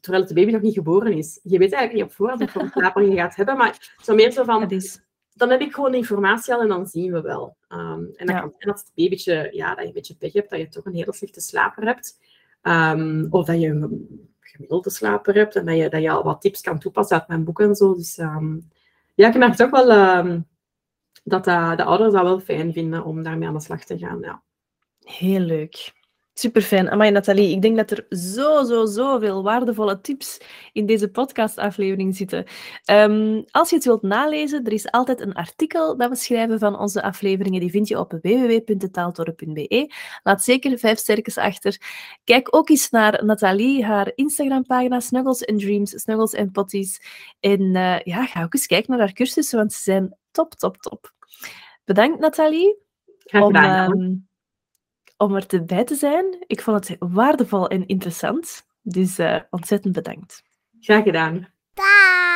terwijl 0.00 0.22
het 0.24 0.34
baby 0.34 0.50
nog 0.50 0.62
niet 0.62 0.74
geboren 0.74 1.12
is. 1.12 1.40
Je 1.42 1.58
weet 1.58 1.72
eigenlijk 1.72 1.92
niet 1.92 2.02
op 2.02 2.12
voorhand 2.12 2.40
wat 2.40 2.50
voor 2.50 2.70
slapen 2.82 3.10
je 3.10 3.16
gaat 3.16 3.36
hebben, 3.36 3.56
maar 3.56 3.94
zo 4.02 4.14
meer 4.14 4.30
zo 4.30 4.44
van... 4.44 4.80
Dan 5.34 5.50
heb 5.50 5.60
ik 5.60 5.74
gewoon 5.74 5.94
informatie 5.94 6.54
al 6.54 6.60
en 6.60 6.68
dan 6.68 6.86
zien 6.86 7.12
we 7.12 7.20
wel. 7.20 7.56
Um, 7.68 8.10
en 8.16 8.26
dan 8.26 8.34
ja. 8.34 8.40
kan 8.40 8.52
dat 8.58 8.78
het 8.78 8.92
babytje, 8.94 9.48
ja, 9.52 9.68
dat 9.68 9.78
je 9.78 9.86
een 9.86 9.92
beetje 9.92 10.14
pech 10.14 10.32
hebt, 10.32 10.50
dat 10.50 10.58
je 10.58 10.68
toch 10.68 10.84
een 10.84 10.94
hele 10.94 11.12
slechte 11.12 11.40
slaper 11.40 11.84
hebt. 11.84 12.18
Um, 12.62 13.26
of 13.30 13.46
dat 13.46 13.60
je 13.60 13.68
een 13.68 14.28
gemiddelde 14.40 14.90
slaper 14.90 15.34
hebt 15.34 15.56
en 15.56 15.66
dat 15.66 15.76
je, 15.76 15.88
dat 15.88 16.02
je 16.02 16.10
al 16.10 16.22
wat 16.22 16.40
tips 16.40 16.60
kan 16.60 16.78
toepassen 16.78 17.18
uit 17.18 17.28
mijn 17.28 17.44
boek 17.44 17.60
en 17.60 17.74
zo. 17.74 17.94
Dus 17.94 18.16
ja, 19.14 19.28
ik 19.28 19.36
merk 19.36 19.54
toch 19.54 19.70
wel 19.70 19.86
dat 21.24 21.46
uh, 21.46 21.76
de 21.76 21.84
ouders 21.84 22.12
dat 22.12 22.22
wel 22.22 22.40
fijn 22.40 22.72
vinden 22.72 23.04
om 23.04 23.22
daarmee 23.22 23.48
aan 23.48 23.54
de 23.54 23.60
slag 23.60 23.84
te 23.84 23.98
gaan. 23.98 24.18
Ja. 24.20 24.42
Heel 25.04 25.40
leuk. 25.40 25.92
Super 26.40 26.62
fijn. 26.62 26.90
Amai, 26.90 27.10
Nathalie, 27.10 27.54
ik 27.54 27.62
denk 27.62 27.76
dat 27.76 27.90
er 27.90 28.06
zo, 28.18 28.64
zo, 28.64 28.86
zoveel 28.86 29.42
waardevolle 29.42 30.00
tips 30.00 30.40
in 30.72 30.86
deze 30.86 31.10
podcastaflevering 31.10 32.16
zitten. 32.16 32.44
Um, 32.90 33.44
als 33.50 33.70
je 33.70 33.76
het 33.76 33.84
wilt 33.84 34.02
nalezen, 34.02 34.64
er 34.64 34.72
is 34.72 34.90
altijd 34.90 35.20
een 35.20 35.32
artikel 35.32 35.96
dat 35.96 36.08
we 36.08 36.16
schrijven 36.16 36.58
van 36.58 36.78
onze 36.78 37.02
afleveringen. 37.02 37.60
Die 37.60 37.70
vind 37.70 37.88
je 37.88 37.98
op 37.98 38.18
www.taaltoren.be. 38.22 39.92
Laat 40.22 40.42
zeker 40.42 40.78
vijf 40.78 40.98
sterkens 40.98 41.36
achter. 41.36 41.80
Kijk 42.24 42.56
ook 42.56 42.68
eens 42.68 42.90
naar 42.90 43.24
Nathalie, 43.24 43.84
haar 43.84 44.12
Instagram-pagina 44.14 45.00
Snuggles 45.00 45.46
and 45.46 45.60
Dreams, 45.60 46.00
Snuggles 46.00 46.34
and 46.34 46.52
Potties. 46.52 47.02
En 47.40 47.60
uh, 47.60 48.00
ja, 48.00 48.26
ga 48.26 48.42
ook 48.42 48.54
eens 48.54 48.66
kijken 48.66 48.90
naar 48.90 49.00
haar 49.00 49.12
cursussen, 49.12 49.58
want 49.58 49.72
ze 49.72 49.82
zijn 49.82 50.16
top, 50.30 50.54
top, 50.54 50.76
top. 50.76 51.12
Bedankt, 51.84 52.20
Nathalie. 52.20 52.76
Graag 53.18 53.46
gedaan. 53.46 53.92
Om, 53.92 54.00
um, 54.00 54.28
om 55.20 55.34
er 55.34 55.64
bij 55.64 55.84
te 55.84 55.94
zijn. 55.94 56.44
Ik 56.46 56.62
vond 56.62 56.88
het 56.88 56.96
waardevol 56.98 57.68
en 57.68 57.86
interessant. 57.86 58.66
Dus 58.82 59.18
uh, 59.18 59.40
ontzettend 59.50 59.94
bedankt. 59.94 60.42
Graag 60.80 61.02
gedaan. 61.02 61.48
Daag. 61.74 62.29